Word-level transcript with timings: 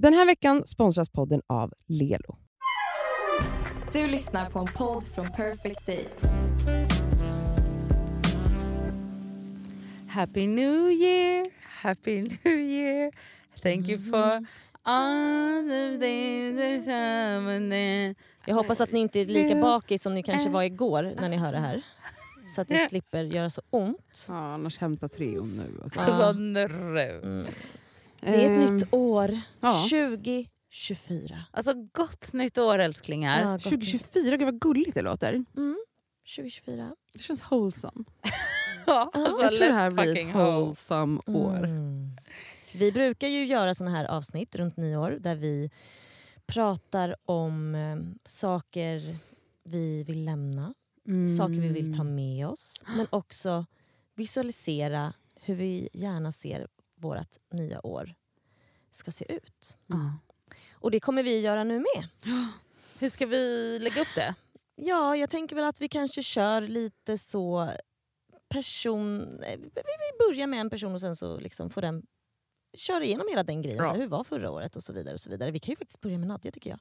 Den 0.00 0.14
här 0.14 0.26
veckan 0.26 0.66
sponsras 0.66 1.08
podden 1.08 1.42
av 1.46 1.72
Lelo. 1.86 2.36
Du 3.92 4.06
lyssnar 4.06 4.50
på 4.50 4.58
en 4.58 4.66
podd 4.66 5.04
från 5.14 5.28
Perfect 5.28 5.86
Day. 5.86 6.08
Happy 10.08 10.46
New 10.46 10.90
Year, 10.90 11.46
Happy 11.62 12.22
New 12.44 12.58
Year. 12.58 13.12
Thank 13.62 13.88
you 13.88 13.98
for 14.10 14.46
all 14.82 15.68
the 15.68 15.98
things 15.98 16.56
that 16.56 16.94
happened. 16.94 18.16
Jag 18.46 18.54
hoppas 18.54 18.80
att 18.80 18.92
ni 18.92 19.00
inte 19.00 19.20
är 19.20 19.26
lika 19.26 19.54
bakis 19.54 20.02
som 20.02 20.14
ni 20.14 20.22
kanske 20.22 20.50
var 20.50 20.62
igår 20.62 21.14
när 21.20 21.28
ni 21.28 21.36
hör 21.36 21.52
det 21.52 21.58
här. 21.58 21.82
Så 22.54 22.60
att 22.60 22.68
det 22.68 22.88
slipper 22.88 23.22
göra 23.22 23.50
så 23.50 23.62
ont. 23.70 24.26
Ja, 24.28 24.34
annars 24.34 24.78
hämta 24.78 25.08
Treon 25.08 25.48
nu. 25.48 25.82
Alltså. 25.82 26.00
Alltså 26.00 26.32
nu. 26.32 27.20
Mm. 27.22 27.46
Det 28.20 28.26
är 28.28 28.40
ett 28.60 28.68
Ehm, 28.68 28.76
nytt 28.76 28.88
år. 28.94 29.40
ja. 29.60 29.72
2024. 29.90 31.44
Alltså 31.50 31.74
gott 31.92 32.32
nytt 32.32 32.58
år 32.58 32.78
älsklingar. 32.78 33.40
Ja, 33.42 33.52
gott. 33.52 33.62
2024, 33.62 34.36
gud 34.36 34.44
vad 34.46 34.60
gulligt 34.60 34.94
det 34.94 35.02
låter. 35.02 35.32
Mm. 35.56 35.78
2024. 36.36 36.94
Det 37.12 37.18
känns 37.18 37.42
wholesome. 37.50 38.04
Ja, 38.86 39.10
alltså, 39.14 39.42
Jag 39.42 39.54
tror 39.54 39.66
det 39.68 39.72
här 39.74 39.90
let's 39.90 39.94
blir 39.94 40.14
fucking 40.14 40.28
ett 40.30 40.36
wholesome 40.36 41.20
år. 41.26 41.56
Mm. 41.64 42.10
Vi 42.74 42.92
brukar 42.92 43.28
ju 43.28 43.46
göra 43.46 43.74
såna 43.74 43.90
här 43.90 44.04
avsnitt 44.04 44.56
runt 44.56 44.76
nyår 44.76 45.10
där 45.20 45.34
vi 45.36 45.70
pratar 46.46 47.16
om 47.24 47.74
eh, 47.74 47.96
saker 48.28 49.16
vi 49.64 50.04
vill 50.04 50.24
lämna, 50.24 50.74
Mm. 51.06 51.28
saker 51.28 51.54
vi 51.54 51.68
vill 51.68 51.96
ta 51.96 52.04
med 52.04 52.46
oss. 52.46 52.84
Men 52.96 53.06
också 53.10 53.66
visualisera 54.14 55.12
hur 55.40 55.54
vi 55.54 55.88
gärna 55.92 56.32
ser 56.32 56.66
vårt 57.00 57.36
nya 57.52 57.86
år 57.86 58.14
ska 58.90 59.10
se 59.10 59.32
ut. 59.32 59.76
Ja. 59.86 60.18
Och 60.72 60.90
det 60.90 61.00
kommer 61.00 61.22
vi 61.22 61.40
göra 61.40 61.64
nu 61.64 61.78
med. 61.78 62.08
Hur 62.98 63.08
ska 63.08 63.26
vi 63.26 63.78
lägga 63.78 64.00
upp 64.02 64.14
det? 64.14 64.34
Ja, 64.76 65.16
jag 65.16 65.30
tänker 65.30 65.56
väl 65.56 65.64
att 65.64 65.80
vi 65.80 65.88
kanske 65.88 66.22
kör 66.22 66.62
lite 66.62 67.18
så 67.18 67.70
person... 68.48 69.20
eh, 69.42 69.58
Vi 69.58 69.70
vi 69.74 70.28
börjar 70.28 70.46
med 70.46 70.60
en 70.60 70.70
person 70.70 70.94
och 70.94 71.00
sen 71.00 71.16
så 71.16 71.38
liksom 71.40 71.70
får 71.70 71.82
den 71.82 72.02
köra 72.76 73.04
igenom 73.04 73.26
hela 73.30 73.42
den 73.42 73.62
grejen. 73.62 73.78
Ja. 73.78 73.84
Så 73.84 73.90
här, 73.90 73.98
hur 73.98 74.06
var 74.06 74.24
förra 74.24 74.50
året 74.50 74.76
och 74.76 74.82
så 74.82 74.92
vidare. 74.92 75.14
och 75.14 75.20
så 75.20 75.30
vidare. 75.30 75.50
Vi 75.50 75.58
kan 75.58 75.72
ju 75.72 75.76
faktiskt 75.76 76.00
börja 76.00 76.18
med 76.18 76.28
Nadja 76.28 76.50
tycker 76.50 76.70
jag. 76.70 76.78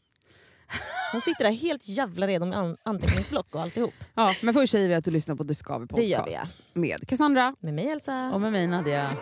Hon 1.11 1.21
sitter 1.21 1.43
där 1.43 1.51
helt 1.51 1.87
jävla 1.87 2.27
redo 2.27 2.45
med 2.45 2.59
an- 2.59 2.77
anteckningsblock 2.83 3.55
och 3.55 3.61
alltihop. 3.61 3.93
Ja, 4.13 4.35
men 4.43 4.53
först 4.53 4.71
säger 4.71 4.89
vi 4.89 4.95
att 4.95 5.05
du 5.05 5.11
lyssnar 5.11 5.35
på 5.35 5.43
The 5.43 5.55
Skaver 5.55 5.85
podcast 5.85 5.97
Det 5.97 6.05
gör 6.05 6.25
vi 6.25 6.33
ja. 6.33 6.45
med 6.73 7.07
Cassandra. 7.07 7.55
Med 7.59 7.73
mig 7.73 7.89
Elsa. 7.89 8.31
Och 8.33 8.41
med 8.41 8.51
mig 8.51 8.67
Nadia. 8.67 9.17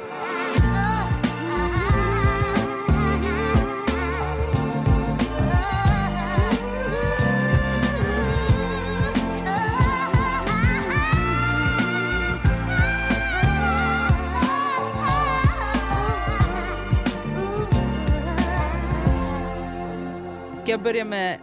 Jag 20.75 20.83
börja 20.83 21.05
med... 21.05 21.39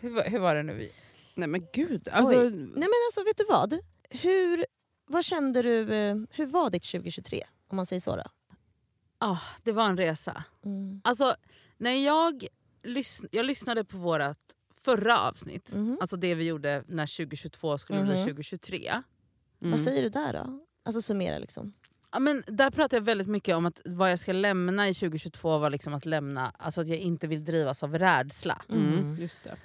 Hur, 0.00 0.10
var- 0.10 0.24
hur 0.24 0.38
var 0.38 0.54
det 0.54 0.62
nu? 0.62 0.88
Nej 1.34 1.48
men 1.48 1.66
gud. 1.72 2.08
Alltså, 2.12 2.34
Oj. 2.34 2.50
Nej 2.50 2.68
men 2.74 2.88
alltså 3.08 3.24
vet 3.24 3.36
du 3.36 3.44
vad? 3.48 3.78
Hur, 4.10 4.66
vad 5.06 5.24
kände 5.24 5.62
du, 5.62 5.94
eh, 5.94 6.16
hur 6.30 6.46
var 6.46 6.70
ditt 6.70 6.84
2023? 6.84 7.44
Om 7.68 7.76
man 7.76 7.86
säger 7.86 8.00
så 8.00 8.16
då. 8.16 8.22
Ah, 9.18 9.38
det 9.62 9.72
var 9.72 9.84
en 9.86 9.96
resa. 9.96 10.44
Mm. 10.64 11.00
Alltså, 11.04 11.34
när 11.76 12.04
jag, 12.04 12.46
lysn- 12.82 13.28
jag 13.30 13.46
lyssnade 13.46 13.84
på 13.84 13.96
vårt 13.98 14.36
förra 14.80 15.20
avsnitt, 15.20 15.74
Mhm. 15.74 15.98
alltså 16.00 16.16
det 16.16 16.34
vi 16.34 16.44
gjorde 16.44 16.84
när 16.88 17.06
2022 17.06 17.78
skulle 17.78 18.02
bli 18.02 18.14
Mhm. 18.14 18.24
2023. 18.24 18.88
mm. 18.88 19.70
Vad 19.70 19.80
säger 19.80 20.02
du 20.02 20.08
där 20.08 20.32
då? 20.32 20.60
Alltså 20.84 21.02
summera 21.02 21.38
liksom. 21.38 21.72
Ja, 22.12 22.18
men 22.18 22.42
där 22.46 22.70
pratade 22.70 22.96
jag 22.96 23.02
väldigt 23.04 23.28
mycket 23.28 23.56
om 23.56 23.66
att 23.66 23.80
vad 23.84 24.10
jag 24.10 24.18
ska 24.18 24.32
lämna 24.32 24.88
i 24.88 24.94
2022 24.94 25.58
var 25.58 25.70
liksom 25.70 25.94
att 25.94 26.06
lämna, 26.06 26.52
alltså 26.58 26.80
att 26.80 26.88
jag 26.88 26.98
inte 26.98 27.26
vill 27.26 27.44
drivas 27.44 27.82
av 27.82 27.98
rädsla. 27.98 28.62
Mm, 28.70 29.16
just 29.20 29.44
det. 29.44 29.56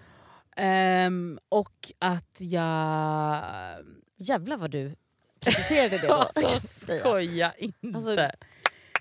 Ehm, 0.62 1.40
och 1.50 1.92
att 2.00 2.36
jag... 2.42 3.44
Jävlar 4.20 4.58
vad 4.58 4.72
du 4.72 4.96
preciserade 5.40 5.98
det 5.98 6.08
då. 6.08 6.14
Alltså 6.36 6.68
skoja 7.00 7.54
inte. 7.58 7.88
Alltså- 7.96 8.18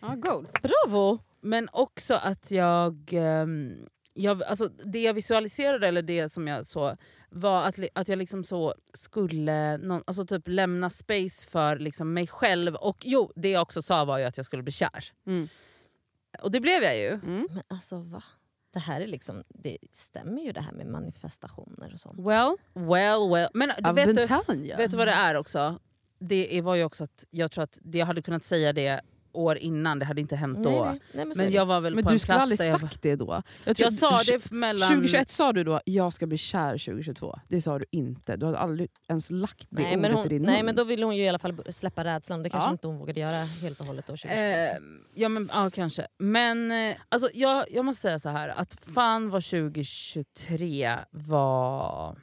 Ja, 0.01 0.15
goals. 0.15 0.53
Bravo! 0.62 1.19
Men 1.41 1.69
också 1.73 2.15
att 2.15 2.51
jag, 2.51 3.11
ehm, 3.12 3.87
jag 4.16 4.43
alltså 4.43 4.69
det 4.69 5.03
jag 5.03 5.15
visualiserade, 5.15 5.88
eller 5.88 6.03
det 6.03 6.28
som 6.28 6.49
jag 6.49 6.66
så 6.66 6.97
var 7.31 7.65
att, 7.65 7.78
att 7.93 8.09
jag 8.09 8.19
liksom 8.19 8.44
så 8.44 8.75
skulle 8.93 9.77
någon, 9.77 10.03
alltså 10.06 10.27
typ 10.27 10.49
lämna 10.49 10.91
space 10.91 11.47
för 11.50 11.78
liksom 11.78 12.12
mig 12.12 12.26
själv. 12.26 12.75
Och 12.75 12.97
jo, 13.05 13.32
det 13.37 13.50
jag 13.50 13.62
också 13.62 13.82
sa 13.82 14.05
var 14.05 14.19
ju 14.19 14.25
att 14.25 14.37
jag 14.37 14.47
skulle 14.47 14.62
bli 14.62 14.72
kär. 14.72 15.12
Mm. 15.26 15.49
Och 16.43 16.50
det 16.50 16.60
blev 16.60 16.82
jag 16.82 16.99
ju. 16.99 17.09
Mm. 17.09 17.49
Men 17.50 17.62
alltså 17.69 17.97
va? 17.97 18.22
Det 18.72 18.78
här 18.78 19.00
är 19.00 19.06
liksom, 19.06 19.44
det 19.49 19.78
stämmer 19.93 20.43
ju 20.43 20.53
det 20.53 20.60
här 20.60 20.72
med 20.72 20.87
manifestationer 20.87 21.93
och 21.93 22.00
sånt. 22.00 22.19
Well, 22.19 22.56
Well, 22.75 23.31
well. 23.31 23.49
Men 23.55 23.69
vet, 23.69 24.06
du, 24.06 24.75
vet 24.76 24.91
du 24.91 24.97
vad 24.97 25.06
det 25.06 25.12
är 25.12 25.34
också? 25.34 25.78
Det 26.19 26.60
var 26.60 26.75
ju 26.75 26.84
också 26.84 27.05
att 27.05 27.25
jag 27.31 27.50
tror 27.50 27.65
att 27.65 27.78
jag 27.82 28.06
hade 28.06 28.22
kunnat 28.22 28.44
säga 28.44 28.72
det 28.72 29.00
år 29.39 29.57
innan, 29.57 29.99
det 29.99 30.05
hade 30.05 30.21
inte 30.21 30.37
hänt 30.37 30.65
då. 30.65 30.71
Nej, 30.71 30.81
nej, 30.81 31.01
nej, 31.13 31.25
men 31.25 31.37
Men 31.37 31.51
jag 31.53 31.67
var 31.67 31.81
väl 31.81 31.95
Men 31.95 32.05
på 32.05 32.11
du 32.13 32.19
skulle 32.19 32.39
aldrig 32.39 32.59
sagt 32.81 33.03
det 33.03 33.17
då. 33.17 33.43
Jag, 33.65 33.77
tror- 33.77 33.85
Jag 33.87 33.93
sa 33.93 34.23
det 34.23 34.51
mellan... 34.51 34.89
2021 34.89 35.29
sa 35.29 35.53
du 35.53 35.65
då 35.65 35.81
jag 35.85 36.13
ska 36.13 36.27
bli 36.27 36.39
kär 36.39 36.73
2022. 36.73 37.39
Det 37.49 37.63
sa 37.63 37.79
du 37.79 37.85
inte. 37.91 38.37
Du 38.37 38.47
hade 38.47 38.59
aldrig 38.59 38.91
ens 39.09 39.31
lagt 39.31 39.67
det 39.71 39.83
nej, 39.83 39.87
ordet 39.87 40.01
men 40.01 40.11
i 40.11 40.15
hon, 40.15 40.29
din 40.29 40.43
nej 40.43 40.57
mun. 40.57 40.67
men 40.67 40.75
då 40.77 40.85
ville 40.85 41.05
hon 41.05 41.17
ju 41.17 41.25
i 41.25 41.29
alla 41.29 41.39
fall 41.39 41.73
släppa 41.73 42.05
rädslan. 42.05 42.43
Det 42.43 42.51
kanske 42.51 42.69
Ja. 42.69 42.73
inte 42.73 42.87
hon 42.87 42.99
vågade 42.99 43.21
göra 43.21 43.45
helt 43.63 43.81
och 43.81 43.87
hållet 43.87 44.07
då 44.07 44.13
2021. 44.13 44.71
Eh, 44.73 44.79
ja, 45.15 45.29
men, 45.29 45.51
ja 45.53 45.71
kanske. 45.75 46.07
Men 46.19 46.71
eh, 46.73 46.97
alltså, 47.09 47.29
jag, 47.35 47.65
jag 47.71 47.85
måste 47.85 48.03
säga 48.03 48.19
så 48.19 48.29
här 48.29 48.49
att 48.49 48.77
fan 48.95 49.31
vad 49.31 49.43
2023 49.45 50.97
var... 51.11 52.17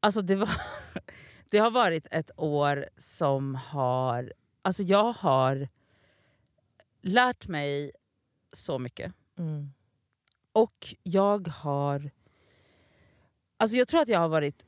Alltså 0.00 0.22
det, 0.22 0.34
var 0.36 0.50
det 1.50 1.58
har 1.58 1.70
varit 1.70 2.06
ett 2.10 2.30
år 2.36 2.86
som 2.96 3.54
har... 3.54 4.32
Alltså 4.64 4.82
jag 4.82 5.12
har 5.12 5.68
lärt 7.02 7.48
mig 7.48 7.92
så 8.52 8.78
mycket. 8.78 9.12
Mm. 9.38 9.72
Och 10.52 10.94
jag 11.02 11.48
har... 11.48 12.10
Alltså 13.56 13.76
jag 13.76 13.88
tror 13.88 14.00
att 14.00 14.08
jag 14.08 14.20
har 14.20 14.28
varit... 14.28 14.66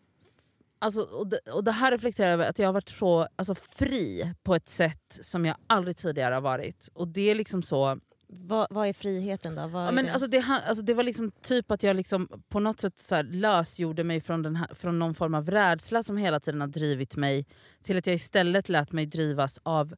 Alltså, 0.79 1.03
och, 1.03 1.27
det, 1.27 1.39
och 1.39 1.65
det 1.65 1.73
här 1.73 1.91
reflekterar 1.91 2.33
över 2.33 2.51
att 2.51 2.59
jag 2.59 2.69
har 2.69 2.73
varit 2.73 2.89
så 2.89 3.29
alltså, 3.37 3.55
fri 3.55 4.35
på 4.43 4.55
ett 4.55 4.69
sätt 4.69 5.19
som 5.23 5.45
jag 5.45 5.57
aldrig 5.67 5.97
tidigare 5.97 6.35
har 6.35 6.41
varit. 6.41 6.89
Och 6.93 7.09
det 7.09 7.31
är 7.31 7.35
liksom 7.35 7.63
så... 7.63 8.01
Vad, 8.29 8.67
vad 8.71 8.89
är 8.89 8.93
friheten 8.93 9.55
då? 9.55 9.67
Vad 9.67 9.87
Ja, 9.87 9.91
men 9.91 10.05
det? 10.05 10.13
alltså 10.13 10.27
det, 10.29 10.39
alltså 10.67 10.85
det 10.85 10.95
var 10.95 11.03
liksom 11.03 11.31
typ 11.43 11.71
att 11.71 11.83
jag 11.83 11.97
liksom 11.97 12.29
på 12.49 12.61
något 12.61 12.81
sätt 12.81 12.99
så 12.99 13.15
här 13.15 13.23
lösgjorde 13.23 14.05
mig 14.05 14.21
från, 14.21 14.43
den 14.43 14.57
här, 14.57 14.69
från 14.75 14.99
någon 14.99 15.15
form 15.15 15.35
av 15.35 15.51
rädsla 15.51 16.03
som 16.03 16.17
hela 16.17 16.41
tiden 16.41 16.61
har 16.61 16.69
drivit 16.69 17.17
mig 17.17 17.47
till 17.83 17.99
att 17.99 18.07
jag 18.07 18.15
istället 18.15 18.69
lät 18.69 18.93
mig 18.93 19.07
drivas 19.07 19.61
av 19.63 19.95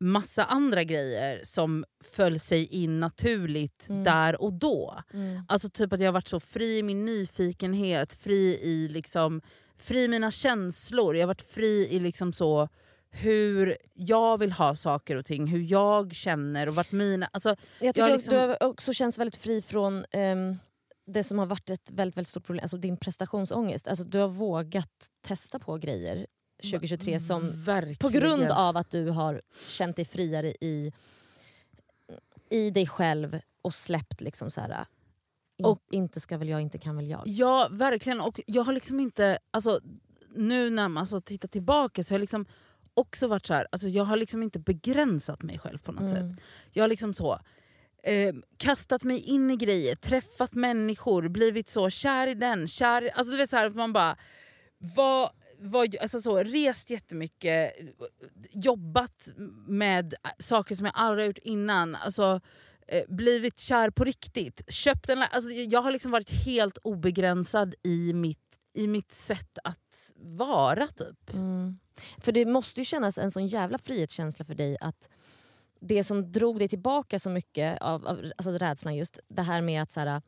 massa 0.00 0.44
andra 0.44 0.84
grejer 0.84 1.40
som 1.44 1.84
föll 2.12 2.38
sig 2.40 2.66
in 2.66 2.98
naturligt 2.98 3.88
Mm. 3.88 4.04
där 4.04 4.42
och 4.42 4.52
då. 4.52 5.00
mm. 5.14 5.42
Alltså 5.48 5.68
typ 5.70 5.92
att 5.92 6.00
jag 6.00 6.06
har 6.06 6.12
varit 6.12 6.28
så 6.28 6.40
fri 6.40 6.78
i 6.78 6.82
min 6.82 7.04
nyfikenhet, 7.04 8.12
fri 8.12 8.58
i 8.62 8.88
liksom 8.88 9.40
fri 9.78 10.04
i 10.04 10.08
mina 10.08 10.30
känslor. 10.30 11.16
Jag 11.16 11.22
har 11.22 11.26
varit 11.26 11.52
fri 11.52 11.88
i 11.90 11.98
liksom 12.00 12.32
så 12.32 12.68
hur 13.10 13.76
jag 13.94 14.38
vill 14.38 14.52
ha 14.52 14.76
saker 14.76 15.16
och 15.16 15.24
ting, 15.24 15.46
hur 15.46 15.60
jag 15.62 16.14
känner 16.14 16.68
och 16.68 16.74
vart 16.74 16.92
mina... 16.92 17.28
Alltså, 17.32 17.56
Jag 17.80 17.94
tycker 17.94 18.14
också- 18.14 18.30
liksom- 18.30 18.56
du 18.60 18.66
också 18.66 18.92
känns 18.92 19.18
väldigt 19.18 19.36
fri 19.36 19.62
från 19.62 20.04
ehm, 20.10 20.56
det 21.06 21.24
som 21.24 21.38
har 21.38 21.46
varit 21.46 21.70
ett 21.70 21.90
väldigt, 21.90 22.16
väldigt 22.16 22.28
stort 22.28 22.44
problem, 22.44 22.62
alltså 22.64 22.76
din 22.76 22.96
prestationsångest. 22.96 23.88
Alltså, 23.88 24.04
du 24.04 24.18
har 24.18 24.28
vågat 24.28 25.10
testa 25.22 25.58
på 25.58 25.76
grejer 25.76 26.26
2023 26.62 27.20
som 27.20 27.62
verkligen. 27.64 27.96
på 27.96 28.08
grund 28.08 28.42
av 28.50 28.76
att 28.76 28.90
du 28.90 29.08
har 29.10 29.42
känt 29.68 29.96
dig 29.96 30.04
friare 30.04 30.48
i, 30.60 30.92
i 32.50 32.70
dig 32.70 32.86
själv 32.86 33.40
och 33.62 33.74
släppt 33.74 34.20
liksom 34.20 34.50
så 34.50 34.60
här. 34.60 34.86
In, 35.56 35.64
Och- 35.64 35.82
inte 35.90 36.20
ska 36.20 36.38
väl 36.38 36.48
jag, 36.48 36.60
inte 36.60 36.78
kan 36.78 36.96
väl 36.96 37.06
jag. 37.08 37.22
Ja, 37.26 37.68
verkligen. 37.70 38.20
Och 38.20 38.40
jag 38.46 38.64
har 38.64 38.72
liksom 38.72 39.00
inte... 39.00 39.38
Alltså, 39.50 39.80
nu 40.34 40.70
när 40.70 40.88
man 40.88 41.00
alltså, 41.00 41.20
tittar 41.20 41.48
tillbaka 41.48 42.02
så 42.04 42.14
har 42.14 42.16
jag 42.18 42.20
liksom 42.20 42.46
också 42.98 43.26
varit 43.26 43.46
så 43.46 43.54
här, 43.54 43.66
alltså, 43.72 43.88
jag 43.88 44.04
har 44.04 44.16
liksom 44.16 44.42
inte 44.42 44.58
begränsat 44.58 45.42
mig 45.42 45.58
själv 45.58 45.78
på 45.78 45.92
något 45.92 46.08
sätt. 46.08 46.22
Mm. 46.22 46.36
Jag 46.72 46.82
har 46.82 46.88
liksom 46.88 47.14
så 47.14 47.40
eh, 48.02 48.34
kastat 48.56 49.02
mig 49.02 49.20
in 49.20 49.50
i 49.50 49.56
grejer, 49.56 49.94
träffat 49.94 50.54
människor, 50.54 51.28
blivit 51.28 51.68
så 51.68 51.90
kär 51.90 52.26
i 52.26 52.34
den, 52.34 52.68
kär 52.68 53.04
i, 53.04 53.10
Alltså 53.10 53.30
du 53.30 53.36
vet 53.36 53.50
så 53.50 53.56
här, 53.56 53.66
att 53.66 53.76
man 53.76 53.92
bara... 53.92 54.16
Vad, 54.78 55.30
vad, 55.58 55.96
alltså 56.00 56.20
så, 56.20 56.42
rest 56.42 56.90
jättemycket, 56.90 57.72
jobbat 58.50 59.28
med 59.66 60.14
saker 60.38 60.74
som 60.74 60.86
jag 60.86 60.94
aldrig 60.96 61.24
har 61.24 61.26
gjort 61.26 61.38
innan. 61.38 61.94
Alltså, 61.94 62.40
eh, 62.88 63.04
blivit 63.08 63.58
kär 63.58 63.90
på 63.90 64.04
riktigt. 64.04 64.72
Köpt 64.72 65.08
en, 65.08 65.22
alltså, 65.22 65.50
jag 65.50 65.82
har 65.82 65.92
liksom 65.92 66.10
varit 66.10 66.30
helt 66.46 66.78
obegränsad 66.78 67.74
i 67.82 68.12
mitt, 68.12 68.47
i 68.78 68.86
mitt 68.86 69.12
sätt 69.12 69.58
att 69.64 70.12
vara. 70.16 70.86
typ. 70.86 71.34
Mm. 71.34 71.78
För 72.18 72.32
det 72.32 72.46
måste 72.46 72.80
ju 72.80 72.84
kännas 72.84 73.18
en 73.18 73.30
sån 73.30 73.46
jävla 73.46 73.78
frihetskänsla 73.78 74.44
för 74.44 74.54
dig 74.54 74.76
att 74.80 75.08
det 75.80 76.04
som 76.04 76.32
drog 76.32 76.58
dig 76.58 76.68
tillbaka 76.68 77.18
så 77.18 77.30
mycket 77.30 77.82
av, 77.82 78.06
av 78.06 78.32
alltså 78.36 78.50
rädslan 78.52 78.96
just, 78.96 79.18
det 79.28 79.42
här 79.42 79.60
med 79.60 79.82
att 79.82 79.92
så 79.92 80.00
här, 80.00 80.22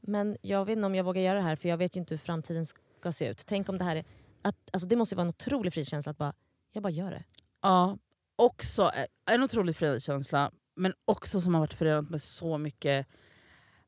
men 0.00 0.36
jag 0.42 0.64
vet 0.64 0.76
inte 0.76 0.86
om 0.86 0.94
jag 0.94 1.04
vågar 1.04 1.22
göra 1.22 1.34
det 1.34 1.44
här 1.44 1.56
för 1.56 1.68
jag 1.68 1.76
vet 1.76 1.96
ju 1.96 2.00
inte 2.00 2.14
hur 2.14 2.18
framtiden 2.18 2.66
ska 2.66 3.12
se 3.12 3.28
ut. 3.28 3.42
Tänk 3.46 3.68
om 3.68 3.76
det 3.76 3.84
här 3.84 3.96
är, 3.96 4.04
att, 4.42 4.56
alltså 4.72 4.88
det 4.88 4.96
måste 4.96 5.14
ju 5.14 5.16
vara 5.16 5.24
en 5.24 5.28
otrolig 5.28 5.72
frihetskänsla 5.72 6.10
att 6.10 6.18
bara, 6.18 6.34
jag 6.72 6.82
bara 6.82 6.90
gör 6.90 7.10
det. 7.10 7.24
Ja, 7.62 7.98
också 8.36 8.82
eh, 8.82 9.34
en 9.34 9.42
otrolig 9.42 9.76
frihetskänsla 9.76 10.50
men 10.76 10.94
också 11.04 11.40
som 11.40 11.54
har 11.54 11.60
varit 11.60 11.74
förenat 11.74 12.10
med 12.10 12.22
så 12.22 12.58
mycket... 12.58 13.06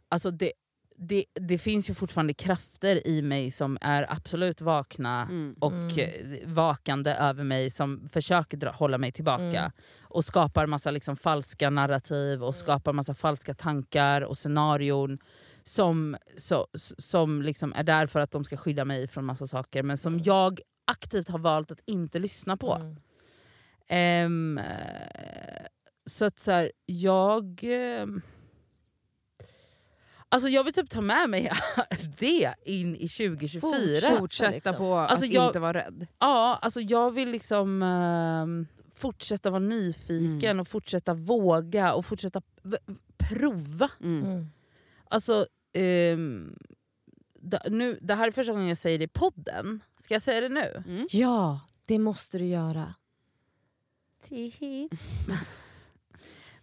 Alltså 0.08 0.30
det, 0.30 0.52
det, 0.98 1.25
det 1.34 1.58
finns 1.58 1.90
ju 1.90 1.94
fortfarande 1.94 2.34
krafter 2.34 3.06
i 3.06 3.22
mig 3.22 3.50
som 3.50 3.78
är 3.81 4.12
absolut 4.12 4.60
vakna 4.60 5.22
Mm. 5.22 5.54
och 5.60 5.72
Mm. 5.72 6.54
vakande 6.54 7.10
över 7.14 7.44
mig 7.44 7.70
som 7.70 8.08
försöker 8.08 8.56
dra, 8.56 8.70
hålla 8.70 8.98
mig 8.98 9.12
tillbaka. 9.12 9.58
Mm. 9.58 9.70
Och 10.02 10.25
skapar 10.25 10.66
massa 10.66 10.90
liksom 10.90 11.16
falska 11.16 11.70
narrativ 11.70 12.44
och 12.44 12.54
skapar 12.54 12.93
massa 12.93 13.14
falska 13.14 13.54
tankar 13.54 14.20
och 14.22 14.38
scenarion 14.38 15.19
som, 15.64 16.16
så, 16.37 16.66
som 16.99 17.42
liksom 17.42 17.72
är 17.72 17.82
där 17.82 18.06
för 18.06 18.20
att 18.20 18.31
de 18.31 18.44
ska 18.44 18.56
skydda 18.56 18.84
mig 18.84 19.08
från 19.08 19.25
massa 19.25 19.46
saker 19.46 19.82
men 19.82 19.96
som 19.99 20.19
jag 20.25 20.60
aktivt 20.84 21.28
har 21.28 21.38
valt 21.38 21.70
att 21.70 21.81
inte 21.87 22.19
lyssna 22.19 22.56
på. 22.56 22.96
Mm. 23.88 24.58
Eh, 24.58 25.66
så 26.06 26.25
att 26.25 26.38
så 26.38 26.50
här, 26.52 26.72
jag... 26.87 27.60
ehm, 27.64 28.22
Alltså 30.36 30.48
jag 30.48 30.64
vill 30.64 30.72
typ 30.72 30.90
ta 30.90 31.00
med 31.00 31.30
mig 31.30 31.50
det 32.18 32.54
in 32.64 32.96
i 32.96 33.08
2024. 33.08 33.60
Fortsätta, 33.60 34.18
Fortsätta 34.18 34.50
liksom. 34.50 34.76
på 34.76 34.94
Alltså, 34.94 35.26
att 35.26 35.32
jag- 35.32 35.48
inte 35.48 35.58
vara 35.60 35.72
rädd. 35.72 36.06
Ja, 36.18 36.58
alltså 36.62 36.80
jag 36.80 37.10
vill 37.10 37.30
liksom 37.30 37.82
ehm, 37.82 38.66
fortsätta 38.94 39.50
vara 39.50 39.60
nyfiken 39.60 40.50
Mm. 40.50 40.60
och 40.60 40.68
fortsätta 40.68 41.14
våga 41.14 41.94
och 41.94 42.06
fortsätta 42.06 42.42
prova. 43.16 43.90
Mm. 44.02 44.24
Mm. 44.24 44.46
Alltså, 45.10 45.46
da, 47.40 47.60
nu, 47.70 47.98
det 48.02 48.14
här 48.14 48.26
är 48.26 48.30
första 48.32 48.52
gången 48.52 48.68
jag 48.68 48.78
säger 48.78 48.98
det 48.98 49.04
i 49.04 49.08
podden. 49.08 49.80
Ska 50.00 50.14
jag 50.14 50.22
säga 50.22 50.40
det 50.40 50.48
nu? 50.48 50.82
Mm. 50.88 51.06
Ja, 51.10 51.60
det 51.84 51.98
måste 51.98 52.38
du 52.38 52.44
göra. 52.46 52.94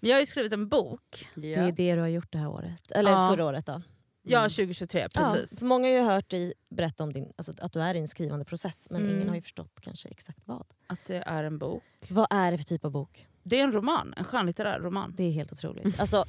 Men 0.04 0.10
jag 0.10 0.16
har 0.18 0.20
ju 0.22 0.26
skrivit 0.26 0.54
en 0.54 0.68
bok. 0.70 1.30
Det 1.36 1.54
är 1.54 1.72
det 1.72 1.96
du 1.96 2.02
har 2.02 2.08
gjort 2.08 2.32
det 2.32 2.38
här 2.38 2.48
året. 2.50 2.92
Eller 2.92 3.12
Ja. 3.12 3.30
förra 3.32 3.46
året 3.46 3.66
då. 3.66 3.82
Ja, 4.24 4.38
Mm. 4.40 4.50
2023. 4.50 5.08
Ja, 5.14 5.32
Precis. 5.34 5.60
för 5.60 5.66
många 5.66 5.88
har 5.88 5.94
ju 5.94 6.02
hört 6.02 6.30
dig 6.30 6.54
berätta 6.70 7.04
om 7.04 7.14
din, 7.14 7.34
alltså 7.36 7.54
att 7.62 7.74
du 7.74 7.82
är 7.82 7.96
i 7.96 8.00
en 8.00 8.08
skrivande 8.08 8.46
process 8.46 8.88
men 8.92 9.02
Mm. 9.02 9.16
ingen 9.16 9.28
har 9.30 9.36
ju 9.36 9.42
förstått 9.42 9.80
kanske 9.82 10.10
exakt 10.10 10.40
vad. 10.46 10.66
Att 10.88 11.00
det 11.08 11.24
är 11.26 11.44
en 11.44 11.58
bok. 11.58 11.84
Vad 12.10 12.28
är 12.30 12.52
det 12.52 12.58
för 12.58 12.66
typ 12.66 12.86
av 12.86 12.92
bok? 12.92 13.28
Det 13.44 13.60
är 13.60 13.64
en 13.64 13.72
roman, 13.72 14.14
en 14.18 14.24
skönlitterär 14.24 14.80
roman. 14.80 15.14
Det 15.18 15.24
är 15.24 15.32
helt 15.32 15.52
otroligt. 15.52 16.00
Alltså, 16.00 16.26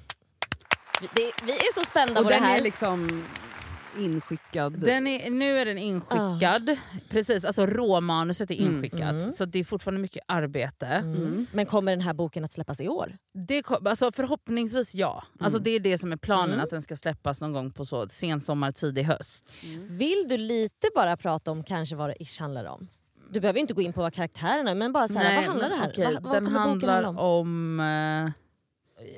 vi, 1.00 1.06
det, 1.14 1.32
vi 1.44 1.52
är 1.52 1.74
så 1.74 1.86
spända 1.86 2.20
Och 2.20 2.24
på 2.26 2.30
det 2.30 2.36
den 2.36 2.44
här. 2.44 2.58
är 2.58 2.62
liksom 2.62 3.24
inskickad. 3.98 4.80
Den 4.80 5.06
är, 5.06 5.30
nu 5.30 5.58
är 5.58 5.64
den 5.64 5.78
inskickad, 5.78 6.76
precis, 7.08 7.44
alltså 7.44 7.66
råmanuset 7.66 8.50
är 8.50 8.54
Mm. 8.60 8.74
inskickat. 8.74 9.00
Mm. 9.00 9.30
Så 9.30 9.44
det 9.44 9.58
är 9.58 9.64
fortfarande 9.64 10.00
mycket 10.00 10.22
arbete. 10.28 10.86
Mm. 10.86 11.14
Mm. 11.16 11.46
Men 11.52 11.66
kommer 11.66 11.92
den 11.92 12.00
här 12.00 12.14
boken 12.14 12.44
att 12.44 12.52
släppas 12.52 12.80
i 12.80 12.88
år? 12.88 13.16
Det 13.48 13.62
kom, 13.62 13.86
alltså 13.86 14.12
förhoppningsvis 14.12 14.94
ja. 14.94 15.24
Alltså 15.40 15.58
Mm. 15.58 15.64
det 15.64 15.70
är 15.70 15.80
det 15.80 15.98
som 15.98 16.12
är 16.12 16.16
planen, 16.16 16.52
Mm. 16.54 16.64
att 16.64 16.70
den 16.70 16.82
ska 16.82 16.96
släppas 16.96 17.40
någon 17.40 17.52
gång 17.52 17.70
på 17.70 17.84
så 17.84 18.08
sensommar, 18.08 18.72
tidig 18.72 19.02
höst. 19.02 19.58
Vill 19.88 20.24
du 20.28 20.36
lite 20.36 20.86
bara 20.94 21.16
prata 21.16 21.50
om 21.50 21.62
kanske 21.62 21.96
vad 21.96 22.10
det 22.10 22.22
ish 22.22 22.40
handlar 22.40 22.64
om? 22.64 22.88
Du 23.30 23.40
behöver 23.40 23.60
inte 23.60 23.74
gå 23.74 23.82
in 23.82 23.92
på 23.92 24.00
vad 24.00 24.14
karaktärerna 24.14 24.70
är 24.70 24.74
men 24.74 24.92
bara 24.92 25.08
så 25.08 25.18
här, 25.18 25.34
vad 25.36 25.44
handlar 25.44 25.68
det 25.68 25.76
här? 25.76 25.88
okej, 25.90 26.04
vad, 26.14 26.22
vad 26.22 26.32
den 26.34 26.46
handlar 26.46 27.02
handla 27.02 27.08
om? 27.22 27.40
om... 27.40 27.80
eh, 27.80 28.32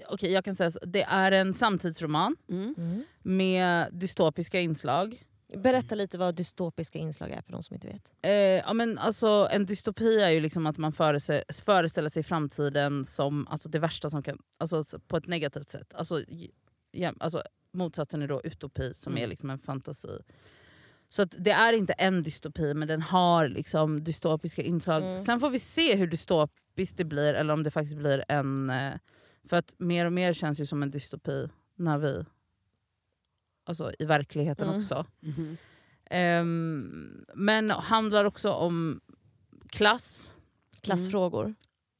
Okej, 0.08 0.32
jag 0.32 0.44
kan 0.44 0.55
säga 0.55 0.70
så. 0.70 0.78
Det 0.87 1.02
är 1.02 1.32
en 1.32 1.55
samtidsroman 1.55 2.37
Mm. 2.49 2.75
Mm. 2.78 3.05
med 3.23 3.88
dystopiska 3.93 4.61
inslag. 4.61 5.23
Berätta 5.56 5.94
lite 5.94 6.19
vad 6.19 6.34
dystopiska 6.34 6.99
inslag 6.99 7.31
är 7.31 7.43
för 7.43 7.52
de 7.52 7.62
som 7.62 7.75
inte 7.75 7.87
vet. 7.88 8.14
Eh, 8.23 8.31
ja, 8.32 8.73
men 8.73 8.99
alltså, 8.99 9.49
en 9.50 9.67
dystopi 9.67 10.20
är 10.20 10.31
ju 10.31 10.40
liksom 10.40 10.67
att 10.67 10.76
man 10.78 10.93
förese- 10.93 11.62
föreställer 11.64 12.08
sig 12.08 12.23
framtiden 12.23 13.05
som 13.05 13.46
alltså, 13.49 13.69
det 13.69 13.78
värsta 13.78 14.11
som 14.11 14.23
kan... 14.23 14.38
Alltså, 14.58 14.84
på 15.08 15.17
ett 15.17 15.26
negativt 15.26 15.69
sätt. 15.70 15.94
Alltså, 15.94 16.22
ja, 16.93 17.12
alltså, 17.20 17.43
motsatsen 17.72 18.22
är 18.22 18.29
då 18.29 18.40
utopi 18.44 18.94
som 18.94 19.12
Mm. 19.12 19.22
är 19.25 19.26
liksom 19.26 19.50
en 19.50 19.58
fantasi. 19.58 20.19
Så 21.08 21.22
att 21.22 21.34
det 21.38 21.50
är 21.50 21.72
inte 21.72 21.93
en 21.93 22.22
dystopi 22.22 22.75
men 22.75 22.88
den 22.88 23.02
har 23.02 23.49
liksom 23.49 24.05
dystopiska 24.05 24.62
inslag. 24.62 25.02
Mm. 25.02 25.19
Sen 25.19 25.40
får 25.40 25.50
vi 25.50 25.58
se 25.58 25.96
hur 25.96 26.06
dystopiskt 26.06 26.96
det 26.96 27.05
blir 27.05 27.34
eller 27.34 27.55
om 27.55 27.62
det 27.62 27.70
faktiskt 27.70 27.96
blir 27.96 28.25
en... 28.29 28.70
Eh, 28.70 28.94
för 29.46 29.56
att 29.56 29.75
mer 29.78 30.06
och 30.06 30.12
mer 30.12 30.32
känns 30.32 30.60
ju 30.60 30.66
som 30.66 30.82
en 30.82 30.90
dystopi 30.90 31.48
när 31.75 31.98
vi... 31.98 32.25
Alltså 33.64 33.93
i 33.98 34.04
verkligheten 34.04 34.69
Mm. 34.69 34.81
också. 34.81 35.06
Mhm. 35.20 35.56
Ehm, 36.10 37.25
men 37.34 37.70
handlar 37.70 38.25
också 38.25 38.50
om 38.52 39.00
klass. 39.69 40.32
Klassfrågor. 40.81 41.54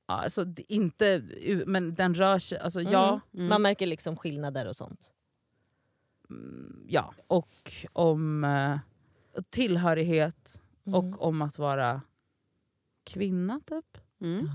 Ja, 0.07 0.15
Alltså, 0.15 0.47
inte, 0.69 1.23
men 1.67 1.95
den 1.95 2.15
rör 2.15 2.39
sig... 2.39 2.59
Alltså, 2.59 2.81
Mm. 2.81 2.93
ja, 2.93 3.21
Mm. 3.35 3.47
Man 3.49 3.63
märker 3.63 3.87
liksom 3.87 4.17
skillnader 4.17 4.67
och 4.67 4.77
sånt. 4.77 5.13
mm, 6.31 6.85
ja. 6.89 7.15
Och 7.27 7.73
om 7.93 8.45
eh, 8.45 8.79
tillhörighet 9.51 10.61
Mm. 10.87 10.99
och 10.99 11.23
om 11.23 11.43
att 11.43 11.59
vara 11.59 12.01
kvinna 13.05 13.61
typ. 13.67 13.99
Mm. 14.21 14.49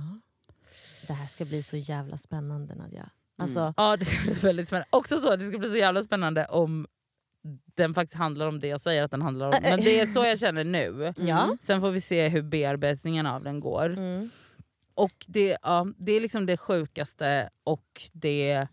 Det 1.08 1.14
här 1.14 1.26
ska 1.26 1.46
bli 1.46 1.64
så 1.64 1.78
jävla 1.78 2.18
spännande 2.18 2.76
Nadja. 2.76 3.10
Alltså, 3.38 3.74
Ja, 3.78 3.98
det 3.98 4.06
ska 4.06 4.24
bli 4.24 4.34
väldigt 4.34 4.68
spännande. 4.68 4.88
Också 4.90 5.18
så, 5.18 5.36
det 5.36 5.46
ska 5.46 5.58
bli 5.58 5.70
så 5.70 5.78
jävla 5.78 6.02
spännande 6.04 6.46
om 6.46 6.88
den 7.76 7.94
faktiskt 7.94 8.16
handlar 8.18 8.48
om 8.48 8.60
det 8.60 8.68
jag 8.68 8.82
säger 8.82 9.04
att 9.04 9.12
den 9.12 9.22
handlar 9.22 9.48
om. 9.48 9.54
Men 9.62 9.80
det 9.82 10.00
är 10.00 10.06
så 10.06 10.26
jag 10.26 10.40
känner 10.46 10.64
nu. 10.64 11.14
Ja. 11.18 11.58
Sen 11.62 11.82
får 11.82 11.92
vi 11.92 12.02
se 12.02 12.28
hur 12.30 12.42
bearbetningen 12.42 13.26
av 13.26 13.44
den 13.44 13.60
går. 13.60 13.86
Mm. 13.90 14.30
Och 14.96 15.26
det, 15.28 15.58
ja, 15.62 15.88
det 15.98 16.12
är 16.12 16.20
liksom 16.20 16.46
det 16.46 16.58
sjukaste 16.58 17.50
och 17.64 18.02
det 18.14 18.68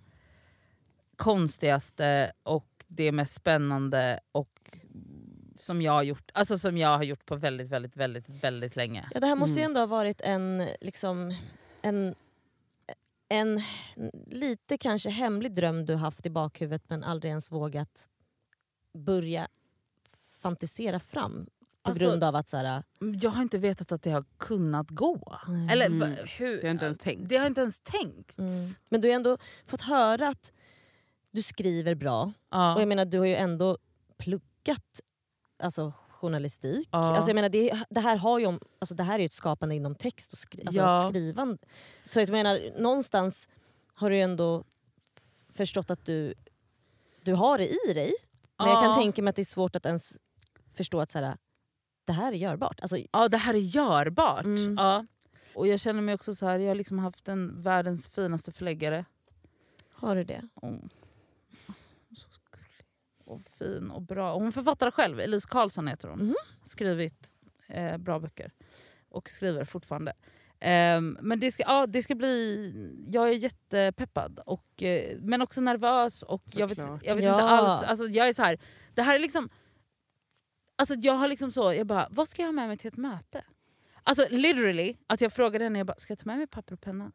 konstigaste 1.16 2.32
och 2.42 2.84
det 2.86 3.12
mest 3.12 3.34
spännande 3.34 4.20
och 4.32 4.50
som 5.56 5.82
jag 5.82 5.92
har 5.92 6.02
gjort, 6.02 6.30
alltså 6.34 6.58
som 6.58 6.78
jag 6.78 6.96
har 6.96 7.02
gjort 7.04 7.26
på 7.26 7.36
väldigt, 7.36 7.68
väldigt, 7.68 7.96
väldigt, 7.96 8.28
väldigt 8.28 8.76
länge. 8.76 9.08
Ja, 9.14 9.20
det 9.20 9.26
här 9.26 9.36
måste 9.36 9.54
ju 9.54 9.64
Mm. 9.64 9.70
ändå 9.70 9.80
ha 9.80 9.86
varit 9.86 10.20
en, 10.20 10.68
liksom, 10.80 11.34
en, 11.82 12.14
en 13.28 13.60
lite 14.26 14.78
kanske 14.78 15.10
hemlig 15.10 15.54
dröm 15.54 15.86
du 15.86 15.94
haft 15.94 16.26
i 16.26 16.30
bakhuvudet 16.30 16.82
men 16.88 17.04
aldrig 17.04 17.30
ens 17.30 17.52
vågat 17.52 18.08
börja 18.94 19.48
fantisera 20.40 21.00
fram. 21.00 21.46
På 21.82 21.90
Alltså- 21.90 22.04
grund 22.04 22.24
av 22.24 22.36
att 22.36 22.48
så 22.48 22.56
här, 22.56 22.82
Jag 23.22 23.30
har 23.30 23.42
inte 23.42 23.58
vetat 23.58 23.92
att 23.92 24.02
det 24.02 24.10
har 24.10 24.24
kunnat 24.36 24.90
gå. 24.90 25.38
Eller 25.70 25.86
Mm. 25.86 25.98
va- 26.00 26.22
hur? 26.38 26.56
Det 26.60 26.66
har 26.66 26.70
inte 26.70 26.84
ens 26.84 26.98
tänkt. 26.98 27.28
Det 27.28 27.36
har 27.36 27.46
inte 27.46 27.60
ens 27.60 27.80
tänkt. 27.80 28.38
mm. 28.38 28.50
Men 28.88 29.00
du 29.00 29.08
har 29.08 29.14
ändå 29.14 29.38
fått 29.64 29.80
höra 29.80 30.28
att 30.28 30.52
du 31.30 31.42
skriver 31.42 31.94
bra. 31.94 32.32
Ja. 32.50 32.74
Och 32.74 32.80
jag 32.80 32.88
menar 32.88 33.04
du 33.04 33.18
har 33.18 33.26
ju 33.26 33.34
ändå 33.34 33.78
pluggat 34.18 35.00
alltså, 35.58 35.92
journalistik. 36.20 36.88
Ja. 36.92 36.98
Alltså, 36.98 37.28
jag 37.30 37.34
menar, 37.34 37.48
det, 37.48 37.72
det, 37.90 38.00
här 38.00 38.16
har 38.16 38.38
ju 38.38 38.58
alltså, 38.78 38.94
det 38.94 39.02
här 39.02 39.14
är 39.14 39.18
ju 39.18 39.26
ett 39.26 39.32
skapande 39.32 39.74
inom 39.74 39.94
text 39.94 40.32
och 40.32 40.38
skri, 40.38 40.62
alltså, 40.66 40.80
Ja. 40.80 41.08
skrivande. 41.08 41.58
Så 42.04 42.20
jag 42.20 42.28
menar, 42.30 42.80
någonstans 42.80 43.48
har 43.94 44.10
du 44.10 44.16
ju 44.16 44.22
ändå 44.22 44.64
förstått 45.54 45.90
att 45.90 46.04
du, 46.04 46.34
du 47.22 47.34
har 47.34 47.58
det 47.58 47.68
i 47.68 47.92
dig. 47.94 48.12
Men 48.58 48.68
jag 48.68 48.78
kan 48.82 48.90
Ja. 48.90 48.94
tänka 48.94 49.22
mig 49.22 49.30
att 49.30 49.36
det 49.36 49.42
är 49.42 49.44
svårt 49.44 49.76
att 49.76 49.86
ens 49.86 50.18
förstå 50.74 51.00
att 51.00 51.10
så 51.10 51.18
här, 51.18 51.36
det 52.04 52.12
här 52.12 52.32
är 52.32 52.36
görbart. 52.36 52.80
Alltså, 52.80 52.96
Ja, 53.12 53.28
det 53.28 53.36
här 53.38 53.54
är 53.54 53.58
görbart. 53.58 54.44
Mm. 54.44 54.74
Ja. 54.78 55.06
Och 55.54 55.66
jag 55.68 55.80
känner 55.80 56.02
mig 56.02 56.14
också 56.14 56.34
så 56.34 56.46
här, 56.46 56.58
jag 56.58 56.68
har 56.68 56.74
liksom 56.74 56.98
haft 56.98 57.28
en 57.28 57.62
världens 57.62 58.06
finaste 58.06 58.52
förläggare. 58.52 59.04
har 59.92 60.16
du 60.16 60.24
det? 60.24 60.48
Oh. 60.54 60.74
Och 63.28 63.42
fin 63.58 63.90
och 63.90 64.02
bra. 64.02 64.32
Och 64.32 64.40
hon 64.42 64.52
författar 64.52 64.90
själv, 64.90 65.20
Elise 65.20 65.48
Karlsson 65.50 65.88
heter 65.88 66.08
hon. 66.08 66.18
Mhm. 66.18 66.34
Skrivit 66.62 67.36
eh, 67.66 67.96
bra 67.96 68.18
böcker. 68.20 68.52
Och 69.08 69.30
skriver 69.30 69.64
fortfarande. 69.64 70.12
Ehm, 70.60 71.18
men 71.20 71.40
det 71.40 71.52
ska, 71.52 71.62
ja, 71.62 71.86
det 71.86 72.02
ska 72.02 72.14
bli... 72.14 73.04
Jag 73.08 73.28
är 73.28 73.32
jättepeppad. 73.32 74.40
Och, 74.46 74.82
eh, 74.82 75.18
men 75.20 75.42
också 75.42 75.60
nervös. 75.60 76.22
Och 76.22 76.42
jag 76.46 76.68
vet, 76.68 76.78
jag 76.78 77.14
vet 77.14 77.24
Ja. 77.24 77.32
inte 77.32 77.44
alls... 77.44 77.82
Alltså, 77.82 78.04
jag 78.06 78.28
är 78.28 78.32
så 78.32 78.42
här, 78.42 78.58
det 78.94 79.02
här 79.02 79.14
är 79.14 79.18
liksom... 79.18 79.48
Alltså 80.76 80.94
jag 80.94 81.14
har 81.14 81.28
liksom 81.28 81.52
så, 81.52 81.72
jag 81.72 81.86
bara, 81.86 82.08
vad 82.10 82.28
ska 82.28 82.42
jag 82.42 82.46
ha 82.48 82.52
med 82.52 82.68
mig 82.68 82.76
till 82.76 82.88
ett 82.88 82.96
möte? 82.96 83.44
Alltså 84.02 84.26
literally, 84.30 84.96
att 85.06 85.20
jag 85.20 85.32
frågade 85.32 85.64
henne, 85.64 85.78
jag 85.78 85.86
bara, 85.86 85.96
ska 85.96 86.10
jag 86.10 86.18
ta 86.18 86.26
med 86.26 86.38
mig 86.38 86.46
papper 86.46 86.74
och 86.74 86.80
penna? 86.80 87.12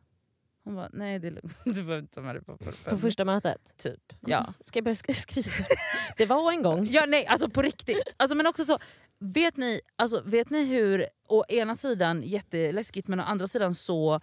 Hon 0.64 0.76
bara, 0.76 0.90
nej 0.94 1.20
det 1.20 1.28
är 1.28 1.32
lugnt. 1.32 1.58
Du 1.66 1.74
behöver 1.74 2.00
inte 2.00 2.14
ta 2.16 2.22
med 2.22 2.36
dig 2.36 2.44
papper 2.44 2.66
På 2.66 2.72
penna." 2.84 2.98
första 2.98 3.26
mötet. 3.26 3.78
Typ. 3.78 4.14
Ja. 4.20 4.54
Ska 4.60 4.78
jag 4.78 4.84
börja 4.84 4.94
sk- 4.96 5.14
skriva? 5.14 5.66
Det 6.18 6.26
var 6.26 6.52
en 6.52 6.62
gång. 6.64 6.88
ja, 6.92 7.06
nej 7.08 7.26
alltså 7.26 7.50
på 7.50 7.62
riktigt. 7.62 8.02
Alltså, 8.18 8.36
men 8.36 8.48
också 8.48 8.66
så, 8.66 8.80
vet 9.20 9.58
ni, 9.58 9.82
alltså, 9.96 10.22
vet 10.26 10.50
ni 10.50 10.64
hur, 10.66 11.08
å 11.28 11.44
ena 11.50 11.76
sidan 11.76 12.22
jätteläskigt 12.24 13.08
men 13.08 13.20
å 13.20 13.24
andra 13.24 13.48
sidan 13.48 13.76
så 13.76 14.20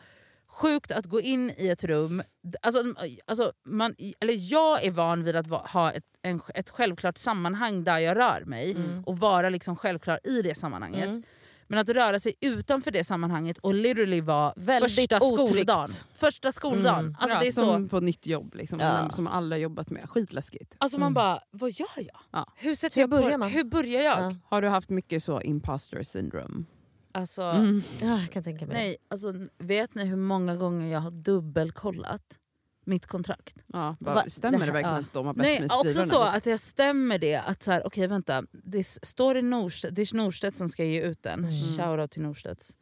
sjukt 0.47 0.91
att 0.93 1.07
gå 1.07 1.21
in 1.21 1.51
i 1.57 1.69
ett 1.69 1.85
rum. 1.85 2.23
Alltså, 2.63 2.83
alltså 3.27 3.53
man, 3.65 3.95
eller 4.21 4.53
jag 4.53 4.85
är 4.85 4.91
van 4.91 5.25
vid 5.25 5.37
att 5.37 5.47
va, 5.47 5.67
ha 5.73 5.93
ett, 5.93 6.05
en, 6.23 6.41
ett 6.55 6.71
självklart 6.71 7.19
sammanhang 7.19 7.85
där 7.85 7.99
jag 7.99 8.17
rör 8.17 8.43
mig 8.47 8.71
Mm. 8.71 9.05
och 9.07 9.19
vara 9.19 9.49
liksom 9.49 9.77
självklar 9.77 10.21
i 10.25 10.43
det 10.43 10.55
sammanhanget. 10.55 11.05
Mm. 11.09 11.23
Men 11.71 11.79
att 11.79 11.89
röra 11.89 12.21
sig 12.21 12.35
utanför 12.41 12.91
det 12.91 13.05
sammanhanget 13.05 13.59
och 13.59 13.75
literally 13.75 14.21
vara 14.21 14.53
Väldigt 14.57 14.95
första 14.95 15.21
skoldagen. 15.21 15.89
Första 16.15 16.53
skoldagen. 16.53 16.99
Mm. 17.05 17.17
Alltså, 17.19 17.37
ja, 17.37 17.41
det 17.41 17.49
är 17.49 17.53
så, 17.53 17.61
som 17.61 17.89
på 17.89 18.01
nytt 18.01 18.27
jobb, 18.27 18.55
liksom, 18.55 18.81
Ja. 18.81 19.11
som 19.11 19.27
alla 19.27 19.57
jobbat 19.57 19.91
med. 19.91 20.09
Skitläskigt. 20.11 20.75
alltså 20.79 20.99
man 20.99 21.07
Mm. 21.07 21.15
bara, 21.15 21.41
vad 21.51 21.71
gör 21.71 21.89
jag? 21.97 22.21
Ja. 22.31 22.47
Hur, 22.57 22.75
sätter 22.75 22.95
Hur 22.97 23.03
jag 23.03 23.11
på, 23.11 23.17
börjar 23.17 23.39
man? 23.39 23.51
Hur 23.51 23.65
börjar 23.65 24.01
jag? 24.03 24.19
Ja. 24.23 24.35
Har 24.45 24.63
du 24.63 24.69
haft 24.69 24.91
mycket 24.91 25.23
så 25.25 25.41
imposter 25.41 26.03
syndrome? 26.03 26.65
Alltså, 27.13 27.43
Mm. 27.43 27.83
Ja, 28.01 28.21
jag 28.21 28.31
kan 28.31 28.43
tänka 28.45 28.67
mig 28.67 28.75
nej, 28.77 28.97
alltså, 29.11 29.33
vet 29.59 29.95
ni 29.95 30.05
hur 30.05 30.17
många 30.17 30.57
gånger 30.57 30.93
jag 30.93 31.01
har 31.01 31.11
dubbelkollat 31.11 32.39
mitt 32.91 33.07
kontrakt? 33.07 33.55
Ja, 33.67 33.97
bara, 34.01 34.15
Va- 34.15 34.25
stämmer 34.29 34.59
det 34.59 34.65
här- 34.65 34.73
verkligen 34.73 34.95
ja. 34.95 35.01
att 35.01 35.13
de 35.13 35.27
har 35.27 35.35
bett 35.35 35.43
Nej, 35.43 35.61
mig 35.61 35.69
också 35.73 35.91
skriva 35.91 36.07
så 36.07 36.19
den 36.19 36.29
här 36.29 36.37
att 36.37 36.47
jag 36.47 36.61
stämmer 36.61 37.19
det. 37.19 37.37
Att 37.37 37.63
så 37.63 37.73
här, 37.73 37.87
okej 37.87 38.07
vänta, 38.07 38.45
det 38.53 38.85
står 38.87 39.37
i 39.37 39.43
Norstedt, 39.43 39.95
det 39.97 40.03
är 40.03 40.17
Norstedt 40.17 40.57
som 40.57 40.69
ska 40.69 40.85
ge 40.85 41.03
ut 41.03 41.23
den. 41.23 41.39
Mm. 41.39 41.53
Shoutout 41.53 42.11
till 42.11 42.23
Norstedts. 42.23 42.77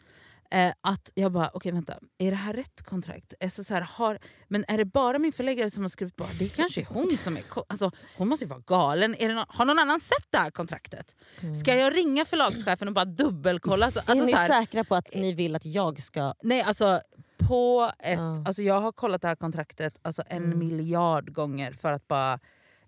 Eh, 0.51 0.73
att 0.81 1.13
jag 1.15 1.33
bara, 1.33 1.51
okej 1.55 1.73
vänta, 1.73 1.99
är 2.19 2.31
det 2.31 2.37
här 2.37 2.53
rätt 2.53 2.83
kontrakt? 2.83 3.35
Alltså, 3.41 3.65
så 3.65 3.75
här, 3.75 3.81
har, 3.81 4.19
men 4.49 4.65
är 4.69 4.79
det 4.79 4.85
bara 4.85 5.19
min 5.19 5.33
förläggare 5.33 5.71
som 5.71 5.83
har 5.85 5.89
skrivit 5.89 6.17
på? 6.17 6.27
Det 6.39 6.49
kanske 6.49 6.81
är 6.81 6.85
hon 6.85 7.17
som 7.17 7.37
är... 7.37 7.43
Alltså, 7.69 7.91
hon 8.17 8.29
måste 8.29 8.45
ju 8.45 8.49
vara 8.49 8.63
galen. 8.67 9.15
Är 9.19 9.29
det 9.29 9.35
nå- 9.35 9.45
har 9.49 9.65
någon 9.65 9.79
annan 9.79 10.01
sett 10.01 10.27
det 10.31 10.39
här 10.39 10.51
kontraktet? 10.51 11.17
Ska 11.61 11.75
jag 11.75 11.97
ringa 11.97 12.25
förlagschefen 12.25 12.89
och 12.89 12.95
bara 12.95 13.05
dubbelkolla? 13.05 13.87
Alltså, 13.87 14.01
är 14.01 14.11
alltså, 14.11 14.27
ni 14.27 14.33
så 14.33 14.39
här, 14.39 14.49
säkra 14.61 14.85
på 14.85 14.95
att 14.95 15.15
ni 15.15 15.33
vill 15.33 15.57
att 15.57 15.65
jag 15.67 16.03
ska... 16.03 16.35
Nej, 16.43 16.63
alltså 16.63 17.01
på 17.49 17.93
ett... 17.99 18.19
Ja. 18.19 18.43
Alltså, 18.47 18.63
jag 18.63 18.81
har 18.81 18.93
kollat 18.93 19.23
det 19.23 19.29
här 19.29 19.37
kontraktet 19.37 19.99
alltså, 20.03 20.23
en 20.27 20.45
Mm. 20.45 20.59
miljard 20.59 21.33
gånger 21.33 21.73
för 21.73 21.93
att 21.93 22.09
bara... 22.09 22.39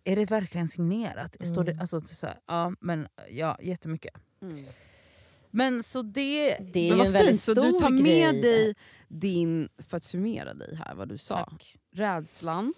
Är 0.05 0.17
det 0.17 0.25
verkligen 0.25 0.69
signerat? 0.69 1.47
Står 1.47 1.65
det, 1.65 1.71
Mm. 1.71 1.81
alltså, 1.81 2.01
så 2.01 2.27
här, 2.27 2.39
ja, 2.47 2.73
men, 2.81 3.09
ja, 3.31 3.59
jättemycket. 3.63 4.15
Mm. 4.43 4.65
Men 5.51 5.83
så 5.83 6.03
det... 6.03 6.57
Det 6.73 6.89
är 6.89 6.97
Men 6.97 6.97
ju 6.97 6.97
vad 6.97 7.07
en 7.07 7.13
väldigt 7.13 7.31
fint, 7.31 7.41
så 7.41 7.55
du 7.55 7.73
tar 7.73 7.91
med 7.91 8.05
grej. 8.05 8.43
dig 8.43 8.75
din, 9.09 9.69
för 9.79 9.97
att 9.97 10.05
summera 10.05 10.55
dig 10.55 10.77
här 10.77 10.95
vad 10.95 11.09
du 11.09 11.19
sa, 11.19 11.45
Tack. 11.45 11.77
rädslan 11.93 12.75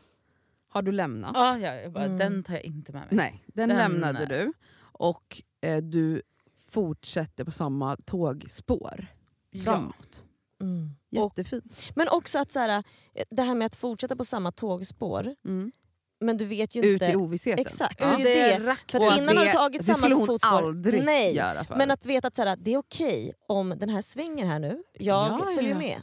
har 0.69 0.83
du 0.83 0.93
lämnat. 0.93 1.31
Ja, 1.35 1.59
ja, 1.59 1.91
bara, 1.91 2.05
Mm. 2.05 2.19
Den 2.19 2.43
tar 2.43 2.55
jag 2.55 2.63
inte 2.65 2.93
med 2.93 3.01
mig. 3.01 3.09
Nej, 3.11 3.45
den, 3.47 3.69
Den- 3.69 3.79
lämnade 3.79 4.27
du. 4.27 4.53
Och 4.81 5.43
eh, 5.61 5.83
du 5.83 6.23
fortsätter 6.71 7.45
på 7.45 7.51
samma 7.51 7.97
tågspår 7.97 9.07
Ja. 9.51 9.63
framåt. 9.65 10.25
Mm. 10.61 10.91
Jättefint. 11.21 11.93
Men 11.97 12.09
också 12.09 12.39
att 12.39 12.53
så 12.53 12.59
här, 12.59 12.83
det 13.31 13.43
här 13.43 13.55
med 13.55 13.67
att 13.67 13.77
fortsätta 13.77 14.17
på 14.17 14.25
samma 14.25 14.53
tågspår, 14.53 15.35
Mm. 15.45 15.73
men 16.21 16.37
du 16.37 16.45
vet 16.45 16.75
ju 16.75 16.81
Ut 16.85 17.03
inte... 17.03 17.13
i 17.13 17.17
ovissheten. 17.17 17.67
Exakt, 17.67 18.01
Ja, 18.01 18.17
det 18.17 18.23
det 18.23 18.59
det. 18.59 18.77
För 18.89 19.07
att 19.09 19.19
innan 19.19 19.37
har 19.37 19.45
du 19.45 19.51
det, 19.51 19.53
tagit 19.53 19.81
det 19.81 19.85
samma 19.87 19.97
skulle 19.97 20.15
hon 20.15 20.27
fotspår. 20.27 20.57
aldrig 20.57 21.05
Nej, 21.05 21.35
göra 21.37 21.65
för 21.65 21.77
Men 21.77 21.91
att 21.91 22.07
veta 22.07 22.29
att 22.29 22.37
så 22.37 22.43
här, 22.43 22.57
det 22.57 22.75
är 22.75 22.79
okej 22.79 23.33
om 23.49 23.75
den 23.79 23.89
här 23.89 24.03
svänger 24.03 24.47
här 24.47 24.59
nu, 24.59 24.83
jag 24.99 25.33
Ja, 25.33 25.49
följer 25.55 25.71
ja. 25.71 25.79
med. 25.79 26.03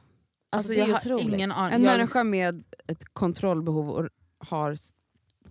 Alltså, 0.52 0.72
Alltså, 0.72 0.74
det 0.86 0.92
är 0.92 0.96
otroligt. 0.96 1.34
ingen 1.36 1.52
aning. 1.52 1.76
En 1.76 1.84
jag, 1.84 1.98
människa 1.98 2.24
med 2.24 2.64
ett 2.88 3.04
kontrollbehov 3.14 3.90
och 3.90 4.10
har 4.48 4.78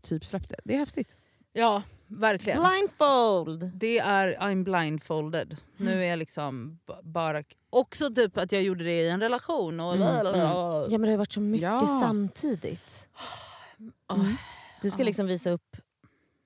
typ 0.03 0.25
släppt 0.25 0.49
det. 0.49 0.57
Det 0.65 0.75
är 0.75 0.79
häftigt. 0.79 1.17
Ja, 1.53 1.83
verkligen. 2.09 2.62
Blindfold! 2.62 3.71
Det 3.75 3.99
är 3.99 4.37
I'm 4.41 4.65
blindfolded. 4.65 5.57
Nu 5.77 6.05
är 6.05 6.09
jag 6.09 6.19
liksom 6.19 6.79
bara... 7.03 7.43
Också 7.71 8.15
typ 8.15 8.38
att 8.38 8.53
jag 8.53 8.62
gjorde 8.62 8.85
det 8.85 8.93
i 9.03 9.09
en 9.09 9.21
relation. 9.21 9.81
Och 9.81 9.95
Mm, 9.97 10.11
Ja 10.91 10.91
men 10.91 11.03
det 11.03 11.11
har 11.11 11.17
varit 11.17 11.33
så 11.33 11.41
mycket 11.41 11.62
Ja. 11.62 12.00
samtidigt. 12.03 13.09
Ah, 14.07 14.15
Mm. 14.15 14.37
Du 14.83 14.91
ska 14.91 15.03
Ja. 15.03 15.07
liksom 15.07 15.27
visa 15.27 15.50
upp 15.50 15.77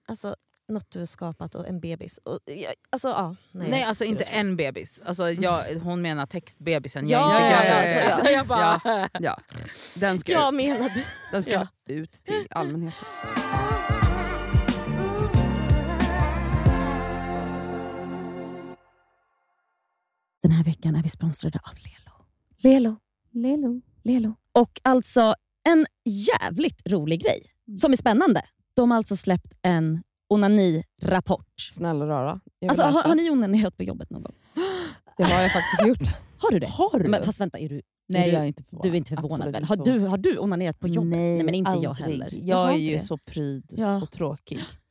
alltså, 0.09 0.37
något 0.69 0.91
du 0.91 0.99
har 0.99 1.07
skapat 1.07 1.55
och 1.55 1.69
en 1.69 1.81
bebis. 1.81 2.19
Och, 2.25 2.39
ja, 2.45 2.71
alltså, 2.91 3.09
ja, 3.09 3.37
nej, 3.51 3.71
Nej, 3.71 3.83
alltså 3.85 4.05
inte 4.05 4.25
en 4.25 4.57
bebis. 4.57 5.03
Alltså, 5.05 5.31
jag, 5.31 5.65
hon 5.75 6.03
menar 6.03 6.27
textbebisen. 6.27 7.09
Ja, 7.09 7.41
jag 7.41 7.53
ja, 7.53 7.65
ja, 7.65 7.85
ja, 7.85 8.01
ja. 8.01 8.13
Alltså, 8.15 8.31
jag 8.33 8.47
bara, 8.47 9.09
Ja, 9.21 9.39
den 9.95 10.19
ska, 10.19 10.33
Jag 10.33 10.55
ut. 10.55 10.61
menade... 10.67 11.05
Den 11.33 11.43
ska 11.43 11.53
ja. 11.53 11.67
ut 11.87 12.13
till 12.13 12.47
allmänheten. 12.51 13.72
Den 20.43 20.51
här 20.53 20.65
veckan 20.65 20.95
är 20.97 21.03
vi 21.03 21.09
sponsrade 21.09 21.59
av 21.63 21.75
Lelo. 21.75 22.25
Lelo. 22.63 22.97
Lelo. 23.33 23.81
Lelo. 24.05 24.35
Och 24.53 24.81
alltså 24.83 25.35
en 25.69 25.87
jävligt 26.05 26.83
rolig 26.87 27.23
grej 27.23 27.43
som 27.81 27.93
är 27.93 27.97
spännande. 27.97 28.43
De 28.77 28.91
har 28.91 28.97
alltså 28.99 29.17
släppt 29.17 29.59
en 29.63 30.03
onani-rapport. 30.29 31.47
Snälla 31.71 32.07
rara. 32.07 32.41
Jag 32.59 32.69
Alltså, 32.71 32.85
har, 32.87 33.03
har 33.03 33.15
ni 33.15 33.31
onanerat 33.31 33.77
på 33.77 33.83
jobbet 33.83 34.11
någon 34.11 34.23
gång? 34.23 34.35
Det 35.17 35.25
har 35.25 35.43
jag 35.43 35.53
faktiskt 35.53 35.89
gjort. 35.89 36.17
Har 36.39 36.51
du 36.51 36.59
det? 36.59 36.67
Har 36.67 36.99
du? 36.99 37.09
Men, 37.09 37.23
fast 37.25 37.41
vänta, 37.41 37.59
är 37.59 37.69
du, 37.69 37.83
Nej, 38.09 38.23
är 38.23 38.27
du, 38.27 38.33
jag 38.33 38.43
är 38.43 38.47
inte 38.47 38.63
förvånad. 38.65 38.83
du 38.83 38.89
är 38.91 38.95
inte 38.95 39.11
förvånad 39.15 39.33
Absolut 39.49 39.55
väl? 39.55 39.65
Har 39.65 39.77
du, 39.77 39.99
har 40.07 40.19
du 40.19 40.39
onanerat 40.39 40.79
på 40.81 40.89
jobbet? 40.89 41.11
Nej, 41.11 41.43
men 41.43 41.55
inte 41.55 41.71
jag 41.71 41.85
aldrig. 41.85 42.11
heller. 42.23 42.29
Jag 42.49 42.57
har 42.57 42.73
är 42.73 42.77
ju 42.77 42.93
det. 42.93 43.01
så 43.01 43.19
pryd 43.19 43.75
Ja. 43.77 44.03
och 44.03 44.11
tråkig. 44.11 44.59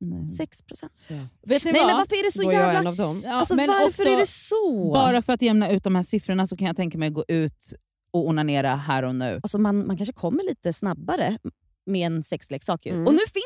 Nej. 0.00 0.26
6 0.26 0.62
procent. 0.62 0.92
Vet 1.46 1.64
ni 1.64 1.72
Nej 1.72 1.80
vad? 1.80 1.86
men 1.90 1.96
varför 1.96 2.16
är 2.16 2.22
det 2.22 2.32
så 2.32 2.42
jag 2.42 2.52
jävla... 2.52 2.78
en 2.80 2.86
av 2.86 2.96
dem. 2.96 3.22
Ja, 3.24 3.32
Alltså 3.32 3.54
men 3.54 3.66
varför 3.68 3.86
också, 3.86 4.02
är 4.02 4.16
det 4.16 4.26
så? 4.26 4.90
Bara 4.94 5.22
för 5.22 5.32
att 5.32 5.42
jämna 5.42 5.70
ut 5.70 5.84
de 5.84 5.94
här 5.94 6.02
siffrorna 6.02 6.46
så 6.46 6.56
kan 6.56 6.66
jag 6.66 6.76
tänka 6.76 6.98
mig 6.98 7.06
att 7.08 7.14
gå 7.14 7.24
ut 7.28 7.74
och 8.10 8.28
onanera 8.28 8.76
här 8.76 9.02
och 9.02 9.14
nu. 9.14 9.40
Alltså 9.42 9.58
man, 9.58 9.86
man 9.86 9.96
kanske 9.96 10.12
kommer 10.12 10.44
lite 10.44 10.72
snabbare 10.72 11.38
med 11.86 12.06
en 12.06 12.22
sexleksak. 12.22 12.86
Ju. 12.86 12.92
Mm. 12.92 13.06
Och 13.06 13.12
nu 13.12 13.18
finns 13.18 13.45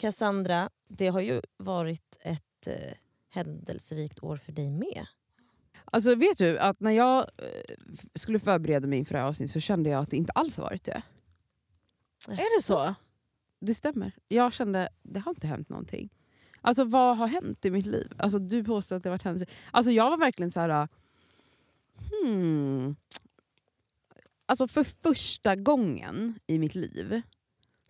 Cassandra, 0.00 0.70
det 0.88 1.08
har 1.08 1.20
ju 1.20 1.42
varit 1.56 2.16
ett 2.20 2.66
eh, 2.66 2.96
händelserikt 3.28 4.22
år 4.22 4.36
för 4.36 4.52
dig 4.52 4.70
med. 4.70 5.06
Alltså 5.84 6.14
vet 6.14 6.38
du 6.38 6.58
att 6.58 6.80
när 6.80 6.90
jag 6.90 7.18
eh, 7.18 7.74
skulle 8.14 8.38
förbereda 8.38 8.86
mig 8.86 8.98
inför 8.98 9.14
det 9.14 9.20
här 9.20 9.28
avsnittet 9.28 9.52
så 9.52 9.60
kände 9.60 9.90
jag 9.90 10.02
att 10.02 10.10
det 10.10 10.16
inte 10.16 10.32
alls 10.32 10.56
har 10.56 10.64
varit 10.64 10.84
det. 10.84 11.02
Är 12.28 12.58
det 12.58 12.62
så? 12.62 12.94
Det 13.60 13.74
stämmer. 13.74 14.12
Jag 14.28 14.52
kände 14.52 14.88
det 15.02 15.20
har 15.20 15.30
inte 15.30 15.46
hänt 15.46 15.68
någonting. 15.68 16.10
Alltså 16.60 16.84
vad 16.84 17.16
har 17.16 17.26
hänt 17.26 17.64
i 17.64 17.70
mitt 17.70 17.86
liv? 17.86 18.12
Alltså 18.18 18.38
du 18.38 18.64
påstår 18.64 18.96
att 18.96 19.02
det 19.02 19.08
har 19.08 19.14
varit 19.14 19.24
händelse. 19.24 19.52
Alltså 19.70 19.92
jag 19.92 20.10
var 20.10 20.18
verkligen 20.18 20.50
så 20.50 20.60
här. 20.60 20.88
Hmm. 22.10 22.96
Alltså 24.46 24.68
för 24.68 24.84
första 24.84 25.56
gången 25.56 26.38
i 26.46 26.58
mitt 26.58 26.74
liv 26.74 27.22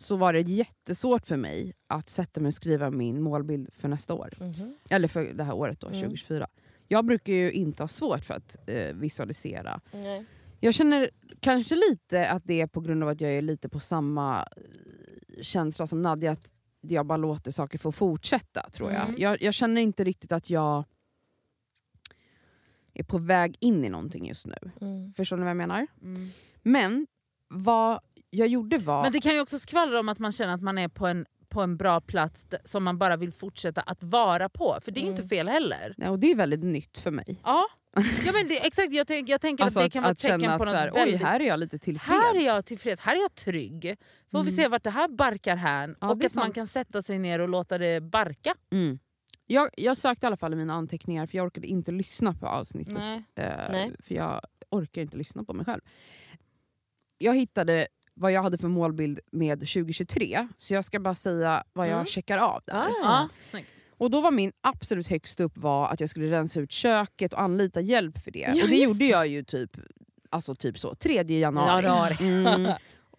så 0.02 0.16
var 0.16 0.32
det 0.32 0.40
jättesvårt 0.40 1.26
för 1.26 1.36
mig 1.36 1.72
att 1.86 2.10
sätta 2.10 2.40
mig 2.40 2.48
och 2.48 2.54
skriva 2.54 2.90
min 2.90 3.22
målbild 3.22 3.68
för 3.72 3.88
nästa 3.88 4.14
år. 4.14 4.34
Mhm. 4.40 4.76
Eller 4.90 5.08
för 5.08 5.24
det 5.34 5.44
här 5.44 5.54
året 5.54 5.80
då, 5.80 5.86
Mm. 5.86 6.00
2024. 6.00 6.48
Jag 6.88 7.04
brukar 7.04 7.32
ju 7.32 7.52
inte 7.52 7.82
ha 7.82 7.88
svårt 7.88 8.24
för 8.24 8.34
att 8.34 8.56
eh, 8.68 8.94
visualisera. 8.94 9.80
Nej. 9.92 10.24
Jag 10.60 10.74
känner 10.74 11.10
kanske 11.40 11.74
lite 11.90 12.30
att 12.30 12.42
det 12.46 12.60
är 12.60 12.66
på 12.66 12.80
grund 12.80 13.02
av 13.02 13.08
att 13.08 13.20
jag 13.20 13.32
är 13.32 13.42
lite 13.42 13.68
på 13.68 13.80
samma 13.80 14.48
eh, 14.56 15.42
känsla 15.42 15.86
som 15.86 16.02
Nadja, 16.02 16.32
att 16.32 16.52
jag 16.80 17.06
bara 17.06 17.16
låter 17.16 17.50
saker 17.50 17.78
få 17.78 17.92
fortsätta. 17.92 18.70
tror 18.70 18.92
jag. 18.92 19.02
Mm. 19.08 19.14
jag. 19.20 19.42
Jag 19.42 19.54
känner 19.54 19.80
inte 19.80 20.04
riktigt 20.04 20.32
att 20.32 20.50
jag 20.50 20.84
är 22.94 23.02
på 23.04 23.18
väg 23.18 23.56
in 23.60 23.84
i 23.84 23.88
någonting 23.88 24.28
just 24.28 24.46
nu. 24.46 24.70
Mm. 24.80 25.12
Förstår 25.12 25.36
ni 25.36 25.42
vad 25.42 25.50
jag 25.50 25.56
menar? 25.56 25.86
Mm. 26.02 26.30
Men 26.62 27.06
vad 27.48 28.00
jag 28.30 28.48
gjorde 28.48 28.78
var... 28.78 29.02
Men 29.02 29.12
det 29.12 29.20
kan 29.20 29.34
ju 29.34 29.40
också 29.40 29.58
skvallra 29.58 30.00
om 30.00 30.08
att 30.08 30.18
man 30.18 30.32
känner 30.32 30.54
att 30.54 30.62
man 30.62 30.78
är 30.78 30.88
på 30.88 31.06
en, 31.06 31.26
på 31.48 31.62
en 31.62 31.76
bra 31.76 32.00
plats 32.00 32.46
som 32.64 32.84
man 32.84 32.98
bara 32.98 33.16
vill 33.16 33.32
fortsätta 33.32 33.80
att 33.80 34.02
vara 34.02 34.48
på. 34.48 34.78
För 34.82 34.92
det 34.92 35.00
är 35.00 35.02
Mm. 35.02 35.10
inte 35.14 35.28
fel 35.28 35.48
heller. 35.48 35.94
Nej, 35.96 36.08
och 36.08 36.18
det 36.18 36.30
är 36.30 36.34
väldigt 36.34 36.62
nytt 36.64 36.98
för 36.98 37.10
mig. 37.10 37.40
Ja, 37.44 37.64
ja 38.24 38.32
men 38.32 38.48
det, 38.48 38.66
exakt. 38.66 38.92
Jag, 38.92 39.06
tänk, 39.06 39.28
jag 39.28 39.40
tänker 39.40 39.64
Alltså 39.64 39.80
att 39.80 39.84
det 39.86 39.90
kan 39.90 40.02
vara 40.02 40.12
ett 40.12 40.18
tecken 40.18 40.58
på 40.58 40.64
något 40.64 40.74
här, 40.74 40.90
väldigt... 40.92 41.14
oj, 41.20 41.24
här 41.26 41.40
är 41.40 41.44
jag 41.44 41.60
lite 41.60 41.78
tillfreds. 41.78 42.08
Här 42.18 42.36
är 42.36 42.46
jag 42.46 42.64
tillfreds, 42.66 43.00
här 43.02 43.16
är 43.16 43.20
jag 43.20 43.34
trygg. 43.34 43.96
Får 44.30 44.38
vi 44.38 44.50
Mm. 44.50 44.62
se 44.62 44.68
vart 44.68 44.82
det 44.82 44.90
här 44.90 45.08
barkar 45.08 45.56
hän. 45.56 45.96
Ja, 46.00 46.06
och 46.06 46.12
att 46.12 46.22
man 46.22 46.30
sant. 46.30 46.54
kan 46.54 46.66
sätta 46.66 47.02
sig 47.02 47.18
ner 47.18 47.38
och 47.38 47.48
låta 47.48 47.78
det 47.78 48.00
barka. 48.00 48.54
Mm. 48.72 48.98
Jag, 49.46 49.68
jag 49.76 49.96
sökte 49.96 50.26
i 50.26 50.28
alla 50.28 50.36
fall 50.36 50.52
i 50.52 50.56
mina 50.56 50.74
anteckningar, 50.74 51.26
för 51.26 51.36
jag 51.36 51.46
orkade 51.46 51.66
inte 51.66 51.92
lyssna 51.92 52.34
på 52.34 52.46
avsnittet. 52.46 52.94
Nej. 52.94 53.24
Eh, 53.34 53.44
Nej. 53.70 53.92
För 54.02 54.14
jag 54.14 54.40
orkar 54.70 55.02
inte 55.02 55.16
lyssna 55.16 55.44
på 55.44 55.52
mig 55.52 55.64
själv. 55.66 55.80
Jag 57.18 57.34
hittade 57.36 57.86
vad 58.20 58.32
jag 58.32 58.42
hade 58.42 58.58
för 58.58 58.68
målbild 58.68 59.20
med 59.32 59.58
2023, 59.60 60.48
så 60.58 60.74
jag 60.74 60.84
ska 60.84 61.00
bara 61.00 61.14
säga 61.14 61.64
vad 61.72 61.86
jag 61.86 61.92
Mm. 61.94 62.06
checkar 62.06 62.38
av 62.38 62.62
där. 62.66 62.74
Ah. 62.76 62.88
Ja, 63.04 63.28
snyggt. 63.40 63.68
Och 63.98 64.10
då 64.10 64.20
var 64.20 64.30
min 64.30 64.52
absolut 64.60 65.06
högst 65.08 65.40
upp 65.40 65.58
var 65.58 65.88
att 65.88 66.00
jag 66.00 66.10
skulle 66.10 66.30
rensa 66.30 66.60
ut 66.60 66.72
köket 66.72 67.32
och 67.32 67.40
anlita 67.40 67.80
hjälp 67.80 68.24
för 68.24 68.30
det. 68.30 68.52
Ja, 68.54 68.62
och 68.64 68.68
det 68.68 68.76
gjorde 68.76 69.04
jag 69.04 69.26
ju 69.28 69.44
typ, 69.44 69.76
alltså 70.30 70.54
typ 70.54 70.78
så, 70.78 70.94
3 70.94 71.22
januari. 71.22 72.16
Mm. 72.20 72.72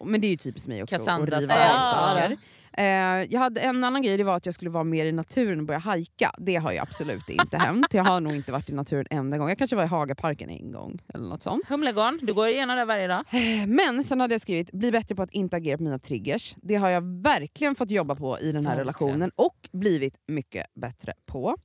Men 0.06 0.22
det 0.22 0.28
är 0.28 0.32
ju 0.32 0.38
typiskt 0.38 0.68
mig 0.68 0.84
också 0.84 0.98
Cassandra 0.98 1.36
att 1.38 1.42
riva 1.42 1.54
av 1.54 1.60
Ja, 1.60 1.82
saker. 1.82 2.38
Eh, 2.78 2.84
jag 3.30 3.40
hade 3.40 3.62
en 3.62 3.84
annan 3.84 4.02
grej, 4.02 4.18
det 4.18 4.24
var 4.24 4.36
att 4.36 4.46
jag 4.46 4.56
skulle 4.56 4.72
vara 4.72 4.84
mer 4.84 5.06
i 5.06 5.12
naturen 5.12 5.60
och 5.60 5.66
börja 5.66 5.80
hajka. 5.80 6.32
Det 6.38 6.56
har 6.56 6.72
ju 6.72 6.78
absolut 6.78 7.30
inte 7.30 7.58
hänt. 7.58 7.86
Jag 7.92 8.04
har 8.04 8.22
nog 8.22 8.36
inte 8.36 8.52
varit 8.52 8.70
i 8.70 8.74
naturen 8.74 9.06
en 9.10 9.18
enda 9.18 9.38
gång. 9.38 9.50
Jag 9.50 9.58
kanske 9.58 9.76
var 9.76 9.84
i 9.84 9.88
Hagaparken 9.88 10.50
en 10.50 10.72
gång. 10.72 11.00
eller 11.14 11.28
något 11.28 11.42
sånt. 11.42 11.70
Humlegården, 11.70 12.20
du 12.22 12.34
går 12.34 12.48
igenom 12.48 12.78
det 12.78 12.86
varje 12.86 13.08
dag. 13.08 13.24
Eh, 13.32 13.68
Men 13.68 14.04
sen 14.04 14.20
hade 14.20 14.34
jag 14.34 14.42
skrivit, 14.42 14.72
bli 14.72 14.92
bättre 14.92 15.16
på 15.16 15.22
att 15.24 15.32
inte 15.32 15.56
agera 15.56 15.78
på 15.78 15.84
mina 15.84 16.00
triggers. 16.00 16.56
Det 16.62 16.76
har 16.76 16.90
jag 16.90 17.22
verkligen 17.24 17.76
fått 17.76 17.92
jobba 17.92 18.16
på 18.16 18.40
i 18.40 18.52
den 18.52 18.56
här 18.56 18.62
Verkligen. 18.64 18.78
relationen 18.80 19.32
och 19.36 19.70
blivit 19.72 20.16
mycket 20.28 20.66
bättre 20.76 21.14
på. 21.26 21.56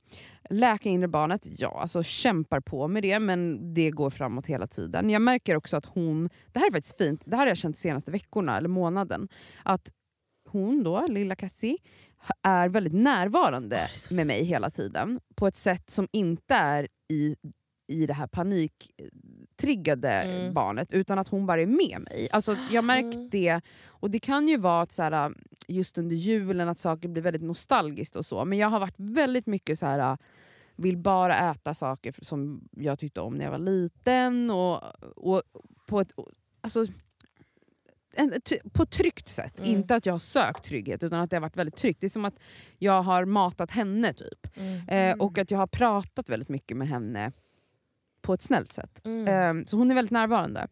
Läka 0.49 0.89
inre 0.89 1.07
barnet, 1.07 1.41
ja 1.59 1.77
alltså 1.81 2.03
kämpar 2.03 2.59
på 2.59 2.87
med 2.87 3.03
det 3.03 3.19
men 3.19 3.73
det 3.73 3.89
går 3.91 4.09
framåt 4.09 4.47
hela 4.47 4.67
tiden. 4.67 5.09
Jag 5.09 5.21
märker 5.21 5.55
också 5.55 5.77
att 5.77 5.85
hon, 5.85 6.29
det 6.51 6.59
här 6.59 6.67
är 6.67 6.71
faktiskt 6.71 6.97
fint, 6.97 7.21
det 7.25 7.35
här 7.35 7.43
har 7.43 7.47
jag 7.47 7.57
känt 7.57 7.75
de 7.75 7.81
senaste 7.81 8.11
veckorna 8.11 8.57
eller 8.57 8.69
månaden, 8.69 9.27
att 9.63 9.91
hon 10.47 10.83
då, 10.83 11.07
lilla 11.07 11.35
Cassie, 11.35 11.77
är 12.43 12.69
väldigt 12.69 12.93
närvarande 12.93 13.89
med 14.09 14.27
mig 14.27 14.43
hela 14.43 14.69
tiden. 14.69 15.19
På 15.35 15.47
ett 15.47 15.55
sätt 15.55 15.89
som 15.89 16.07
inte 16.11 16.55
är 16.55 16.87
i, 17.09 17.35
i 17.87 18.05
det 18.05 18.13
här 18.13 18.27
paniktriggade 18.27 20.09
Mm. 20.11 20.53
barnet, 20.53 20.93
utan 20.93 21.19
att 21.19 21.27
hon 21.27 21.45
bara 21.45 21.61
är 21.61 21.65
med 21.65 22.01
mig. 22.01 22.29
Alltså, 22.31 22.51
jag 22.71 22.77
har 22.77 22.81
märkt 22.81 23.15
Mm. 23.15 23.29
det, 23.29 23.61
och 23.87 24.11
det 24.11 24.19
kan 24.19 24.47
ju 24.47 24.57
vara 24.57 24.81
att 24.81 24.91
så 24.91 25.03
här, 25.03 25.33
just 25.67 25.97
under 25.97 26.15
julen 26.15 26.69
att 26.69 26.79
saker 26.79 27.07
blir 27.09 27.23
väldigt 27.23 27.41
nostalgiskt 27.43 28.15
och 28.15 28.25
så, 28.25 28.45
men 28.45 28.57
jag 28.57 28.69
har 28.69 28.79
varit 28.79 28.95
väldigt 28.97 29.45
mycket 29.47 29.79
så 29.79 29.85
här 29.85 30.17
vill 30.75 30.97
bara 30.97 31.51
äta 31.51 31.73
saker 31.73 32.15
som 32.21 32.67
jag 32.71 32.99
tyckte 32.99 33.21
om 33.21 33.33
när 33.35 33.45
jag 33.45 33.51
var 33.51 33.59
liten. 33.59 34.51
Och, 34.51 34.81
och 35.15 35.41
på 35.87 35.99
ett 35.99 36.11
alltså, 36.61 36.85
en, 38.15 38.33
på 38.73 38.83
ett 38.83 38.89
tryggt 38.91 39.27
sätt. 39.27 39.59
Mm. 39.59 39.71
Inte 39.71 39.95
att 39.95 40.05
jag 40.05 40.13
har 40.13 40.19
sökt 40.19 40.63
trygghet, 40.63 41.03
utan 41.03 41.19
att 41.19 41.29
det 41.29 41.35
har 41.35 41.41
varit 41.41 41.57
väldigt 41.57 41.75
tryggt. 41.75 42.01
Det 42.01 42.07
är 42.07 42.09
som 42.09 42.25
att 42.25 42.39
jag 42.77 43.01
har 43.01 43.25
matat 43.25 43.71
henne, 43.71 44.13
typ. 44.13 44.57
Mm. 44.57 44.89
Eh, 44.89 45.17
och 45.25 45.37
att 45.37 45.51
jag 45.51 45.57
har 45.57 45.67
pratat 45.67 46.29
väldigt 46.29 46.49
mycket 46.49 46.77
med 46.77 46.87
henne 46.87 47.31
på 48.21 48.33
ett 48.33 48.41
snällt 48.41 48.73
sätt. 48.73 49.01
Mm. 49.05 49.57
Eh, 49.59 49.65
så 49.65 49.77
hon 49.77 49.91
är 49.91 49.95
väldigt 49.95 50.11
närvarande. 50.11 50.67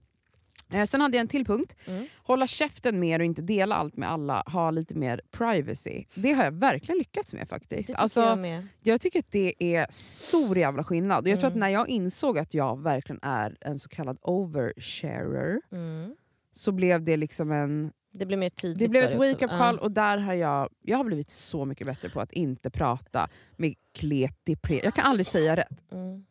Eh, 0.72 0.86
sen 0.86 1.02
hade 1.02 1.18
jag 1.18 1.22
en 1.22 1.28
till 1.28 1.46
punkt. 1.46 1.76
Mm. 1.86 2.06
Hålla 2.18 2.48
käften 2.48 3.00
mer 3.00 3.20
och 3.20 3.26
inte 3.26 3.42
dela 3.42 3.76
allt 3.76 3.98
med 3.98 4.12
alla. 4.12 4.44
Ha 4.48 4.72
lite 4.72 4.96
mer 4.96 5.22
privacy. 5.32 6.06
Det 6.16 6.34
har 6.34 6.44
jag 6.44 6.52
verkligen 6.52 6.98
lyckats 6.98 7.34
med 7.34 7.42
Det 7.42 7.46
faktiskt. 7.46 7.88
tycker 7.88 8.00
Alltså, 8.02 8.22
jag 8.22 8.38
med. 8.40 8.68
jag 8.84 9.02
tycker 9.02 9.20
att 9.20 9.32
det 9.32 9.54
är 9.76 9.88
stor 9.90 10.58
jävla 10.58 10.84
skillnad. 10.84 11.24
Och 11.24 11.30
Jag 11.30 11.40
tror 11.40 11.48
att 11.48 11.54
Mm. 11.56 11.60
när 11.60 11.70
jag 11.70 11.90
insåg 11.90 12.38
att 12.40 12.54
jag 12.54 12.82
verkligen 12.84 13.20
är 13.24 13.58
en 13.62 13.80
så 13.80 13.90
kallad 13.90 14.18
oversharer 14.22 15.62
Mm. 15.72 16.16
Så 16.56 16.72
blev 16.72 17.04
det 17.04 17.18
liksom 17.18 17.52
en... 17.52 17.92
Det 18.12 18.26
blir 18.26 18.38
mer 18.38 18.50
tydligt 18.50 18.80
Det 18.80 18.88
blev 18.88 19.04
ett 19.04 19.14
wake-up 19.14 19.50
call 19.50 19.80
och 19.80 19.92
där 19.92 20.18
har 20.18 20.34
jag, 20.34 20.70
jag 20.82 20.98
har 20.98 21.04
blivit 21.04 21.30
så 21.30 21.66
mycket 21.66 21.88
bättre 21.88 22.10
på 22.10 22.22
att 22.22 22.32
inte 22.32 22.70
prata 22.70 23.30
med 23.58 23.74
kleti 23.94 24.56
pre. 24.56 24.82
Jag 24.84 24.96
kan 24.96 25.06
aldrig 25.06 25.26
säga 25.26 25.56
rätt. 25.56 25.92
Mm. 25.92 26.26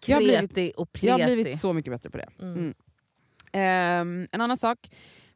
Kreti 0.00 0.72
och 0.76 0.98
Jag 1.00 1.12
har 1.12 1.18
pleti. 1.18 1.34
blivit 1.34 1.58
så 1.58 1.72
mycket 1.72 1.92
bättre 1.92 2.10
på 2.10 2.16
det. 2.16 2.28
Mm. 2.40 2.54
Mm. 2.54 2.74
Ehm, 3.52 4.26
en 4.32 4.40
annan 4.40 4.56
sak, 4.56 4.78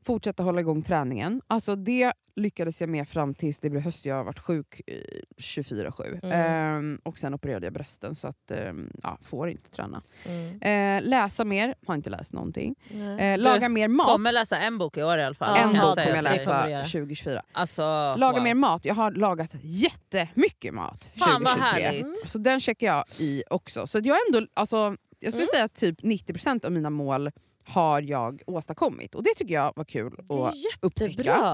fortsätta 0.08 0.42
hålla 0.42 0.60
igång 0.60 0.82
träningen. 0.82 1.40
Alltså 1.46 1.76
det 1.76 2.12
lyckades 2.36 2.80
jag 2.80 2.90
med 2.90 3.08
fram 3.08 3.34
tills 3.34 3.58
det 3.60 3.70
blev 3.70 3.82
höst. 3.82 4.04
Jag 4.06 4.14
har 4.16 4.24
varit 4.24 4.38
sjuk 4.38 4.80
eh, 4.86 4.94
24-7. 5.38 6.18
Mm. 6.22 6.32
Ehm, 6.32 7.00
och 7.04 7.18
sen 7.18 7.34
opererade 7.34 7.66
jag 7.66 7.72
brösten 7.72 8.14
så 8.14 8.28
att 8.28 8.50
ehm, 8.50 8.90
ja, 9.02 9.18
får 9.22 9.48
inte 9.50 9.70
träna. 9.70 10.02
Mm. 10.26 11.02
Eh, 11.02 11.08
läsa 11.08 11.44
mer, 11.44 11.74
har 11.86 11.94
inte 11.94 12.10
läst 12.10 12.32
någonting. 12.32 12.74
Nej. 12.90 13.32
Eh, 13.32 13.38
laga 13.38 13.68
mer 13.68 13.88
mat. 13.88 14.06
kommer 14.06 14.32
läsa 14.32 14.58
en 14.58 14.78
bok 14.78 14.96
i 14.96 15.02
år 15.02 15.18
i 15.18 15.24
alla 15.24 15.34
fall. 15.34 15.58
En 15.58 15.68
bok 15.72 15.94
kommer 15.94 16.14
jag 16.14 16.22
läsa 16.24 16.64
du 16.64 16.70
göra. 16.70 16.84
2024. 16.84 17.42
Alltså, 17.52 17.82
Laga 18.16 18.32
wow. 18.38 18.42
mer 18.42 18.54
mat. 18.54 18.84
Jag 18.84 18.94
har 18.94 19.10
lagat 19.10 19.50
jättemycket 19.62 20.74
mat 20.74 21.10
Fan 21.16 21.42
vad 21.44 21.52
2023. 21.52 21.82
härligt. 21.82 22.28
Så 22.30 22.38
den 22.38 22.60
checkar 22.60 22.86
jag 22.86 23.04
i 23.18 23.42
också. 23.50 23.86
Så 23.86 23.98
jag 24.04 24.16
ändå, 24.28 24.46
alltså, 24.54 24.96
jag 25.20 25.32
skulle 25.32 25.44
Mm. 25.44 25.48
säga 25.52 25.64
att 25.64 25.74
typ 25.74 26.02
90% 26.02 26.64
av 26.64 26.72
mina 26.72 26.90
mål 26.90 27.30
har 27.68 28.02
jag 28.02 28.42
åstadkommit. 28.46 29.14
Och 29.14 29.22
det 29.22 29.34
tycker 29.36 29.54
jag 29.54 29.72
var 29.76 29.84
kul 29.84 30.12
Det 30.28 30.34
är 30.34 30.48
att 30.48 30.54
upptäcka. 30.80 31.52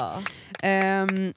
Ehm, 0.63 1.33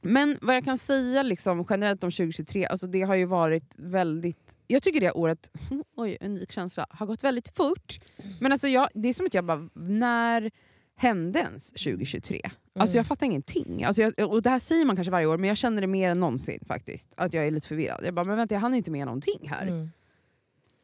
men 0.00 0.38
vad 0.42 0.56
jag 0.56 0.64
kan 0.64 0.78
säga 0.78 1.22
liksom, 1.22 1.64
generellt 1.70 2.04
om 2.04 2.10
2023, 2.10 2.66
alltså 2.66 2.86
det 2.86 3.02
har 3.02 3.14
ju 3.14 3.24
varit 3.24 3.74
väldigt... 3.78 4.58
Jag 4.66 4.82
tycker 4.82 5.00
det 5.00 5.12
året, 5.12 5.50
oj 5.96 6.18
unik 6.20 6.52
känsla, 6.52 6.86
har 6.90 7.06
gått 7.06 7.24
väldigt 7.24 7.56
fort. 7.56 7.98
Men 8.40 8.52
alltså 8.52 8.68
jag, 8.68 8.88
det 8.94 9.08
är 9.08 9.12
som 9.12 9.26
att 9.26 9.34
jag 9.34 9.44
bara, 9.44 9.68
när 9.74 10.50
hände 10.96 11.38
ens 11.38 11.70
2023? 11.72 12.40
Alltså 12.44 12.94
Mm. 12.94 13.00
jag 13.00 13.06
fattar 13.06 13.26
ingenting. 13.26 13.84
Alltså 13.84 14.02
jag, 14.02 14.30
och 14.32 14.42
det 14.42 14.50
här 14.50 14.58
säger 14.58 14.84
man 14.84 14.96
kanske 14.96 15.10
varje 15.10 15.26
år, 15.26 15.38
men 15.38 15.48
jag 15.48 15.56
känner 15.56 15.80
det 15.80 15.86
mer 15.86 16.10
än 16.10 16.20
någonsin 16.20 16.64
faktiskt. 16.68 17.08
Att 17.16 17.34
jag 17.34 17.46
är 17.46 17.50
lite 17.50 17.68
förvirrad. 17.68 18.00
Jag 18.04 18.14
bara, 18.14 18.24
men 18.24 18.36
vänta 18.36 18.54
jag 18.54 18.60
hann 18.60 18.74
inte 18.74 18.90
med 18.90 19.06
någonting 19.06 19.48
här. 19.48 19.66
Mm. 19.66 19.90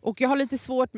Och 0.04 0.20
jag 0.20 0.28
har 0.28 0.36
lite 0.36 0.58
svårt, 0.58 0.90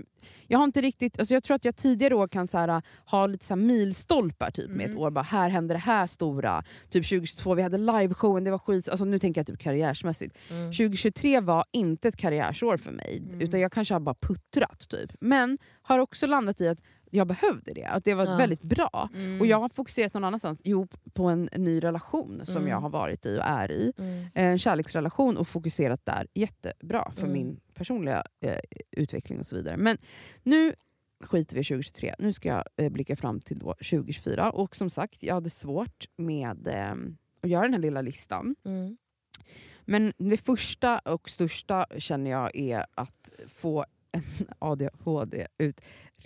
jag 0.47 0.59
har 0.59 0.65
inte 0.65 0.81
riktigt, 0.81 1.19
alltså 1.19 1.35
jag 1.35 1.45
tror 1.45 1.55
att 1.55 1.65
jag 1.65 1.77
tidigare 1.77 2.15
år 2.15 2.29
kan 2.29 2.49
så 2.49 2.59
här, 2.59 2.83
ha 3.07 3.27
lite 3.27 3.45
så 3.45 3.55
här 3.55 3.61
milstolpar 3.63 4.51
typ, 4.51 4.71
med 4.71 4.85
ett 4.85 4.91
Mm. 4.91 5.03
år. 5.03 5.11
Bara, 5.11 5.23
här 5.23 5.49
hände 5.49 5.75
det 5.75 5.79
här 5.79 6.07
stora. 6.07 6.65
Typ 6.91 7.09
2022, 7.09 7.55
vi 7.55 7.63
hade 7.63 7.79
liveshowen, 7.79 8.45
det 8.45 8.51
var 8.51 8.59
skit. 8.59 8.89
Alltså 8.89 9.05
nu 9.05 9.19
tänker 9.19 9.39
jag 9.41 9.47
typ 9.47 9.59
karriärsmässigt. 9.61 10.37
Mm. 10.51 10.73
2023 10.73 11.41
var 11.41 11.65
inte 11.73 12.09
ett 12.09 12.17
karriärsår 12.17 12.77
för 12.77 12.93
mig, 12.93 13.23
Mm. 13.29 13.41
utan 13.41 13.61
jag 13.61 13.73
kanske 13.73 13.95
har 13.95 14.01
bara 14.01 14.15
puttrat. 14.21 14.89
Typ. 14.89 15.11
Men 15.21 15.59
har 15.83 15.99
också 15.99 16.27
landat 16.27 16.61
i 16.61 16.69
att 16.69 16.79
jag 17.11 17.27
behövde 17.27 17.73
det, 17.73 17.85
att 17.85 18.05
det 18.05 18.15
var 18.15 18.25
Ja. 18.25 18.37
väldigt 18.37 18.63
bra. 18.63 19.09
Mm. 19.15 19.41
Och 19.41 19.47
jag 19.47 19.61
har 19.61 19.69
fokuserat 19.69 20.15
någon 20.15 20.25
annanstans, 20.25 20.61
jo 20.65 20.89
på 21.13 21.25
en 21.25 21.49
ny 21.57 21.81
relation 21.83 22.41
som 22.47 22.57
Mm. 22.57 22.69
jag 22.69 22.81
har 22.81 22.91
varit 22.91 23.27
i 23.27 23.39
och 23.39 23.43
är 23.45 23.71
i. 23.73 23.93
Mm. 23.99 24.27
En 24.35 24.59
kärleksrelation 24.59 25.37
och 25.37 25.49
fokuserat 25.49 26.01
där 26.07 26.27
jättebra 26.35 27.13
för 27.15 27.23
Mm. 27.27 27.33
min 27.33 27.61
personliga 27.75 28.25
eh, 28.41 28.59
utveckling 28.91 29.39
och 29.39 29.47
så 29.47 29.57
vidare. 29.57 29.77
Men 29.77 29.99
nu 30.43 30.75
skiter 31.21 31.55
vi 31.55 31.61
i 31.61 31.65
2023. 31.65 32.15
Nu 32.19 32.33
ska 32.33 32.49
jag 32.49 32.65
eh, 32.77 32.93
blicka 32.93 33.17
fram 33.17 33.41
till 33.41 33.59
då 33.59 33.75
2024. 33.75 34.51
Och 34.51 34.77
som 34.77 34.91
sagt, 34.91 35.23
jag 35.23 35.35
hade 35.35 35.51
svårt 35.51 36.05
med 36.17 36.67
eh, 36.69 36.93
att 37.41 37.51
göra 37.51 37.63
den 37.63 37.73
här 37.73 37.81
lilla 37.81 38.03
listan. 38.03 38.57
Mm. 38.65 38.97
Men 39.89 40.13
det 40.19 40.37
första 40.37 40.99
och 40.99 41.31
största 41.31 41.87
känner 41.99 42.31
jag 42.31 42.57
är 42.57 42.87
att 42.95 43.33
få 43.47 43.85
en 44.13 44.23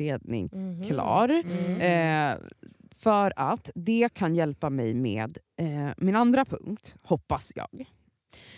ADHD-utredning 0.00 0.50
Mhm. 0.52 0.82
klar. 0.88 1.28
Mm. 1.28 1.80
Eh, 1.80 2.46
för 2.90 3.32
att 3.36 3.70
det 3.74 4.08
kan 4.14 4.34
hjälpa 4.34 4.70
mig 4.70 4.94
med 4.94 5.38
eh, 5.56 5.90
min 5.96 6.16
andra 6.16 6.44
punkt, 6.44 6.94
hoppas 7.02 7.52
jag. 7.54 7.84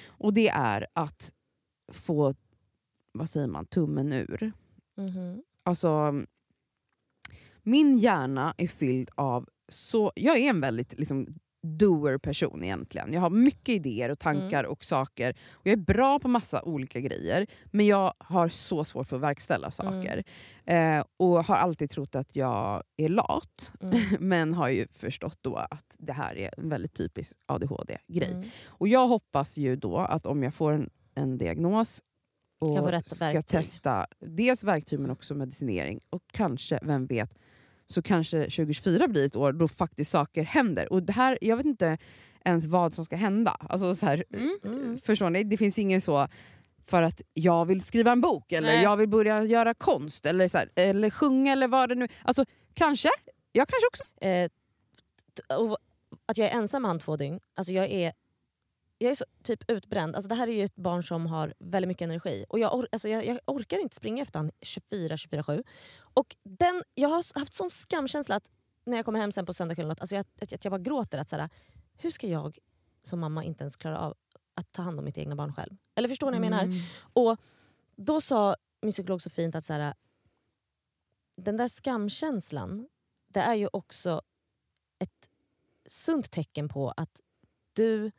Och 0.07 0.35
det 0.35 0.49
är 0.49 0.87
att 0.93 1.33
få, 1.93 2.35
vad 3.13 3.31
säger 3.31 3.47
man, 3.47 3.67
tummen 3.67 4.13
ur. 4.13 4.53
Mhm. 4.97 5.43
Alltså, 5.63 6.23
min 7.63 7.99
hjärna 7.99 8.55
är 8.59 8.69
fylld 8.69 9.11
av... 9.15 9.49
så 9.69 10.13
Jag 10.17 10.39
är 10.39 10.51
en 10.51 10.61
väldigt 10.61 10.99
liksom, 10.99 11.27
doer-person 11.63 12.65
egentligen. 12.65 13.13
Jag 13.13 13.21
har 13.21 13.31
mycket 13.31 13.69
idéer 13.69 14.09
och 14.09 14.19
tankar 14.19 14.65
och 14.65 14.85
saker. 14.85 15.37
Och 15.53 15.67
Jag 15.67 15.73
är 15.73 15.77
bra 15.77 16.19
på 16.19 16.29
massa 16.29 16.63
olika 16.63 17.01
grejer, 17.01 17.47
men 17.71 17.87
jag 17.87 18.15
har 18.19 18.49
så 18.49 18.85
svårt 18.85 19.09
för 19.09 19.17
att 19.17 19.23
verkställa 19.23 19.71
saker. 19.71 20.25
Eh, 20.65 21.05
och 21.17 21.45
har 21.45 21.57
alltid 21.57 21.91
trott 21.91 22.15
att 22.15 22.37
jag 22.37 22.83
är 22.97 23.09
lat, 23.09 23.73
Mm. 23.81 24.01
men 24.21 24.55
har 24.55 24.69
ju 24.69 24.87
förstått 24.95 25.39
då 25.41 25.57
att 25.57 25.97
det 25.99 26.13
här 26.13 26.37
är 26.37 26.51
en 26.59 26.69
väldigt 26.69 26.95
typisk 26.95 27.33
ADHD-grej. 27.47 28.33
Mm. 28.33 28.49
Och 28.67 28.89
jag 28.89 29.09
hoppas 29.09 29.59
ju 29.59 29.77
då 29.77 29.97
att 29.97 30.27
om 30.27 30.43
jag 30.43 30.55
får 30.55 30.73
en, 30.73 30.91
en 31.15 31.39
diagnos 31.39 32.03
och 32.61 32.79
ska 33.07 33.27
verktyg. 33.27 33.47
testa 33.47 34.07
dels 34.21 34.65
verktyg 34.65 34.99
men 35.01 35.11
också 35.11 35.35
medicinering 35.35 36.01
och 36.11 36.23
kanske, 36.33 36.79
vem 36.83 37.07
vet, 37.07 37.39
så 37.93 38.03
kanske 38.03 38.39
2024 38.39 39.09
blir 39.09 39.27
ett 39.27 39.37
år 39.37 39.53
då 39.53 39.69
faktiskt 39.69 40.11
saker 40.11 40.43
händer. 40.43 40.93
Och 40.93 41.03
det 41.03 41.13
här, 41.13 41.39
jag 41.41 41.57
vet 41.57 41.67
inte 41.67 41.99
ens 42.45 42.67
vad 42.67 42.95
som 42.95 43.05
ska 43.05 43.17
hända. 43.17 43.57
Alltså 43.61 43.95
så 43.95 44.07
här, 44.07 44.25
Mm. 44.65 44.99
Förstår 44.99 45.31
ni? 45.31 45.45
Det 45.45 45.57
finns 45.57 45.79
ingen 45.79 46.01
så 46.01 46.29
för 46.87 47.03
att 47.03 47.23
jag 47.35 47.65
vill 47.65 47.81
skriva 47.83 48.13
en 48.13 48.21
bok 48.21 48.53
eller 48.53 48.69
Nej. 48.69 48.83
jag 48.83 48.97
vill 48.97 49.09
börja 49.09 49.45
göra 49.45 49.75
konst 49.75 50.27
eller, 50.27 50.49
så 50.49 50.59
här, 50.59 50.69
eller 50.77 51.11
sjunga 51.11 51.53
eller 51.53 51.69
vad 51.69 51.89
det 51.89 51.95
nu 51.95 52.09
Alltså 52.23 52.45
kanske. 52.75 53.09
Jag 53.53 53.69
kanske 53.69 53.87
också. 53.87 54.25
Eh, 54.25 54.51
att 56.27 56.39
jag 56.39 56.49
är 56.49 56.53
ensam 56.53 56.85
han 56.85 56.99
två 56.99 57.17
dygn, 57.17 57.41
alltså 57.55 57.73
jag 57.73 57.91
är, 57.91 58.13
jag 59.03 59.11
är 59.11 59.15
så 59.15 59.25
typ 59.43 59.71
utbränd. 59.71 60.17
Alltså 60.17 60.29
det 60.29 60.35
här 60.35 60.49
är 60.49 60.53
ju 60.53 60.65
ett 60.65 60.77
barn 60.77 61.03
som 61.03 61.27
har 61.27 61.55
väldigt 61.59 61.89
mycket 61.89 62.05
energi. 62.05 62.45
Och 62.49 62.59
jag, 62.59 62.75
or, 62.75 62.89
alltså 62.93 63.09
jag, 63.09 63.27
jag 63.27 63.39
orkar 63.47 63.79
inte 63.79 63.97
springa 63.97 64.23
efter 64.23 64.39
han 64.39 64.51
24-24-7. 64.61 65.65
Och 66.01 66.37
den, 66.43 66.83
jag 66.95 67.09
har 67.09 67.39
haft 67.41 67.55
sån 67.55 67.71
skamkänsla 67.71 68.37
att 68.37 68.51
när 68.85 68.97
jag 68.97 69.05
kommer 69.05 69.21
hem 69.21 69.33
sen 69.33 69.47
på 69.47 69.53
söndagskvällen 69.53 69.91
att, 69.91 70.01
alltså 70.01 70.17
jag, 70.17 70.27
att, 70.41 70.53
att 70.53 70.65
jag 70.65 70.73
bara 70.73 70.83
gråter. 70.83 71.19
Att 71.19 71.29
så 71.29 71.37
här, 71.37 71.49
hur 71.97 72.11
ska 72.11 72.27
jag 72.27 72.59
som 73.03 73.21
mamma 73.21 73.45
inte 73.45 73.65
ens 73.65 73.77
klara 73.77 73.99
av 73.99 74.15
att 74.55 74.73
ta 74.73 74.83
hand 74.83 74.99
om 74.99 75.05
mitt 75.05 75.19
egna 75.19 75.37
barn 75.37 75.55
själv? 75.55 75.77
Eller 75.95 76.09
förstår 76.09 76.31
ni 76.31 76.39
vad 76.39 76.47
jag 76.47 76.51
menar? 76.51 76.65
Mm. 76.65 76.79
Och 77.13 77.41
då 77.97 78.21
sa 78.21 78.57
min 78.83 78.93
psykolog 78.93 79.23
så 79.23 79.31
fint 79.31 79.55
att 79.55 79.65
så 79.65 79.73
här, 79.73 79.95
den 81.37 81.57
där 81.57 81.69
skamkänslan, 81.69 82.89
det 83.29 83.41
är 83.41 83.55
ju 83.55 83.69
också 83.73 84.23
ett 84.99 85.31
sunt 85.87 86.31
tecken 86.31 86.69
på 86.69 86.91
att 86.97 87.21
du 87.73 88.11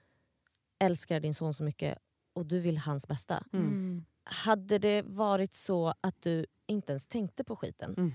älskar 0.84 1.20
din 1.20 1.34
son 1.34 1.54
så 1.54 1.64
mycket 1.64 1.98
och 2.34 2.46
du 2.46 2.60
vill 2.60 2.78
hans 2.78 3.08
bästa. 3.08 3.44
Mm. 3.54 4.06
Hade 4.24 4.78
det 4.78 5.02
varit 5.02 5.56
så 5.56 5.94
att 6.02 6.22
du 6.22 6.46
inte 6.68 6.92
ens 6.92 7.08
tänkte 7.08 7.44
på 7.44 7.56
skiten 7.56 7.94
Mm. 7.98 8.12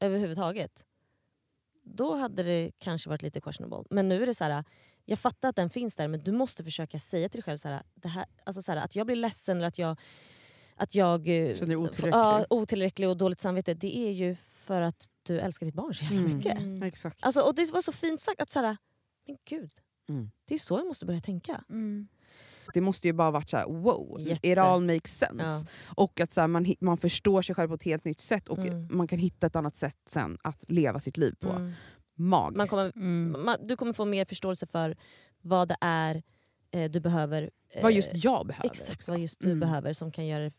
överhuvudtaget, 0.00 0.84
då 1.82 2.14
hade 2.14 2.42
det 2.42 2.70
kanske 2.78 3.08
varit 3.08 3.22
lite 3.22 3.40
questionable. 3.40 3.84
Men 3.90 4.08
nu 4.08 4.22
är 4.22 4.26
det 4.26 4.34
så 4.34 4.44
här, 4.44 4.64
jag 5.04 5.18
fattar 5.18 5.48
att 5.48 5.56
den 5.56 5.70
finns 5.70 5.96
där 5.96 6.08
men 6.08 6.22
du 6.22 6.32
måste 6.32 6.64
försöka 6.64 6.98
säga 6.98 7.28
till 7.28 7.38
dig 7.38 7.44
själv 7.44 7.58
så 7.58 7.68
här, 7.68 7.82
det 7.94 8.08
här, 8.08 8.26
alltså 8.44 8.62
så 8.62 8.72
här, 8.72 8.78
att 8.78 8.96
jag 8.96 9.06
blir 9.06 9.16
ledsen 9.16 9.56
eller 9.56 9.68
att 9.68 9.78
jag, 9.78 10.00
att 10.76 10.94
jag 10.94 11.28
eh, 11.28 11.54
Känner 11.56 11.76
otillräcklig. 11.76 12.12
Ja, 12.12 12.46
otillräcklig 12.50 13.08
och 13.08 13.16
dåligt 13.16 13.40
samvete. 13.40 13.74
Det 13.74 13.98
är 13.98 14.10
ju 14.10 14.34
för 14.36 14.80
att 14.80 15.10
du 15.22 15.40
älskar 15.40 15.66
ditt 15.66 15.74
barn 15.74 15.94
så 15.94 16.04
jävla 16.04 16.20
Mm. 16.20 16.36
mycket. 16.36 16.82
Exakt. 16.82 17.18
Alltså, 17.24 17.40
och 17.40 17.54
det 17.54 17.72
var 17.72 17.82
så 17.82 17.92
fint 17.92 18.20
sagt 18.20 18.40
att 18.42 18.50
så 18.50 18.58
här, 18.60 18.76
men 19.26 19.36
gud, 19.48 19.70
Mm. 20.08 20.30
det 20.44 20.54
är 20.54 20.58
så 20.58 20.78
jag 20.78 20.86
måste 20.86 21.06
börja 21.06 21.20
tänka. 21.20 21.64
Mm. 21.70 22.08
Det 22.74 22.80
måste 22.80 23.08
ju 23.08 23.12
bara 23.12 23.30
varit 23.30 23.48
så 23.48 23.56
här: 23.56 23.66
wow, 23.66 24.16
Jätte. 24.20 24.48
it 24.48 24.58
all 24.58 24.80
makes 24.84 25.18
sense. 25.18 25.44
Ja. 25.44 25.64
Och 25.96 26.20
att 26.20 26.32
så 26.32 26.40
här, 26.40 26.48
man, 26.48 26.74
man 26.80 26.98
förstår 26.98 27.42
sig 27.42 27.54
själv 27.54 27.68
på 27.68 27.74
ett 27.74 27.82
helt 27.82 28.04
nytt 28.04 28.20
sätt 28.20 28.48
och 28.48 28.58
Mm. 28.58 28.88
man 28.90 29.06
kan 29.08 29.18
hitta 29.18 29.46
ett 29.46 29.56
annat 29.56 29.76
sätt 29.76 29.96
sen 30.08 30.38
att 30.42 30.64
leva 30.70 31.00
sitt 31.00 31.16
liv 31.16 31.34
på. 31.40 31.48
Mm. 31.50 31.72
Magiskt. 32.14 32.56
Man 32.56 32.66
kommer, 32.66 32.92
Mm. 32.96 33.44
man, 33.44 33.56
du 33.66 33.76
kommer 33.76 33.92
få 33.92 34.04
mer 34.04 34.24
förståelse 34.24 34.66
för 34.66 34.96
vad 35.40 35.68
det 35.68 35.76
är 35.80 36.22
eh, 36.70 36.90
du 36.90 37.00
behöver. 37.00 37.50
eh, 37.70 37.82
Vad 37.82 37.92
just 37.92 38.10
jag 38.14 38.46
behöver. 38.46 38.66
Exakt 38.70 38.98
också. 38.98 39.12
vad 39.12 39.20
just 39.20 39.40
du 39.40 39.46
Mm. 39.48 39.60
behöver 39.60 39.92
som 39.92 40.12
kan 40.12 40.26
göra 40.26 40.50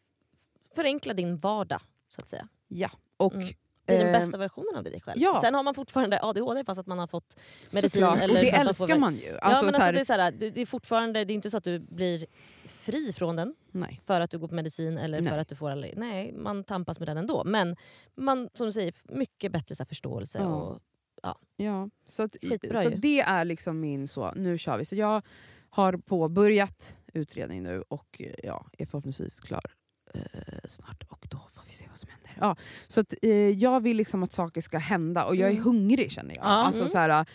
förenkla 0.76 1.14
din 1.14 1.38
vardag. 1.38 1.82
så 2.10 2.22
att 2.22 2.30
säga. 2.30 2.48
Ja. 2.68 2.90
Och, 3.18 3.34
Bli 3.90 3.98
den 3.98 4.16
eh, 4.16 4.20
bästa 4.20 4.38
versionen 4.38 4.76
av 4.76 4.84
dig 4.84 5.02
själv. 5.02 5.22
ja. 5.22 5.42
Sen 5.42 5.56
har 5.56 5.64
man 5.64 5.74
fortfarande 5.74 6.20
ADHD 6.22 6.64
fast 6.64 6.80
att 6.80 6.88
man 6.88 7.00
har 7.00 7.08
fått 7.08 7.40
medicin. 7.72 8.02
såklart. 8.02 8.20
eller 8.20 8.36
och 8.36 8.42
det 8.42 8.50
älskar 8.52 8.98
man 8.98 9.16
ju. 9.16 9.28
Ja, 9.28 9.40
Alltså, 9.40 9.66
men 9.66 9.74
så 9.74 9.82
alltså, 9.82 9.92
det, 9.92 10.00
är 10.00 10.04
så 10.04 10.14
här, 10.14 10.32
det 10.32 10.62
är 10.62 10.66
fortfarande 10.66 11.26
det 11.26 11.34
är 11.34 11.36
inte 11.36 11.50
så 11.50 11.58
att 11.58 11.64
du 11.64 11.80
blir 11.80 12.26
fri 12.66 13.14
från 13.14 13.36
den 13.36 13.56
nej. 13.72 14.02
för 14.06 14.22
att 14.22 14.32
du 14.32 14.40
går 14.40 14.48
på 14.48 14.56
medicin 14.56 14.98
eller 14.98 15.22
Nej. 15.22 15.32
för 15.32 15.38
att 15.38 15.48
du 15.48 15.56
får 15.56 15.72
allergi. 15.72 15.94
Nej, 15.98 16.34
man 16.34 16.64
tampas 16.64 17.00
med 17.00 17.08
den 17.08 17.18
ändå. 17.18 17.44
Men 17.44 17.76
man, 18.16 18.50
som 18.54 18.66
du 18.66 18.72
säger, 18.72 18.94
mycket 19.04 19.52
bättre 19.52 19.76
så 19.76 19.84
här, 19.84 19.88
förståelse. 19.88 20.38
Ja. 20.40 20.46
Och, 20.46 20.82
Ja, 21.58 21.90
så 22.06 22.24
att, 22.24 22.36
så 22.84 22.90
det 22.90 23.20
är 23.22 23.46
liksom 23.46 23.80
min 23.80 24.08
så, 24.08 24.32
nu 24.36 24.58
kör 24.58 24.78
vi. 24.78 24.86
Så 24.86 24.96
jag 24.96 25.22
har 25.70 25.98
påbörjat 25.98 26.98
utredning 27.14 27.64
nu 27.64 27.84
och 27.88 28.22
ja, 28.44 28.66
är 28.78 28.86
förhoppningsvis 28.86 29.40
klar 29.40 29.72
eh, 30.14 30.22
snart. 30.66 31.04
Och 31.10 31.28
då 31.30 31.38
får 31.38 31.64
vi 31.68 31.74
se 31.74 31.86
vad 31.90 31.98
som 31.98 32.10
händer. 32.10 32.19
Ja, 32.42 32.56
så 32.88 33.00
att, 33.00 33.14
eh, 33.22 33.32
jag 33.50 33.80
vill 33.84 33.98
liksom 33.98 34.24
att 34.24 34.34
saker 34.34 34.62
ska 34.62 34.78
hända 34.78 35.26
och 35.26 35.36
jag 35.36 35.48
är 35.48 35.52
Mm. 35.52 35.64
hungrig 35.64 36.12
känner 36.12 36.36
jag. 36.36 36.46
Ja. 36.46 36.50
Alltså, 36.50 36.82
Mm. 36.82 36.90
så 36.90 36.98
här, 36.98 37.26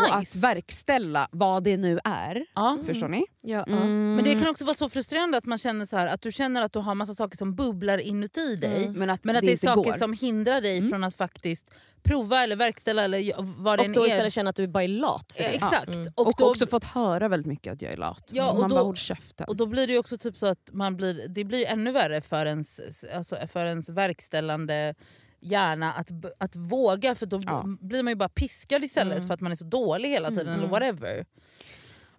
Nice. 0.00 0.12
att 0.12 0.36
verkställa 0.36 1.28
vad 1.32 1.64
det 1.64 1.76
nu 1.76 1.98
är. 2.04 2.46
Ja. 2.54 2.78
Förstår 2.86 3.08
ni? 3.08 3.24
ja, 3.42 3.64
ja. 3.68 3.76
Mm. 3.76 4.14
Men 4.14 4.24
det 4.24 4.34
kan 4.34 4.48
också 4.48 4.64
vara 4.64 4.74
så 4.74 4.88
frustrerande 4.88 5.38
att 5.38 5.46
man 5.46 5.58
känner 5.58 5.84
så 5.84 5.96
här, 5.96 6.06
att 6.06 6.22
du 6.22 6.32
känner 6.32 6.62
att 6.62 6.72
du 6.72 6.78
har 6.78 6.94
massa 6.94 7.14
saker 7.14 7.36
som 7.36 7.54
bubblar 7.54 7.98
inuti 7.98 8.56
dig. 8.56 8.84
Mm. 8.84 8.98
Men 8.98 9.10
att 9.10 9.24
Men 9.24 9.36
att 9.36 9.40
det, 9.42 9.46
det, 9.46 9.52
är 9.52 9.56
saker 9.56 9.90
går. 9.90 9.98
som 9.98 10.12
hindrar 10.12 10.60
dig 10.60 10.78
Mm. 10.78 10.90
från 10.90 11.04
att 11.04 11.14
faktiskt 11.16 11.70
prova 12.02 12.42
eller 12.42 12.56
verkställa 12.56 13.04
eller 13.04 13.34
vad 13.62 13.78
det 13.78 13.88
Och 13.88 13.94
då 13.94 14.02
är. 14.02 14.06
istället 14.06 14.32
känna 14.32 14.50
att 14.50 14.56
du 14.56 14.66
bara 14.68 14.84
är 14.84 14.88
lat 14.88 15.32
för 15.32 15.42
det. 15.42 15.48
Exakt. 15.48 15.96
Mm. 15.96 16.12
Och, 16.14 16.26
Och, 16.26 16.34
då, 16.38 16.50
också 16.50 16.66
fått 16.66 16.84
höra 16.84 17.28
väldigt 17.28 17.46
mycket 17.46 17.72
att 17.72 17.82
jag 17.82 17.92
är 17.92 17.96
lat. 17.96 18.30
Ja, 18.32 18.50
och 18.50 18.58
Man 18.60 18.70
då- 18.70 18.76
bara 18.76 18.84
håll 18.84 18.96
käften. 18.96 19.46
och 19.48 19.56
då 19.56 19.66
blir 19.66 19.86
det 19.86 19.98
också 19.98 20.18
typ 20.18 20.36
så 20.36 20.46
att 20.46 20.68
man 20.72 20.96
blir, 20.96 21.28
det 21.28 21.44
blir 21.44 21.66
ännu 21.66 21.92
värre 21.92 22.20
för 22.20 22.46
ens, 22.46 22.80
alltså 23.14 23.36
för 23.52 23.66
ens 23.66 23.88
verkställande 23.88 24.94
hjärna 25.42 25.92
att, 25.92 26.08
att 26.38 26.56
våga 26.56 27.14
för 27.14 27.26
då 27.26 27.40
Ja. 27.46 27.64
blir 27.80 28.02
man 28.02 28.10
ju 28.10 28.14
bara 28.14 28.28
piskad 28.28 28.84
istället 28.84 29.16
Mm. 29.16 29.26
för 29.26 29.34
att 29.34 29.40
man 29.40 29.52
är 29.52 29.56
så 29.56 29.64
dålig 29.64 30.08
hela 30.08 30.28
tiden 30.28 30.46
Mm. 30.48 30.58
eller 30.58 30.68
whatever. 30.68 31.26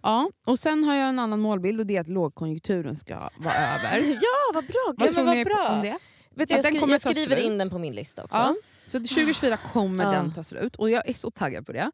Ja, 0.02 0.30
och 0.46 0.58
sen 0.58 0.84
har 0.84 0.94
jag 0.94 1.08
en 1.08 1.18
annan 1.18 1.40
målbild 1.40 1.80
och 1.80 1.86
det 1.86 1.96
är 1.96 2.00
att 2.00 2.08
lågkonjunkturen 2.08 2.96
ska 2.96 3.14
vara 3.38 3.54
över. 3.74 3.98
Ja, 4.14 4.52
vad 4.54 4.64
bra! 4.66 4.94
Vad 4.96 5.10
tror 5.10 5.24
vad 5.24 5.36
ni 5.36 5.44
bra. 5.44 5.68
om 5.68 5.82
det? 5.82 5.98
Vet 6.36 6.48
du, 6.48 6.54
jag, 6.54 6.64
skri- 6.64 6.90
jag 6.90 7.00
skriver 7.00 7.36
in 7.42 7.58
den 7.58 7.70
på 7.70 7.78
min 7.78 7.94
lista 7.94 8.24
också. 8.24 8.36
Ja. 8.36 8.54
Så 8.88 8.98
2024 8.98 9.56
kommer 9.56 10.04
Ja. 10.04 10.10
den 10.10 10.32
ta 10.34 10.42
slut 10.44 10.76
och 10.76 10.90
jag 10.90 11.08
är 11.08 11.14
så 11.14 11.30
taggad 11.30 11.66
på 11.66 11.72
det. 11.72 11.90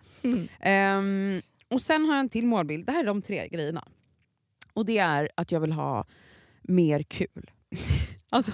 Ehm, 0.61 1.41
och 1.69 1.83
sen 1.83 2.05
har 2.05 2.13
jag 2.15 2.21
en 2.21 2.29
till 2.29 2.47
målbild, 2.47 2.87
det 2.87 2.93
här 2.93 3.01
är 3.01 3.07
de 3.07 3.23
tre 3.23 3.49
grejerna. 3.49 3.89
Och 4.73 4.87
det 4.87 4.99
är 4.99 5.31
att 5.35 5.53
jag 5.53 5.61
vill 5.61 5.73
ha 5.73 6.05
mer 6.63 7.03
kul. 7.03 7.51
alltså, 8.31 8.53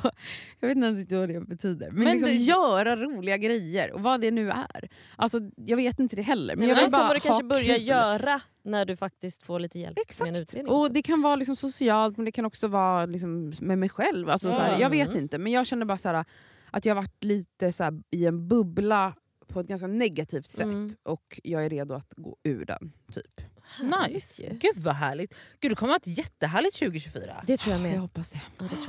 jag 0.61 0.69
vet 0.69 0.77
inte 0.77 0.87
ens 0.87 1.13
vad 1.13 1.29
det 1.29 1.41
betyder. 1.41 1.91
Men, 1.91 2.05
Men 2.05 2.13
liksom 2.13 2.29
det- 2.31 2.35
göra 2.37 2.97
roliga 2.97 3.37
grejer, 3.37 3.93
och 3.93 4.01
vad 4.03 4.21
det 4.21 4.31
nu 4.31 4.51
är. 4.51 4.89
Alltså, 5.17 5.41
jag 5.57 5.77
vet 5.77 5.99
inte 5.99 6.17
det 6.17 6.23
heller. 6.23 6.57
Men 6.57 6.67
Men 6.67 6.77
jag 6.77 6.83
vill 6.85 6.93
bara 6.93 7.15
du 7.15 7.21
kanske 7.21 7.43
ha 7.45 7.49
börja 7.49 7.75
kul. 7.77 7.89
göra 7.89 8.41
när 8.63 8.85
du 8.85 8.97
faktiskt 8.97 9.43
får 9.43 9.61
lite 9.61 9.79
hjälp 9.79 9.97
med 9.97 10.29
en 10.29 10.35
Exakt. 10.35 10.41
utredning. 10.41 10.73
Och 10.73 10.93
det 10.93 11.03
kan 11.03 11.23
vara 11.23 11.37
liksom 11.37 11.57
socialt 11.57 12.17
men 12.17 12.25
det 12.25 12.33
kan 12.33 12.45
också 12.45 12.69
vara 12.69 13.07
liksom 13.07 13.53
med 13.61 13.79
mig 13.79 13.89
själv. 13.89 14.31
Alltså, 14.31 14.53
så 14.53 14.61
här, 14.61 14.81
jag 14.81 14.91
vet 14.91 15.09
Mm. 15.09 15.23
inte, 15.23 15.39
men 15.39 15.53
jag 15.53 15.67
känner 15.67 15.87
bara 15.87 15.99
så 15.99 16.09
här, 16.09 16.25
att 16.71 16.85
jag 16.85 16.95
har 16.95 17.03
varit 17.03 17.25
lite 17.25 17.73
så 17.73 17.85
här, 17.85 18.03
i 18.11 18.27
en 18.27 18.49
bubbla 18.49 19.15
på 19.49 19.61
ett 19.61 19.67
ganska 19.67 19.87
negativt 19.87 20.47
sätt 20.51 20.65
Mm. 20.65 20.91
och 21.03 21.41
jag 21.45 21.65
är 21.65 21.71
redo 21.71 21.95
att 21.95 22.13
gå 22.17 22.37
ur 22.43 22.65
den. 22.65 22.93
Typ. 23.13 23.41
Nice. 24.09 24.47
Gud 24.51 24.77
vad 24.85 24.95
härligt. 24.95 25.35
Gud, 25.61 25.71
det 25.71 25.75
kommer 25.75 25.95
att 25.95 26.07
vara 26.07 26.13
ett 26.13 26.19
jättehärligt 26.19 26.77
2024. 26.79 27.45
Det 27.47 27.57
tror 27.57 27.73
jag 27.77 27.83
Jag 27.85 27.91
med. 27.91 28.01
hoppas 28.01 28.31
det. 28.31 28.41
Ja, 28.59 28.65
det 28.71 28.86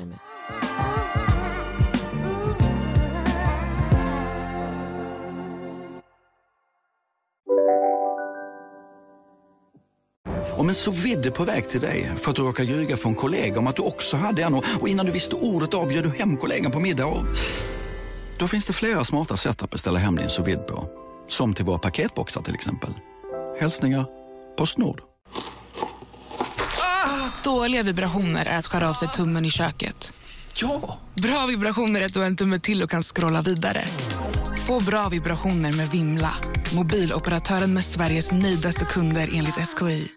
Om 10.57 10.69
en 10.69 10.75
så 10.75 10.91
vidde 10.91 11.31
på 11.31 11.43
väg 11.43 11.69
till 11.69 11.81
dig 11.81 12.11
för 12.17 12.29
att 12.29 12.35
du 12.35 12.41
råkar 12.41 12.63
ljuga 12.63 12.97
från 12.97 13.15
kollega 13.15 13.59
om 13.59 13.67
att 13.67 13.75
du 13.75 13.81
också 13.81 14.17
hade 14.17 14.43
en 14.43 14.53
och 14.53 14.87
innan 14.87 15.05
du 15.05 15.11
visste 15.11 15.35
ordet 15.35 15.73
av 15.73 15.87
du 15.87 16.09
hem 16.09 16.37
kollegan 16.37 16.71
på 16.71 16.79
middag 16.79 17.05
och... 17.05 17.25
Då 18.39 18.47
finns 18.47 18.65
det 18.65 18.73
flera 18.73 19.03
smarta 19.03 19.37
sätt 19.37 19.63
att 19.63 19.69
beställa 19.69 19.99
hem 19.99 20.15
din 20.15 20.29
sous 20.29 20.57
på. 20.67 20.89
Som 21.27 21.53
till 21.53 21.65
våra 21.65 21.77
paketboxar 21.77 22.41
till 22.41 22.55
exempel. 22.55 22.89
Hälsningar 23.59 24.05
Postnord. 24.57 25.01
Dåliga 27.43 27.83
vibrationer 27.83 28.45
är 28.45 28.57
att 28.57 28.67
skära 28.67 28.89
av 28.89 28.93
sig 28.93 29.07
tummen 29.07 29.45
i 29.45 29.49
köket. 29.49 30.13
Ja! 30.53 30.99
Bra 31.15 31.45
vibrationer 31.45 32.01
är 32.01 32.05
att 32.05 32.13
du 32.13 32.19
har 32.19 32.27
en 32.27 32.35
tumme 32.35 32.59
till 32.59 32.83
och 32.83 32.89
kan 32.89 33.03
scrolla 33.03 33.41
vidare. 33.41 33.85
Få 34.67 34.79
bra 34.79 35.09
vibrationer 35.09 35.73
med 35.73 35.89
Vimla. 35.89 36.33
Mobiloperatören 36.75 37.73
med 37.73 37.83
Sveriges 37.83 38.31
nöjdaste 38.31 38.85
kunder 38.85 39.29
enligt 39.33 39.55
SKI. 39.55 40.16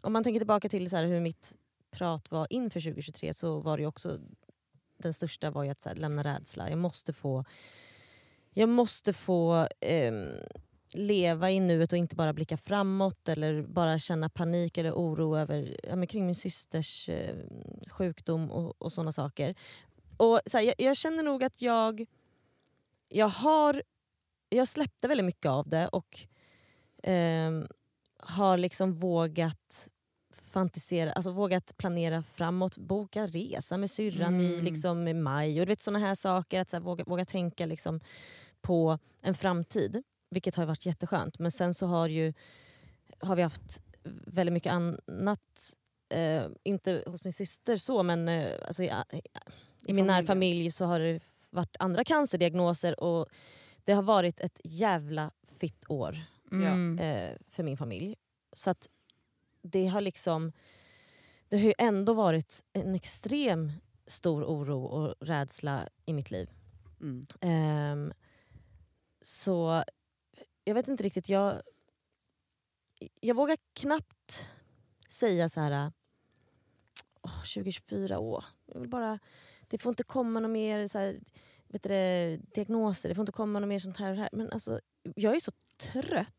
om 0.00 0.12
man 0.12 0.24
tänker 0.24 0.40
tillbaka 0.40 0.68
till 0.68 0.90
så 0.90 0.96
här 0.96 1.04
hur 1.04 1.20
mitt 1.20 1.56
prat 1.90 2.30
var 2.30 2.46
inför 2.50 2.80
2023 2.80 3.34
så 3.34 3.60
var 3.60 3.76
det 3.76 3.80
ju 3.80 3.86
också 3.86 4.18
den 4.98 5.12
största 5.12 5.50
var 5.50 5.64
ju 5.64 5.70
att 5.70 5.82
så 5.82 5.88
här, 5.88 5.96
lämna 5.96 6.24
rädsla. 6.24 6.70
Jag 6.70 6.78
måste 6.78 7.12
få, 7.12 7.44
jag 8.50 8.68
måste 8.68 9.12
få 9.12 9.68
ehm, 9.80 10.34
leva 10.92 11.50
i 11.50 11.60
nuet 11.60 11.92
och 11.92 11.98
inte 11.98 12.16
bara 12.16 12.32
blicka 12.32 12.56
framåt 12.56 13.28
eller 13.28 13.62
bara 13.62 13.98
känna 13.98 14.28
panik 14.28 14.78
eller 14.78 14.92
oro 14.92 15.36
över, 15.36 15.80
ja, 15.82 15.96
men 15.96 16.06
kring 16.06 16.26
min 16.26 16.34
systers 16.34 17.08
eh, 17.08 17.36
sjukdom 17.90 18.50
och, 18.50 18.82
och 18.82 18.92
såna 18.92 19.12
saker. 19.12 19.54
Och 20.16 20.40
så 20.46 20.58
här, 20.58 20.64
jag, 20.64 20.74
jag 20.78 20.96
känner 20.96 21.22
nog 21.22 21.44
att 21.44 21.62
jag, 21.62 22.06
jag 23.08 23.28
har 23.28 23.82
jag 24.50 24.68
släppte 24.68 25.08
väldigt 25.08 25.24
mycket 25.24 25.46
av 25.46 25.68
det 25.68 25.88
och 25.88 26.18
ehm, 27.02 27.66
har 28.22 28.56
liksom 28.56 28.94
vågat 28.94 29.88
fantisera, 30.32 31.12
alltså 31.12 31.30
vågat 31.30 31.76
planera 31.76 32.22
framåt, 32.22 32.76
boka 32.78 33.26
resa 33.26 33.76
med 33.76 33.90
syrran 33.90 34.40
i, 34.40 34.52
Mm. 34.52 34.64
liksom, 34.64 35.08
i 35.08 35.14
maj 35.14 35.60
och 35.60 35.66
du 35.66 35.70
vet 35.70 35.82
såna 35.82 35.98
här 35.98 36.14
saker. 36.14 36.60
Att 36.60 36.70
så 36.70 36.76
här, 36.76 36.82
våga, 36.84 37.04
våga 37.04 37.24
tänka 37.24 37.66
liksom, 37.66 38.00
på 38.60 38.98
en 39.22 39.34
framtid, 39.34 40.02
vilket 40.30 40.54
har 40.54 40.64
varit 40.66 40.86
jätteskönt. 40.86 41.38
Men 41.38 41.50
sen 41.50 41.74
så 41.74 41.86
har, 41.86 42.08
ju, 42.08 42.32
har 43.18 43.36
vi 43.36 43.42
haft 43.42 43.82
väldigt 44.26 44.52
mycket 44.52 44.72
annat, 44.72 45.74
eh, 46.14 46.46
inte 46.64 47.02
hos 47.06 47.24
min 47.24 47.32
syster 47.32 47.76
så 47.76 48.02
men 48.02 48.28
eh, 48.28 48.52
alltså, 48.66 48.82
i, 48.82 48.86
i, 49.12 49.20
i 49.86 49.92
min 49.92 50.06
närfamilj 50.06 50.70
så 50.70 50.84
har 50.84 51.00
det 51.00 51.20
varit 51.50 51.76
andra 51.78 52.04
cancerdiagnoser 52.04 53.00
och 53.00 53.26
det 53.84 53.92
har 53.92 54.02
varit 54.02 54.40
ett 54.40 54.60
jävla 54.64 55.30
fitt 55.58 55.84
år 55.88 56.16
Mm. 56.52 56.98
eh, 56.98 57.36
för 57.48 57.62
min 57.62 57.76
familj. 57.76 58.16
Så 58.52 58.70
att 58.70 58.88
det 59.62 59.86
har 59.86 60.00
liksom 60.00 60.52
det 61.50 61.56
har 61.56 61.64
ju 61.64 61.74
ändå 61.78 62.12
varit 62.12 62.64
en 62.72 62.94
extrem 62.94 63.72
stor 64.06 64.44
oro 64.44 64.84
och 64.84 65.14
rädsla 65.20 65.88
i 66.06 66.12
mitt 66.12 66.30
liv. 66.30 66.50
Mm. 67.00 67.26
Ehm, 67.40 68.12
så 69.20 69.84
jag 70.64 70.74
vet 70.74 70.88
inte 70.88 71.02
riktigt, 71.02 71.28
jag, 71.28 71.62
jag 73.20 73.36
vågar 73.36 73.56
knappt 73.72 74.48
säga 75.08 75.48
så 75.48 75.60
här. 75.60 75.92
Åh, 77.22 77.38
2024, 77.38 78.18
åh. 78.18 78.44
Jag 78.66 78.80
vill 78.80 78.88
bara, 78.88 79.18
det 79.68 79.78
får 79.78 79.90
inte 79.90 80.04
komma 80.04 80.40
något 80.40 80.50
mer 80.50 80.86
så 80.86 80.98
här, 80.98 81.20
vet 81.68 81.82
du, 81.82 82.36
diagnoser, 82.54 83.08
det 83.08 83.14
får 83.14 83.22
inte 83.22 83.32
komma 83.32 83.58
något 83.58 83.68
mer 83.68 83.78
sånt 83.78 83.96
här 83.96 84.10
och 84.10 84.16
här. 84.16 84.28
Men 84.32 84.52
alltså, 84.52 84.80
jag 85.14 85.36
är 85.36 85.40
så 85.40 85.52
trött 85.78 86.34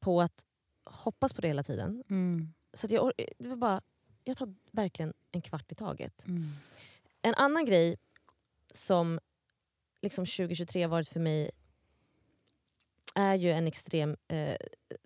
på 0.00 0.22
att 0.22 0.44
hoppas 0.84 1.32
på 1.32 1.40
det 1.40 1.48
hela 1.48 1.62
tiden. 1.62 2.04
Mm. 2.10 2.52
Så 2.74 2.86
att 2.86 2.90
jag, 2.90 3.12
det 3.38 3.48
var 3.48 3.56
bara, 3.56 3.80
jag 4.24 4.36
tar 4.36 4.54
verkligen 4.70 5.14
en 5.32 5.40
kvart 5.40 5.72
i 5.72 5.74
taget. 5.74 6.26
Mm. 6.26 6.44
En 7.22 7.34
annan 7.34 7.64
grej 7.64 7.96
som 8.70 9.20
liksom 10.02 10.26
2023 10.26 10.82
har 10.82 10.88
varit 10.88 11.08
för 11.08 11.20
mig 11.20 11.50
är 13.14 13.34
ju 13.34 13.52
en 13.52 13.66
extrem 13.66 14.16
eh, 14.28 14.56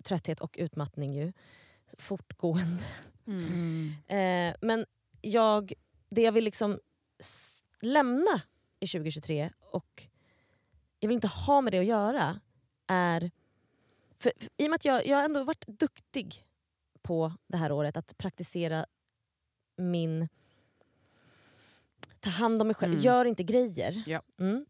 trötthet 0.03 0.41
och 0.41 0.57
utmattning. 0.59 1.15
Ju. 1.15 1.33
Fortgående. 1.99 2.85
Mm. 3.27 3.47
Mm. 3.47 3.93
Eh, 4.09 4.57
men 4.61 4.87
jag, 5.21 5.73
det 6.09 6.23
jag 6.23 6.33
vill 6.33 6.45
liksom 6.45 6.81
lämna 7.81 8.43
i 8.81 8.87
2023 8.87 9.51
och 9.61 10.07
jag 11.01 11.09
vill 11.09 11.15
inte 11.15 11.29
ha 11.29 11.61
med 11.61 11.73
det 11.73 11.79
att 11.79 11.87
göra 11.87 12.41
är... 12.87 13.31
För, 14.25 14.33
för, 14.41 14.49
I 14.57 14.67
och 14.67 14.71
med 14.71 14.75
att 14.77 14.85
jag, 14.85 15.07
jag 15.07 15.17
har 15.17 15.25
ändå 15.25 15.45
varit 15.45 15.67
duktig 15.67 16.45
på 17.03 17.33
det 17.47 17.57
här 17.57 17.73
året 17.73 17.97
att 17.97 18.19
praktisera 18.19 18.87
min... 19.77 20.29
Ta 22.21 22.31
hand 22.31 22.61
om 22.61 22.67
mig 22.67 22.75
själv, 22.75 22.93
Mm. 22.93 23.05
gör 23.05 23.25
inte 23.25 23.43
grejer. 23.43 24.03
Ja. 24.07 24.23
Mm. 24.41 24.67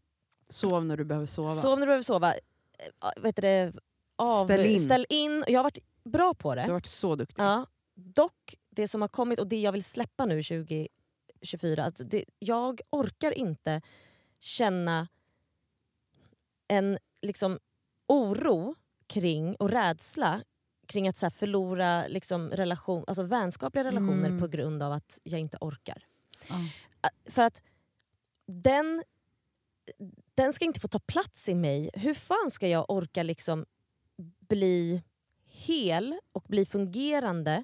Sov 0.49 0.85
när 0.85 0.97
du 0.97 1.03
behöver 1.05 1.27
sova. 1.27 1.49
Sov 1.49 1.79
när 1.79 1.85
du 1.85 1.89
behöver 1.89 2.03
sova. 2.03 2.33
Eh, 2.33 3.21
Vet 3.21 3.35
det, 3.35 3.73
av, 4.15 4.45
Ställ 4.45 4.65
in. 4.65 4.81
ställ 4.81 5.05
in. 5.09 5.43
Jag 5.47 5.59
har 5.59 5.63
varit 5.63 5.79
bra 6.03 6.33
på 6.33 6.55
det. 6.55 6.61
Du 6.61 6.67
har 6.67 6.73
varit 6.73 6.85
så 6.85 7.15
duktig. 7.15 7.43
Ja, 7.43 7.65
dock, 7.93 8.55
det 8.69 8.87
som 8.87 9.01
har 9.01 9.07
kommit 9.07 9.39
och 9.39 9.47
det 9.47 9.59
jag 9.61 9.71
vill 9.71 9.83
släppa 9.83 10.25
nu 10.25 10.43
2024, 10.43 11.83
att 11.83 12.01
det, 12.05 12.25
jag 12.39 12.81
orkar 12.89 13.31
inte 13.31 13.81
känna 14.39 15.07
en 16.67 16.97
liksom, 17.21 17.59
oro 18.07 18.75
kring 19.07 19.55
och 19.55 19.69
rädsla 19.69 20.43
kring 20.87 21.07
att 21.07 21.17
så 21.17 21.29
förlora 21.29 22.07
liksom, 22.07 22.49
relation, 22.49 23.03
alltså, 23.07 23.23
vänskapliga 23.23 23.83
relationer 23.83 24.25
Mm. 24.29 24.39
på 24.39 24.47
grund 24.47 24.83
av 24.83 24.91
att 24.91 25.19
jag 25.23 25.39
inte 25.39 25.57
orkar. 25.61 26.05
Ä- 27.01 27.31
För 27.31 27.41
att 27.41 27.61
den, 28.47 29.03
den 30.35 30.53
ska 30.53 30.65
inte 30.65 30.79
få 30.79 30.87
ta 30.87 30.99
plats 30.99 31.49
i 31.49 31.55
mig. 31.55 31.89
Hur 31.93 32.13
fan 32.13 32.51
ska 32.51 32.67
jag 32.67 32.85
orka 32.89 33.23
liksom 33.23 33.65
bli 34.39 35.03
hel 35.45 36.19
och 36.31 36.43
bli 36.47 36.65
fungerande. 36.65 37.63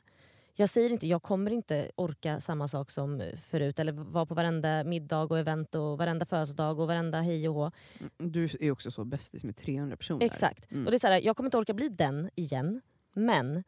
Jag 0.56 0.70
säger 0.70 0.90
inte, 0.90 1.08
jag 1.08 1.24
kommer 1.24 1.52
inte 1.52 1.92
orka 1.96 2.42
samma 2.42 2.68
sak 2.68 2.92
som 2.92 3.32
förut 3.50 3.80
eller 3.80 3.92
vara 3.92 4.26
på 4.26 4.34
varenda 4.34 4.84
middag 4.84 5.22
och 5.22 5.40
event 5.40 5.76
och 5.76 5.98
varenda 5.98 6.26
födelsedag 6.26 6.80
och 6.80 6.88
varenda 6.88 7.22
hej 7.22 7.50
och 7.50 7.56
hå. 7.56 7.72
Mm, 8.00 8.32
Du 8.32 8.50
är 8.60 8.72
också 8.72 8.92
så 8.92 9.04
bästis 9.06 9.44
med 9.44 9.56
300 9.58 9.98
personer. 9.98 10.26
Exakt. 10.26 10.72
Mm. 10.72 10.86
Och 10.86 10.92
det 10.92 10.98
är 10.98 11.00
så 11.00 11.08
här, 11.08 11.22
jag 11.22 11.38
kommer 11.38 11.48
inte 11.48 11.58
orka 11.58 11.74
bli 11.74 11.90
den 11.90 12.30
igen. 12.36 12.82
Men 13.14 13.64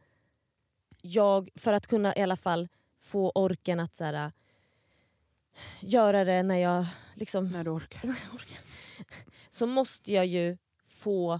jag, 1.01 1.49
för 1.55 1.73
att 1.73 1.87
kunna 1.87 2.15
i 2.15 2.21
alla 2.21 2.37
fall 2.37 2.67
få 2.99 3.31
orken 3.35 3.79
att 3.79 3.97
så 3.97 4.03
här, 4.03 4.31
göra 5.79 6.23
det 6.23 6.43
när 6.43 6.57
jag 6.57 6.85
liksom 7.15 7.47
När 7.47 7.63
du 7.63 7.69
orkar. 7.69 8.01
så 9.49 9.65
måste 9.67 10.13
jag 10.13 10.25
ju 10.25 10.57
få, 10.83 11.39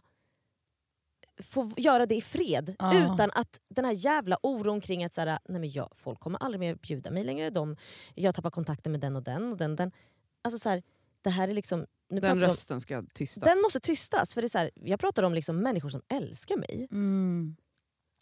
få 1.39 1.71
göra 1.77 2.05
det 2.05 2.15
i 2.15 2.21
fred. 2.21 2.75
Ja. 2.79 3.03
Utan 3.13 3.31
att 3.31 3.59
den 3.69 3.85
här 3.85 3.91
jävla 3.93 4.37
oron 4.43 4.81
kring 4.81 5.03
att 5.03 5.13
så 5.13 5.21
här, 5.21 5.39
nej 5.45 5.59
men 5.59 5.69
jag, 5.71 5.89
folk 5.95 6.19
kommer 6.19 6.39
aldrig 6.39 6.59
mer 6.59 6.75
bjuda 6.75 7.11
mig 7.11 7.23
längre. 7.23 7.49
De, 7.49 7.75
jag 8.15 8.35
tappar 8.35 8.49
kontakten 8.49 8.91
med 8.91 9.01
den 9.01 9.15
och 9.15 9.23
den 9.23 9.51
och 9.51 9.57
den. 9.57 9.71
Och 9.71 9.77
den. 9.77 9.91
Alltså 10.41 10.59
så 10.59 10.69
här, 10.69 10.83
det 11.21 11.29
här 11.29 11.47
är 11.47 11.53
liksom, 11.53 11.85
nu 12.09 12.19
Den 12.19 12.37
vi 12.39 12.45
om, 12.45 12.49
rösten 12.49 12.81
ska 12.81 13.03
tystas. 13.13 13.43
den 13.43 13.61
måste 13.61 13.79
tystas. 13.79 14.33
För 14.33 14.41
det 14.41 14.45
är 14.45 14.49
så 14.49 14.57
här, 14.57 14.71
jag 14.75 14.99
pratar 14.99 15.23
om 15.23 15.33
liksom 15.33 15.57
människor 15.59 15.89
som 15.89 16.01
älskar 16.07 16.57
mig. 16.57 16.87
Mm. 16.91 17.55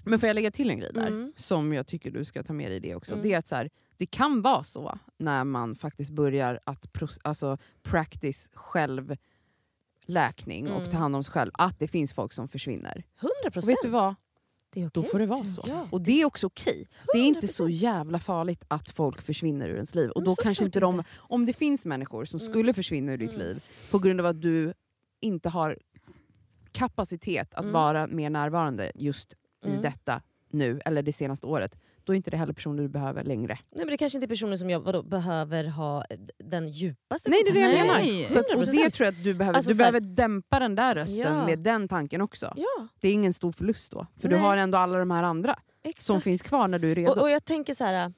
Men 0.06 0.19
får 0.19 0.28
jag 0.28 0.36
lägga 0.36 0.52
till 0.52 0.69
en 0.69 0.80
grej 0.80 0.91
där? 0.93 1.08
Mm. 1.08 1.34
Som 1.36 1.74
jag 1.74 1.88
tycker 1.88 2.12
du 2.12 2.26
ska 2.26 2.43
ta 2.43 2.54
med 2.54 2.71
dig 2.71 2.78
i 2.78 2.80
det 2.80 2.95
också. 2.95 3.13
Mm. 3.13 3.24
Det 3.24 3.34
är 3.34 3.38
att 3.38 3.47
så 3.47 3.56
här, 3.56 3.69
det 3.97 4.06
kan 4.06 4.41
vara 4.41 4.63
så 4.63 5.00
när 5.17 5.43
man 5.43 5.76
faktiskt 5.76 6.12
börjar 6.12 6.60
att 6.63 6.91
pros- 6.93 7.19
alltså, 7.24 7.58
practice 7.84 8.50
självläkning 8.54 9.28
och 10.07 10.79
Mm. 10.79 10.91
ta 10.91 10.97
hand 10.97 11.15
om 11.15 11.23
sig 11.23 11.31
själv, 11.33 11.51
att 11.53 11.79
det 11.79 11.87
finns 11.87 12.13
folk 12.13 12.33
som 12.33 12.47
försvinner. 12.47 13.03
100 13.19 13.31
Och 13.61 13.69
vet 13.69 13.77
du 13.81 13.87
vad? 13.89 14.15
Det 14.73 14.81
är 14.81 14.89
Då 14.93 15.03
får 15.03 15.19
det 15.19 15.25
vara 15.25 15.43
så. 15.43 15.63
Ja. 15.67 15.87
Och 15.91 16.01
det 16.01 16.21
är 16.21 16.25
också 16.25 16.47
okej. 16.47 16.87
Det 17.13 17.19
är 17.19 17.25
inte 17.27 17.47
så 17.47 17.63
100%. 17.67 17.69
jävla 17.71 18.19
farligt 18.19 18.63
att 18.67 18.89
folk 18.89 19.21
försvinner 19.21 19.69
ur 19.69 19.75
ens 19.75 19.95
liv. 19.95 20.09
Och 20.09 20.23
då 20.23 20.35
kanske 20.35 20.63
inte 20.63 20.79
de, 20.79 21.03
om 21.17 21.45
det 21.45 21.53
finns 21.53 21.85
människor 21.85 22.25
som 22.25 22.39
Mm. 22.39 22.51
skulle 22.51 22.73
försvinna 22.73 23.11
ur 23.13 23.17
ditt 23.17 23.33
Mm. 23.33 23.41
liv 23.47 23.63
på 23.91 23.99
grund 23.99 24.19
av 24.19 24.25
att 24.25 24.41
du 24.41 24.73
inte 25.21 25.49
har 25.49 25.77
kapacitet 26.71 27.53
att 27.53 27.61
Mm. 27.61 27.73
vara 27.73 28.07
mer 28.07 28.29
närvarande 28.29 28.91
just 28.95 29.33
i 29.65 29.69
Mm. 29.69 29.81
detta 29.81 30.21
nu, 30.49 30.81
eller 30.85 31.01
det 31.03 31.13
senaste 31.13 31.45
året, 31.45 31.77
då 32.03 32.13
är 32.13 32.17
inte 32.17 32.31
det 32.31 32.37
heller 32.37 32.53
personer 32.53 32.83
du 32.83 32.89
behöver 32.89 33.23
längre. 33.23 33.57
Nej, 33.71 33.85
men 33.85 33.87
det 33.87 33.97
kanske 33.97 34.17
inte 34.17 34.25
är 34.25 34.27
personer 34.27 34.57
som 34.57 34.69
jag 34.69 34.79
vadå, 34.79 35.03
behöver 35.03 35.63
ha 35.63 36.03
den 36.43 36.67
djupaste 36.67 37.29
Nej 37.29 37.41
det 37.45 37.49
är 37.49 37.53
det 37.53 37.77
jag 37.77 37.87
menar. 37.87 38.23
Så 38.25 38.39
att, 38.39 38.45
och 38.55 38.61
100%. 38.63 38.65
det 38.83 38.89
tror 38.89 39.05
jag 39.05 39.11
att 39.13 39.23
du 39.23 39.33
behöver. 39.33 39.57
Alltså, 39.57 39.71
du 39.71 39.77
behöver 39.77 39.99
dämpa 39.99 40.59
den 40.59 40.75
där 40.75 40.95
rösten 40.95 41.35
Ja. 41.35 41.45
med 41.45 41.59
den 41.59 41.87
tanken 41.87 42.21
också. 42.21 42.53
Ja, 42.55 42.87
Det 42.99 43.07
är 43.07 43.13
ingen 43.13 43.33
stor 43.33 43.51
förlust 43.51 43.91
då. 43.91 44.07
För 44.21 44.27
du 44.27 44.35
Nej. 44.35 44.43
har 44.43 44.57
ändå 44.57 44.77
alla 44.77 44.97
de 44.99 45.11
här 45.11 45.23
andra 45.23 45.59
exakt. 45.83 46.05
som 46.05 46.21
finns 46.21 46.41
kvar 46.41 46.67
när 46.67 46.79
du 46.79 46.91
är 46.91 46.95
redo. 46.95 47.11
Och, 47.11 47.21
och 47.21 47.29
jag 47.29 47.45
tänker 47.45 47.73
så 47.73 47.83
här. 47.83 48.13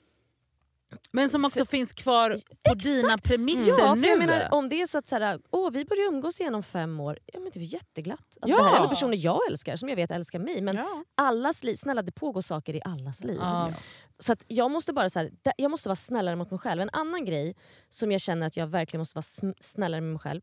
Men 1.11 1.29
som 1.29 1.45
också 1.45 1.65
finns 1.65 1.93
kvar 1.93 2.37
på 2.69 2.73
dina 2.75 3.17
premisser 3.17 3.79
Ja, 3.79 3.95
nu. 3.95 4.01
för 4.01 4.09
jag 4.09 4.19
menar, 4.19 4.47
om 4.51 4.69
det 4.69 4.81
är 4.81 4.87
så 4.87 4.97
att 4.97 5.07
så 5.07 5.19
här, 5.19 5.39
åh, 5.51 5.71
vi 5.71 5.85
börjar 5.85 6.07
umgås 6.07 6.39
igen 6.39 6.55
om 6.55 6.63
fem 6.63 6.99
år, 6.99 7.19
ja, 7.25 7.39
men 7.39 7.51
det 7.53 7.59
är 7.59 7.63
jätteglatt. 7.63 8.37
Alltså, 8.41 8.57
Det 8.57 8.63
här 8.63 8.69
är 8.69 8.73
Ja. 8.73 8.77
ändå 8.77 8.89
personer 8.89 9.17
jag 9.17 9.39
älskar, 9.51 9.75
som 9.75 9.89
jag 9.89 9.95
vet 9.95 10.11
älskar 10.11 10.39
mig. 10.39 10.61
Men 10.61 10.75
Ja. 10.75 11.03
allas 11.15 11.63
liv, 11.63 11.75
snälla 11.75 12.01
det 12.01 12.11
pågår 12.11 12.41
saker 12.41 12.75
i 12.75 12.81
allas 12.85 13.23
liv. 13.23 13.37
Ja. 13.41 13.73
Så 14.19 14.33
att 14.33 14.45
jag 14.47 14.71
måste 14.71 14.93
bara 14.93 15.09
så 15.09 15.19
här, 15.19 15.31
jag 15.57 15.71
måste 15.71 15.89
vara 15.89 15.95
snällare 15.95 16.35
mot 16.35 16.51
mig 16.51 16.59
själv. 16.59 16.81
En 16.81 16.89
annan 16.93 17.25
grej 17.25 17.55
som 17.89 18.11
jag 18.11 18.21
känner 18.21 18.47
att 18.47 18.57
jag 18.57 18.67
verkligen 18.67 18.99
måste 19.01 19.15
vara 19.17 19.53
snällare 19.59 20.01
med 20.01 20.09
mig 20.11 20.19
själv. 20.19 20.41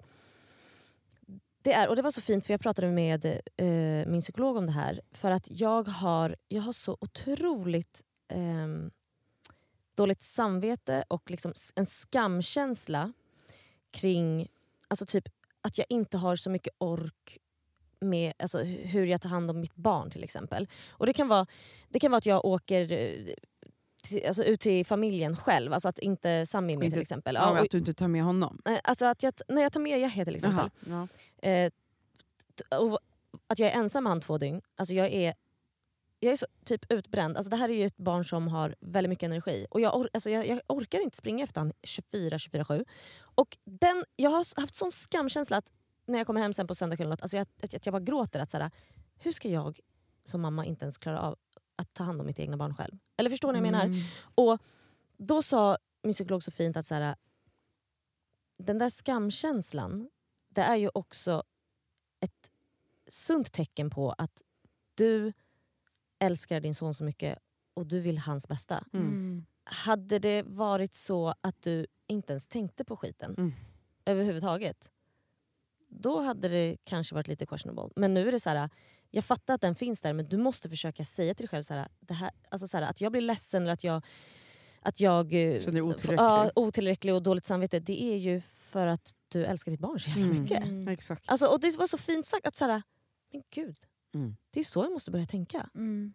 Det 1.62 1.72
är, 1.72 1.88
och 1.88 1.96
det 1.96 2.02
var 2.02 2.10
så 2.10 2.20
fint 2.20 2.46
för 2.46 2.52
jag 2.52 2.60
pratade 2.60 2.88
med 2.88 3.24
eh, 3.56 4.06
min 4.06 4.20
psykolog 4.20 4.56
om 4.56 4.66
det 4.66 4.72
här. 4.72 5.00
För 5.12 5.30
att 5.30 5.46
jag 5.50 5.88
har, 5.88 6.36
jag 6.48 6.62
har 6.62 6.72
så 6.72 6.96
otroligt 7.00 8.02
ehm, 8.32 8.90
dåligt 10.02 10.22
samvete 10.22 11.04
och 11.08 11.30
liksom 11.30 11.52
en 11.74 11.86
skamkänsla 11.86 13.12
kring 13.90 14.48
alltså 14.88 15.06
typ 15.06 15.24
att 15.62 15.78
jag 15.78 15.86
inte 15.88 16.18
har 16.18 16.36
så 16.36 16.50
mycket 16.50 16.74
ork 16.78 17.38
med 18.00 18.32
alltså, 18.38 18.58
hu- 18.58 18.84
hur 18.86 19.06
jag 19.06 19.20
tar 19.20 19.28
hand 19.28 19.50
om 19.50 19.60
mitt 19.60 19.74
barn 19.74 20.10
till 20.10 20.24
exempel. 20.24 20.68
Och 20.90 21.06
Det 21.06 21.12
kan 21.12 21.28
vara, 21.28 21.46
det 21.88 21.98
kan 22.00 22.10
vara 22.10 22.18
att 22.18 22.26
jag 22.26 22.44
åker 22.44 22.92
eh, 22.92 23.34
till, 24.02 24.26
alltså, 24.26 24.44
ut 24.44 24.60
till 24.60 24.86
familjen 24.86 25.36
själv, 25.36 25.72
alltså 25.72 25.88
att 25.88 25.98
inte 25.98 26.46
Sami 26.46 26.72
är 26.72 26.76
med 26.76 26.84
Inte- 26.84 26.94
till 26.94 27.02
exempel. 27.02 27.34
Ja, 27.34 27.50
och, 27.50 27.58
att 27.58 27.70
du 27.70 27.78
inte 27.78 27.94
tar 27.94 28.08
med 28.08 28.22
honom. 28.24 28.62
alltså 28.84 29.04
att 29.06 29.22
jag, 29.22 29.34
när 29.48 29.62
jag 29.62 29.72
tar 29.72 29.80
med 29.80 30.00
Yahya 30.00 30.24
till 30.24 30.36
exempel, 30.36 30.70
Jaha, 30.86 31.08
ja. 31.42 31.48
eh, 31.48 31.70
och 32.80 32.98
att 33.46 33.58
jag 33.58 33.70
är 33.70 33.74
ensam 33.74 34.04
med 34.04 34.10
han 34.10 34.20
två 34.20 34.38
dygn, 34.38 34.60
alltså 34.76 34.94
jag 34.94 35.12
är 35.12 35.34
jag 36.20 36.32
är 36.32 36.36
så 36.36 36.46
typ 36.64 36.92
utbränd. 36.92 37.36
Alltså 37.36 37.50
det 37.50 37.56
här 37.56 37.68
är 37.68 37.74
ju 37.74 37.84
ett 37.84 37.96
barn 37.96 38.24
som 38.24 38.48
har 38.48 38.74
väldigt 38.80 39.08
mycket 39.08 39.26
energi. 39.26 39.66
Och 39.70 39.80
jag, 39.80 39.94
or- 39.94 40.08
alltså 40.12 40.30
jag, 40.30 40.46
jag 40.46 40.60
orkar 40.66 41.00
inte 41.00 41.16
springa 41.16 41.44
efter 41.44 41.60
han 41.60 41.72
24-24-7. 41.82 42.84
Och 43.20 43.56
den, 43.64 44.04
jag 44.16 44.30
har 44.30 44.60
haft 44.60 44.74
sån 44.74 44.92
skamkänsla 44.92 45.56
att 45.56 45.72
när 46.06 46.18
jag 46.18 46.26
kommer 46.26 46.40
hem 46.40 46.52
sen 46.52 46.66
på 46.66 46.74
söndagskvällen, 46.74 47.18
alltså 47.20 47.36
jag, 47.36 47.46
att, 47.62 47.74
att 47.74 47.86
jag 47.86 47.92
bara 47.92 48.00
gråter. 48.02 48.40
Att 48.40 48.50
så 48.50 48.58
här, 48.58 48.70
hur 49.18 49.32
ska 49.32 49.48
jag 49.48 49.80
som 50.24 50.40
mamma 50.40 50.64
inte 50.64 50.84
ens 50.84 50.98
klara 50.98 51.20
av 51.20 51.38
att 51.76 51.94
ta 51.94 52.04
hand 52.04 52.20
om 52.20 52.26
mitt 52.26 52.38
egna 52.38 52.56
barn 52.56 52.74
själv? 52.74 52.98
Eller 53.16 53.30
förstår 53.30 53.52
ni 53.52 53.58
vad 53.58 53.66
jag 53.66 53.72
menar? 53.72 53.84
Mm. 53.84 54.00
Och 54.34 54.58
då 55.16 55.42
sa 55.42 55.78
min 56.02 56.14
psykolog 56.14 56.42
så 56.42 56.50
fint 56.50 56.76
att 56.76 56.86
så 56.86 56.94
här, 56.94 57.16
den 58.58 58.78
där 58.78 58.90
skamkänslan, 58.90 60.10
det 60.48 60.62
är 60.62 60.76
ju 60.76 60.90
också 60.94 61.42
ett 62.20 62.50
sunt 63.08 63.52
tecken 63.52 63.90
på 63.90 64.12
att 64.18 64.42
du 64.94 65.32
älskar 66.20 66.60
din 66.60 66.74
son 66.74 66.94
så 66.94 67.04
mycket 67.04 67.38
och 67.74 67.86
du 67.86 68.00
vill 68.00 68.18
hans 68.18 68.48
bästa. 68.48 68.84
Mm. 68.92 69.46
Hade 69.64 70.18
det 70.18 70.42
varit 70.42 70.94
så 70.94 71.34
att 71.40 71.62
du 71.62 71.86
inte 72.06 72.32
ens 72.32 72.48
tänkte 72.48 72.84
på 72.84 72.96
skiten 72.96 73.34
Mm. 73.38 73.52
överhuvudtaget, 74.04 74.90
då 75.88 76.20
hade 76.20 76.48
det 76.48 76.76
kanske 76.84 77.14
varit 77.14 77.28
lite 77.28 77.46
questionable. 77.46 77.92
Men 77.96 78.14
nu 78.14 78.28
är 78.28 78.32
det 78.32 78.40
så 78.40 78.50
här, 78.50 78.70
jag 79.10 79.24
fattar 79.24 79.54
att 79.54 79.60
den 79.60 79.74
finns 79.74 80.00
där 80.00 80.12
men 80.12 80.28
du 80.28 80.36
måste 80.36 80.68
försöka 80.70 81.04
säga 81.04 81.34
till 81.34 81.44
dig 81.44 81.48
själv 81.48 81.62
så 81.62 81.74
här, 81.74 81.88
det 82.00 82.14
här, 82.14 82.30
alltså 82.50 82.68
så 82.68 82.76
här, 82.76 82.84
att 82.84 83.00
jag 83.00 83.12
blir 83.12 83.22
ledsen 83.22 83.62
eller 83.62 83.72
att 83.72 83.84
jag, 83.84 84.04
att 84.82 85.00
jag 85.00 85.34
eh, 85.34 85.60
Känner 85.60 85.80
otillräcklig. 85.80 86.18
Ja, 86.18 86.50
otillräcklig 86.54 87.14
och 87.14 87.22
dåligt 87.22 87.44
samvete. 87.44 87.80
Det 87.80 88.02
är 88.02 88.16
ju 88.16 88.40
för 88.40 88.86
att 88.86 89.14
du 89.28 89.44
älskar 89.46 89.70
ditt 89.70 89.80
barn 89.80 90.00
så 90.00 90.10
jävla 90.10 90.24
Mm. 90.24 90.42
mycket. 90.42 90.88
Exakt. 90.88 91.24
Alltså, 91.30 91.46
och 91.46 91.60
det 91.60 91.76
var 91.76 91.86
så 91.86 91.98
fint 91.98 92.26
sagt 92.26 92.46
att 92.46 92.56
så 92.56 92.64
här, 92.64 92.82
men 93.32 93.42
gud, 93.50 93.76
Mm. 94.14 94.36
det 94.50 94.60
är 94.60 94.64
så 94.64 94.84
jag 94.84 94.92
måste 94.92 95.10
börja 95.10 95.26
tänka. 95.26 95.70
Mm. 95.74 96.12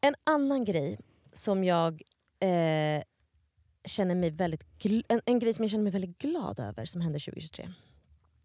En 0.00 0.14
annan 0.24 0.64
grej 0.64 0.98
som 1.32 1.64
jag 1.64 2.02
eh, 2.40 3.02
känner 3.84 4.14
mig 4.14 4.30
väldigt 4.30 4.64
en, 5.08 5.20
en 5.24 5.38
grej 5.38 5.54
som 5.54 5.64
jag 5.64 5.70
känner 5.70 5.84
mig 5.84 5.92
väldigt 5.92 6.18
glad 6.18 6.60
över 6.60 6.84
som 6.84 7.00
hände 7.00 7.18
2023. 7.18 7.72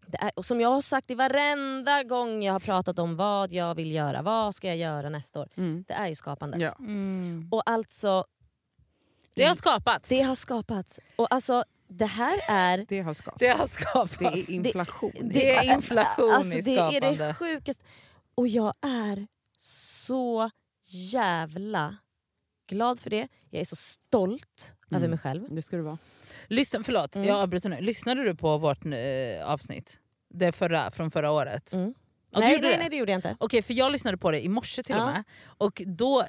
Det 0.06 0.18
är, 0.22 0.30
och 0.36 0.46
som 0.46 0.60
jag 0.60 0.68
har 0.68 0.80
sagt 0.82 1.10
i 1.10 1.14
varenda 1.14 2.02
gång 2.02 2.42
jag 2.42 2.52
har 2.52 2.60
pratat 2.60 2.98
om 2.98 3.16
vad 3.16 3.52
jag 3.52 3.74
vill 3.74 3.92
göra, 3.92 4.22
vad 4.22 4.54
ska 4.54 4.68
jag 4.68 4.76
göra 4.76 5.08
nästa 5.08 5.40
år. 5.40 5.48
Mm. 5.56 5.84
Det 5.88 5.94
är 5.94 6.06
ju 6.08 6.14
skapandet. 6.14 6.60
Ja. 6.60 6.74
Mm. 6.78 7.48
Och 7.50 7.62
alltså, 7.70 8.24
Det 9.34 9.44
har 9.44 9.54
skapats. 9.54 10.08
det 10.08 10.20
har 10.20 10.34
skapats. 10.34 11.00
Och 11.16 11.34
alltså, 11.34 11.64
det 11.88 12.06
här 12.06 12.38
är... 12.48 12.84
Det 12.88 13.00
har 13.00 13.14
skapats. 13.14 13.38
Det 13.38 13.48
har 13.48 13.66
skapats. 13.66 14.18
Det 14.18 14.26
är 14.26 14.50
inflation. 14.50 15.12
Det 15.22 15.54
är 15.54 15.74
inflation 15.74 16.30
alltså, 16.30 16.58
i 16.58 16.60
Det 16.60 16.76
är 16.76 16.90
skapande. 16.90 17.26
det 17.26 17.34
sjukaste. 17.34 17.84
Och 18.34 18.48
jag 18.48 18.74
är 18.82 19.26
så 19.60 20.50
jävla 21.12 21.96
glad 22.68 22.98
för 23.00 23.10
det. 23.10 23.28
Jag 23.50 23.60
är 23.60 23.64
så 23.64 23.76
stolt 23.76 24.72
Mm. 24.90 24.98
över 25.02 25.08
mig 25.08 25.18
själv. 25.18 25.46
Det 25.54 25.62
ska 25.62 25.76
du 25.76 25.82
vara. 25.82 25.98
Lyssna, 26.46 26.82
förlåt, 26.82 27.16
Mm. 27.16 27.28
jag 27.28 27.36
avbryter 27.38 27.68
nu. 27.68 27.80
Lyssnade 27.80 28.22
du 28.24 28.34
på 28.34 28.58
vårt 28.58 28.84
eh, 28.86 29.46
avsnitt? 29.46 29.98
Det 30.30 30.52
förra, 30.52 30.90
från 30.90 31.10
förra 31.10 31.30
året? 31.30 31.72
Mm. 31.72 31.94
Ja, 32.34 32.40
nej, 32.40 32.60
nej, 32.60 32.70
det? 32.72 32.78
nej, 32.78 32.88
det 32.90 32.96
gjorde 32.96 33.12
jag 33.12 33.18
inte. 33.18 33.36
Okej, 33.40 33.62
för 33.62 33.74
jag 33.74 33.92
lyssnade 33.92 34.16
på 34.16 34.30
det 34.30 34.44
i 34.44 34.48
morse 34.48 34.82
till 34.82 34.94
och 34.94 35.00
Ja. 35.00 35.06
med. 35.06 35.24
Och 35.44 35.82
då, 35.86 36.24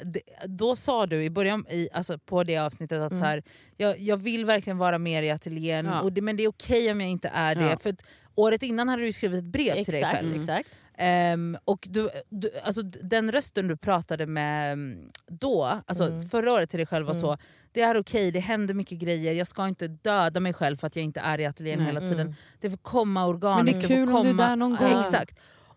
då 0.46 0.76
sa 0.76 1.06
du 1.06 1.24
i 1.24 1.30
början 1.30 1.66
i, 1.70 1.90
alltså 1.94 2.18
på 2.20 2.44
det 2.44 2.58
avsnittet 2.58 3.00
att 3.02 3.12
Mm. 3.12 3.20
så 3.20 3.26
här, 3.26 3.44
jag, 3.78 4.00
jag 4.00 4.18
vill 4.18 4.46
verkligen 4.46 4.78
vara 4.78 4.98
mer 4.98 5.24
i 5.24 5.32
ateljén, 5.32 5.86
Ja. 5.86 6.02
och 6.02 6.14
det, 6.14 6.22
men 6.22 6.38
det 6.38 6.44
är 6.44 6.48
okej 6.48 6.92
om 6.92 7.02
jag 7.02 7.10
inte 7.10 7.28
är 7.34 7.56
det. 7.56 7.78
För 7.84 7.96
året 8.36 8.64
innan 8.64 8.90
hade 8.90 9.04
du 9.04 9.12
skrivit 9.12 9.38
ett 9.40 9.44
brev 9.46 9.74
till 9.84 9.94
dig 9.94 10.02
Exakt, 10.04 10.16
själv. 10.18 10.36
exakt. 10.36 10.70
Ehm, 10.98 11.58
och 11.66 11.88
du, 11.90 12.10
du, 12.30 12.52
alltså 12.64 12.82
den 12.82 13.32
rösten 13.32 13.68
du 13.68 13.78
pratade 13.78 14.26
med 14.26 14.74
mm, 14.74 15.10
då, 15.28 15.82
alltså 15.86 16.08
Mm. 16.08 16.24
förra 16.24 16.54
året 16.54 16.70
till 16.70 16.78
dig 16.80 16.86
själv 16.88 17.06
var 17.06 17.14
Mm. 17.14 17.22
så, 17.22 17.38
det 17.72 17.82
är 17.82 18.00
okej, 18.00 18.32
det 18.32 18.40
händer 18.40 18.74
mycket 18.74 18.98
grejer, 19.00 19.34
jag 19.34 19.48
ska 19.48 19.68
inte 19.68 19.88
döda 19.88 20.40
mig 20.40 20.54
själv 20.54 20.78
för 20.78 20.88
att 20.88 20.96
jag 20.96 21.04
inte 21.06 21.20
är 21.20 21.40
i 21.40 21.46
ateljén 21.46 21.80
Mm. 21.80 21.86
hela 21.86 22.00
tiden. 22.00 22.20
Mm. 22.20 22.34
Det 22.60 22.70
får 22.70 22.78
komma 22.78 23.20
Men 23.28 23.40
det 23.40 23.48
organiskt. 23.48 23.78
är 23.84 23.88
får 23.88 23.96
kul 23.96 24.16
om 24.16 24.24
du 24.24 24.30
är 24.30 24.34
komma, 24.34 24.48
där 24.48 24.56
någon 24.56 24.76
gång. 24.76 25.00
Exakt. 25.00 25.36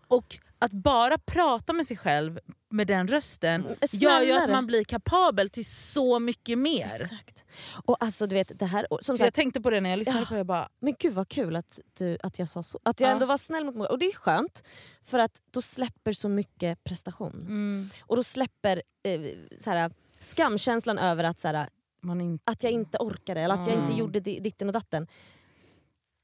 Och 0.09 0.37
att 0.59 0.71
bara 0.71 1.17
prata 1.17 1.73
med 1.73 1.85
sig 1.85 1.97
själv 1.97 2.39
med 2.69 2.87
den 2.87 3.07
rösten 3.07 3.61
Mm, 3.65 3.75
gör 3.91 4.21
ju 4.21 4.31
att 4.31 4.37
snällare. 4.37 4.51
man 4.51 4.67
blir 4.67 4.83
kapabel 4.83 5.49
till 5.49 5.65
så 5.65 6.19
mycket 6.19 6.57
mer. 6.57 6.95
Exakt. 6.95 7.43
Och 7.85 8.03
alltså 8.03 8.27
du 8.27 8.35
vet, 8.35 8.59
det 8.59 8.65
här... 8.65 8.87
Som 8.89 9.17
För 9.17 9.23
jag 9.25 9.27
sagt, 9.27 9.35
tänkte 9.35 9.61
på 9.61 9.69
det 9.69 9.81
när 9.81 9.89
jag 9.89 9.99
lyssnade 9.99 10.19
Ja. 10.19 10.25
på 10.25 10.33
det, 10.33 10.37
jag 10.39 10.45
bara, 10.45 10.69
men 10.79 10.95
gud 10.99 11.13
vad 11.13 11.29
kul 11.29 11.55
att, 11.55 11.79
du, 11.93 12.17
att 12.23 12.39
jag 12.39 12.49
sa 12.49 12.63
så. 12.63 12.79
Att 12.83 12.99
jag 12.99 13.07
Ja. 13.09 13.13
ändå 13.13 13.25
var 13.25 13.37
snäll 13.37 13.65
mot 13.65 13.75
mig. 13.75 13.87
Och 13.87 13.99
det 13.99 14.05
är 14.05 14.13
skönt, 14.15 14.63
för 15.01 15.19
att 15.19 15.41
då 15.51 15.61
släpper 15.61 16.13
så 16.13 16.29
mycket 16.29 16.83
prestation. 16.83 17.33
mm, 17.33 17.89
Och 18.01 18.15
då 18.15 18.23
släpper 18.23 18.81
eh, 19.03 19.21
så 19.59 19.69
här, 19.69 19.91
skamkänslan 20.19 20.97
över 20.97 21.23
att 21.23 21.39
så 21.39 21.47
här, 21.47 21.67
man 22.01 22.21
inte... 22.21 22.51
att 22.51 22.63
jag 22.63 22.71
inte 22.71 22.97
orkade 22.97 23.41
eller 23.41 23.55
att 23.55 23.67
jag 23.67 23.75
inte 23.75 23.85
Mm. 23.85 23.97
gjorde 23.97 24.19
di- 24.19 24.39
ditten 24.39 24.67
och 24.67 24.73
datten. 24.73 25.07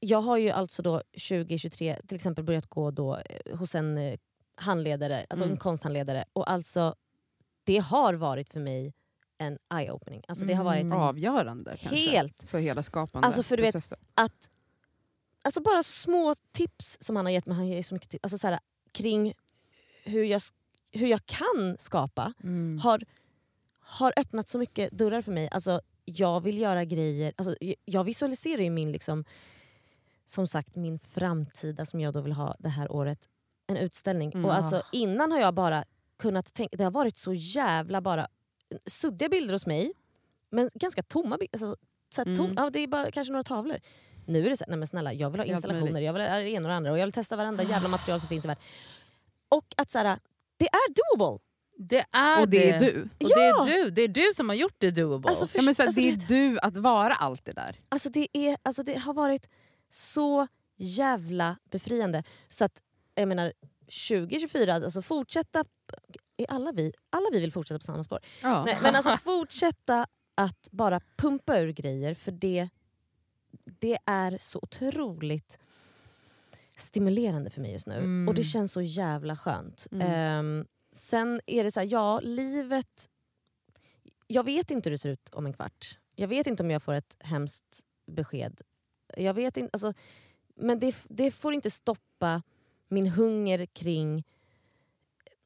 Jag 0.00 0.20
har 0.20 0.36
ju 0.36 0.50
alltså 0.50 0.82
då 0.82 1.02
2023 1.28 1.98
till 2.08 2.16
exempel 2.16 2.44
börjat 2.44 2.66
gå 2.66 2.90
då 2.90 3.16
eh, 3.16 3.56
hos 3.58 3.74
en 3.74 3.98
eh, 3.98 4.18
handledare, 4.54 5.26
alltså 5.30 5.44
Mm. 5.44 5.52
en 5.52 5.58
konsthandledare. 5.58 6.24
Och 6.32 6.50
alltså, 6.50 6.94
det 7.64 7.78
har 7.78 8.14
varit 8.14 8.52
för 8.52 8.60
mig 8.60 8.94
en 9.38 9.58
eye-opening. 9.74 10.22
Alltså, 10.28 10.44
det 10.44 10.54
har 10.54 10.64
varit 10.64 10.80
Mm. 10.80 10.98
Avgörande 10.98 11.76
kanske. 11.80 12.10
helt... 12.10 12.42
För 12.42 12.58
hela 12.58 12.82
skapande 12.82 13.26
Alltså, 13.26 13.42
för 13.42 13.56
du 13.56 13.62
vet-. 13.62 13.92
Att, 14.14 14.50
alltså 15.42 15.60
bara 15.60 15.82
små 15.82 16.34
tips 16.52 16.96
som 17.00 17.16
han 17.16 17.24
har 17.26 17.32
gett 17.32 17.46
mig, 17.46 17.56
han 17.56 17.68
ger 17.68 17.82
så 17.82 17.94
mycket 17.94 18.10
tips, 18.10 18.22
alltså 18.24 18.38
så 18.38 18.46
här, 18.46 18.58
kring 18.92 19.32
hur 20.04 20.24
jag, 20.24 20.42
hur 20.92 21.06
jag 21.06 21.26
kan 21.26 21.76
skapa 21.78 22.32
Mm. 22.42 22.78
har, 22.78 23.04
har 23.80 24.12
öppnat 24.16 24.48
så 24.48 24.58
mycket 24.58 24.90
dörrar 24.92 25.22
för 25.22 25.32
mig. 25.32 25.48
Alltså, 25.52 25.80
jag 26.04 26.40
vill 26.40 26.58
göra 26.58 26.84
grejer, 26.84 27.32
alltså, 27.36 27.56
jag- 27.60 27.74
jag 27.84 28.04
visualiserar 28.04 28.62
ju 28.62 28.70
min, 28.70 28.92
liksom, 28.92 29.24
som 30.26 30.46
sagt, 30.46 30.76
min 30.76 30.98
framtida, 30.98 31.86
som 31.86 32.00
jag 32.00 32.14
då 32.14 32.20
vill 32.20 32.32
ha 32.32 32.56
det 32.58 32.68
här 32.68 32.92
året, 32.92 33.18
en 33.66 33.76
utställning. 33.76 34.32
Mm. 34.32 34.44
Och 34.44 34.54
alltså, 34.54 34.82
innan 34.92 35.32
har 35.32 35.40
jag 35.40 35.54
bara 35.54 35.84
kunnat 36.18 36.54
tänka, 36.54 36.76
det 36.76 36.84
har 36.84 36.90
varit 36.90 37.18
så 37.18 37.32
jävla 37.34 38.00
bara 38.00 38.28
suddiga 38.86 39.28
bilder 39.28 39.52
hos 39.52 39.66
mig, 39.66 39.92
men 40.50 40.70
ganska 40.74 41.02
tomma 41.02 41.36
bilder. 41.38 41.54
Alltså, 41.54 41.76
så 42.14 42.24
här, 42.24 42.36
tom, 42.36 42.44
Mm. 42.44 42.56
ja, 42.56 42.70
det 42.70 42.78
är 42.80 42.86
bara 42.86 43.10
kanske 43.10 43.32
några 43.32 43.42
tavlor. 43.42 43.78
Nu 44.26 44.46
är 44.46 44.50
det 44.50 44.56
så 44.56 44.64
här, 44.64 44.70
nej 44.70 44.78
men 44.78 44.88
snälla, 44.88 45.12
jag 45.12 45.30
vill 45.30 45.40
ha 45.40 45.44
installationer, 45.46 46.00
jag 46.00 46.12
vill 46.12 46.22
ha 46.22 46.28
det 46.36 46.50
ena 46.50 46.66
och 46.66 46.70
det 46.70 46.76
andra 46.76 46.92
och 46.92 46.98
jag 46.98 47.06
vill 47.06 47.12
testa 47.12 47.36
varenda 47.36 47.62
jävla 47.62 47.88
material 47.88 48.20
som 48.20 48.28
finns 48.28 48.44
i 48.44 48.48
världen. 48.48 48.62
Och 49.48 49.66
att 49.76 49.90
så 49.90 49.98
här, 49.98 50.18
det 50.56 50.66
är 50.68 51.16
doable! 51.16 51.38
Det 51.78 52.04
är 52.12 52.40
Och 52.40 52.48
det 52.48 52.70
är 52.70 52.78
du. 52.80 53.02
Och 53.02 53.08
Ja! 53.18 53.64
det 53.64 53.72
är 53.72 53.84
du. 53.84 53.90
Det 53.90 54.02
är 54.02 54.08
du 54.08 54.30
som 54.34 54.48
har 54.48 54.56
gjort 54.56 54.74
det 54.78 54.90
doable. 54.90 55.28
Alltså, 55.28 55.48
Ja, 55.54 55.62
men 55.62 55.74
så 55.74 55.82
alltså, 55.82 56.00
det 56.00 56.08
är 56.08 56.16
du 56.28 56.58
att 56.58 56.76
vara 56.76 57.14
allt 57.14 57.44
det 57.44 57.52
där. 57.52 57.78
Alltså 57.88 58.08
det, 58.10 58.28
är, 58.32 58.56
alltså 58.62 58.82
det 58.82 58.98
har 58.98 59.14
varit 59.14 59.48
så 59.88 60.46
jävla 60.76 61.56
befriande. 61.70 62.22
Så 62.48 62.64
att, 62.64 62.82
jag 63.14 63.28
menar, 63.28 63.52
2024, 63.86 64.74
alltså 64.74 65.02
fortsätta... 65.02 65.64
Är 66.38 66.50
alla, 66.50 66.72
vi, 66.72 66.92
alla 67.10 67.26
vi 67.32 67.40
vill 67.40 67.52
fortsätta 67.52 67.78
på 67.78 67.84
samma 67.84 68.04
spår. 68.04 68.20
Ja. 68.42 68.64
Nej, 68.64 68.78
men 68.82 68.96
alltså 68.96 69.16
fortsätta 69.16 70.06
att 70.34 70.68
bara 70.70 71.00
pumpa 71.16 71.58
ur 71.58 71.72
grejer 71.72 72.14
för 72.14 72.32
det, 72.32 72.68
det 73.64 73.98
är 74.06 74.38
så 74.38 74.58
otroligt 74.62 75.58
stimulerande 76.76 77.50
för 77.50 77.60
mig 77.60 77.72
just 77.72 77.86
nu. 77.86 77.94
Mm. 77.94 78.28
Och 78.28 78.34
det 78.34 78.44
känns 78.44 78.72
så 78.72 78.80
jävla 78.80 79.36
skönt. 79.36 79.86
Mm. 79.92 80.12
Ehm, 80.12 80.66
sen 80.92 81.40
är 81.46 81.64
det 81.64 81.70
så 81.70 81.80
här, 81.80 81.86
ja 81.90 82.20
livet... 82.20 83.08
jag 84.26 84.44
vet 84.44 84.70
inte 84.70 84.88
hur 84.88 84.92
det 84.92 84.98
ser 84.98 85.10
ut 85.10 85.28
om 85.32 85.46
en 85.46 85.52
kvart. 85.52 85.98
Jag 86.14 86.28
vet 86.28 86.46
inte 86.46 86.62
om 86.62 86.70
jag 86.70 86.82
får 86.82 86.94
ett 86.94 87.16
hemskt 87.20 87.80
besked. 88.06 88.60
Jag 89.16 89.34
vet 89.34 89.56
inte, 89.56 89.70
alltså, 89.72 89.92
men 90.54 90.80
det, 90.80 90.96
det 91.08 91.30
får 91.30 91.54
inte 91.54 91.70
stoppa 91.70 92.42
min 92.88 93.06
hunger 93.06 93.66
kring 93.66 94.24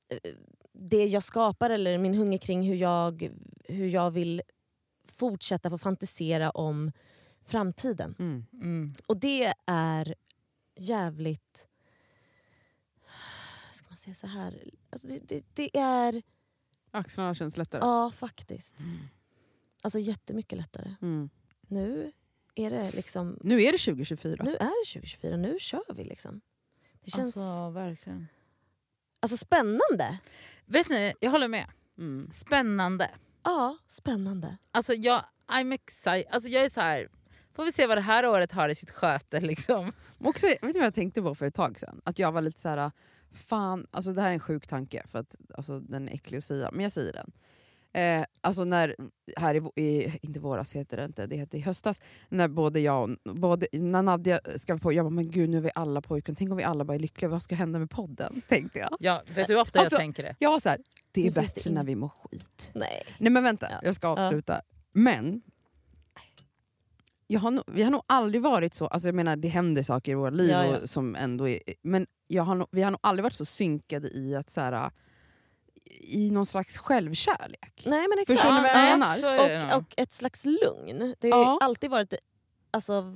eh, 0.09 0.33
det 0.73 1.07
jag 1.07 1.23
skapar 1.23 1.71
eller 1.71 1.99
min 1.99 2.15
hunger 2.15 2.39
kring 2.39 2.63
hur 2.63 2.75
jag, 2.75 3.31
hur 3.65 3.89
jag 3.89 4.11
vill 4.11 4.43
fortsätta 5.05 5.71
få 5.71 5.79
fantisera 5.79 6.51
om 6.51 6.93
framtiden. 7.45 8.15
Mm. 8.19 8.47
Mm. 8.53 8.95
Och 9.07 9.17
det 9.17 9.55
är 9.67 10.15
jävligt... 10.77 11.67
Ska 13.73 13.87
man 13.89 13.97
säga 13.97 14.15
så 14.15 14.27
här? 14.27 14.71
Alltså 14.91 15.09
det, 15.09 15.29
det, 15.29 15.45
det 15.55 15.79
är... 15.79 16.23
Axlarna 16.91 17.35
känns 17.35 17.57
lättare. 17.57 17.81
Ja, 17.81 18.13
faktiskt. 18.17 18.77
Alltså 19.83 19.99
jättemycket 19.99 20.59
lättare. 20.59 20.95
Mm. 21.03 21.31
Nu 21.61 22.13
är 22.55 22.71
det 22.71 22.91
liksom... 22.95 23.39
Nu 23.41 23.63
är 23.63 23.73
det 23.73 23.79
2024. 23.79 24.45
Nu 24.45 24.51
är 24.51 24.85
det 24.85 24.93
2024, 24.93 25.37
nu 25.37 25.57
kör 25.61 25.95
vi 25.95 26.05
liksom. 26.05 26.41
Det 27.05 27.11
känns 27.11 27.27
alltså, 27.27 27.41
Alltså 27.41 27.71
verkligen. 27.71 28.27
spännande. 29.29 30.19
Vet 30.67 30.89
ni, 30.89 31.15
jag 31.21 31.31
håller 31.31 31.49
med. 31.49 31.67
Mm. 31.99 32.31
Spännande. 32.33 33.11
Ja, 33.45 33.77
spännande. 33.89 34.57
Alltså 34.71 34.95
jag, 34.95 35.25
I'm 35.49 35.75
excited. 35.75 36.27
Alltså 36.31 36.49
jag 36.49 36.65
är 36.65 36.69
så 36.69 36.81
här. 36.81 37.09
Får 37.55 37.65
vi 37.65 37.73
se 37.73 37.87
vad 37.87 37.97
det 37.97 38.03
här 38.03 38.27
året 38.27 38.53
har 38.53 38.69
i 38.69 38.75
sitt 38.75 38.91
sköte 38.91 39.41
liksom. 39.41 39.93
Också, 40.19 40.47
vet 40.47 40.61
du 40.61 40.73
vad 40.73 40.87
jag 40.87 40.95
tänkte 40.95 41.23
på 41.23 41.35
för 41.35 41.47
ett 41.47 41.55
tag 41.55 41.79
sedan? 41.79 42.01
Att 42.05 42.19
jag 42.19 42.33
var 42.33 42.43
lite 42.43 42.61
så 42.61 42.69
här, 42.69 42.91
fan, 43.33 43.87
alltså 43.91 44.13
det 44.13 44.21
här 44.21 44.29
är 44.29 44.35
en 44.35 44.41
sjuk 44.41 44.67
tanke 44.67 45.07
för 45.09 45.19
att 45.19 45.37
alltså, 45.55 45.81
den 45.81 46.09
är 46.09 46.15
äcklig 46.15 46.39
att 46.39 46.45
säga, 46.45 46.71
men 46.73 46.83
jag 46.83 46.93
säger 46.93 47.13
den. 47.13 47.33
Eh, 47.93 48.25
alltså 48.41 48.65
när, 48.65 48.97
här 49.37 49.55
i, 49.55 49.83
i, 49.83 50.19
inte 50.23 50.41
våras 50.41 50.73
heter 50.73 50.97
det 50.97 51.05
inte, 51.05 51.27
det 51.27 51.37
heter 51.37 51.59
i 51.59 51.61
höstas, 51.61 52.01
när 52.29 52.49
både 52.49 52.81
jag 52.81 53.17
och 53.25 53.35
både, 53.37 53.67
när 53.73 54.03
Nadja 54.03 54.41
ska 54.57 54.79
få, 54.79 54.93
jag 54.93 55.05
bara 55.05 55.11
men 55.11 55.31
gud 55.31 55.51
nu 55.51 55.57
är 55.57 55.61
vi 55.61 55.71
alla 55.75 56.03
pojkar, 56.03 56.35
tänk 56.35 56.51
om 56.51 56.57
vi 56.57 56.63
alla 56.63 56.85
bara 56.85 56.95
är 56.95 56.99
lyckliga, 56.99 57.29
vad 57.29 57.43
ska 57.43 57.55
hända 57.55 57.79
med 57.79 57.91
podden? 57.91 58.43
Tänkte 58.49 58.79
jag. 58.79 58.97
Ja, 59.01 59.23
vet 59.35 59.47
du 59.47 59.55
hur 59.55 59.61
ofta 59.61 59.79
Alltså, 59.81 59.95
jag 59.95 60.01
tänker 60.01 60.23
det? 60.23 60.37
Jag 60.39 60.51
var 60.51 60.61
så 60.61 60.69
här, 60.69 60.79
det 61.13 61.21
är 61.21 61.25
det 61.25 61.31
bättre 61.31 61.71
när 61.71 61.85
vi 61.85 61.95
mår 61.97 62.09
skit. 62.09 62.71
Nej. 62.75 63.03
Nej 63.19 63.33
men 63.33 63.43
vänta, 63.43 63.69
Ja. 63.71 63.81
jag 63.83 63.95
ska 63.95 64.09
avsluta. 64.09 64.63
Men 64.93 65.43
jag 67.27 67.41
har 67.41 67.65
vi 67.67 67.83
har 67.83 67.91
nog 67.91 68.03
aldrig 68.07 68.43
varit 68.43 68.75
så, 68.75 68.87
alltså 68.87 69.09
jag 69.09 69.15
menar 69.15 69.37
det 69.37 69.49
händer 69.49 69.83
saker 69.83 70.13
i 70.13 70.15
våra 70.15 70.31
liv, 70.31 70.51
Ja, 70.51 70.67
ja. 70.67 70.79
Och, 70.79 70.91
som 70.91 71.17
ändå 71.17 71.49
är, 71.49 71.61
men 71.83 72.07
jag 72.27 72.43
har 72.43 72.67
vi 72.71 72.83
har 72.83 72.91
nog 72.91 73.01
aldrig 73.03 73.23
varit 73.23 73.35
så 73.35 73.45
synkade 73.45 74.09
i 74.09 74.37
att 74.37 74.51
så 74.51 74.61
här, 74.61 74.91
i 75.91 76.31
någon 76.31 76.47
slags 76.47 76.79
självkärlek. 76.79 77.83
Nej 77.87 78.07
men 78.09 78.19
exakt. 78.19 78.41
Förstår 78.41 78.55
ni 78.55 78.61
vad 78.61 78.71
jag 78.71 78.91
Ja. 78.91 78.97
menar? 78.97 79.71
Och, 79.73 79.79
och 79.79 79.95
ett 79.97 80.13
slags 80.13 80.45
lugn. 80.45 81.15
Det 81.21 81.31
har 81.31 81.39
ju 81.39 81.45
Ja. 81.45 81.59
alltid 81.63 81.91
varit 81.91 82.15
alltså, 82.71 83.15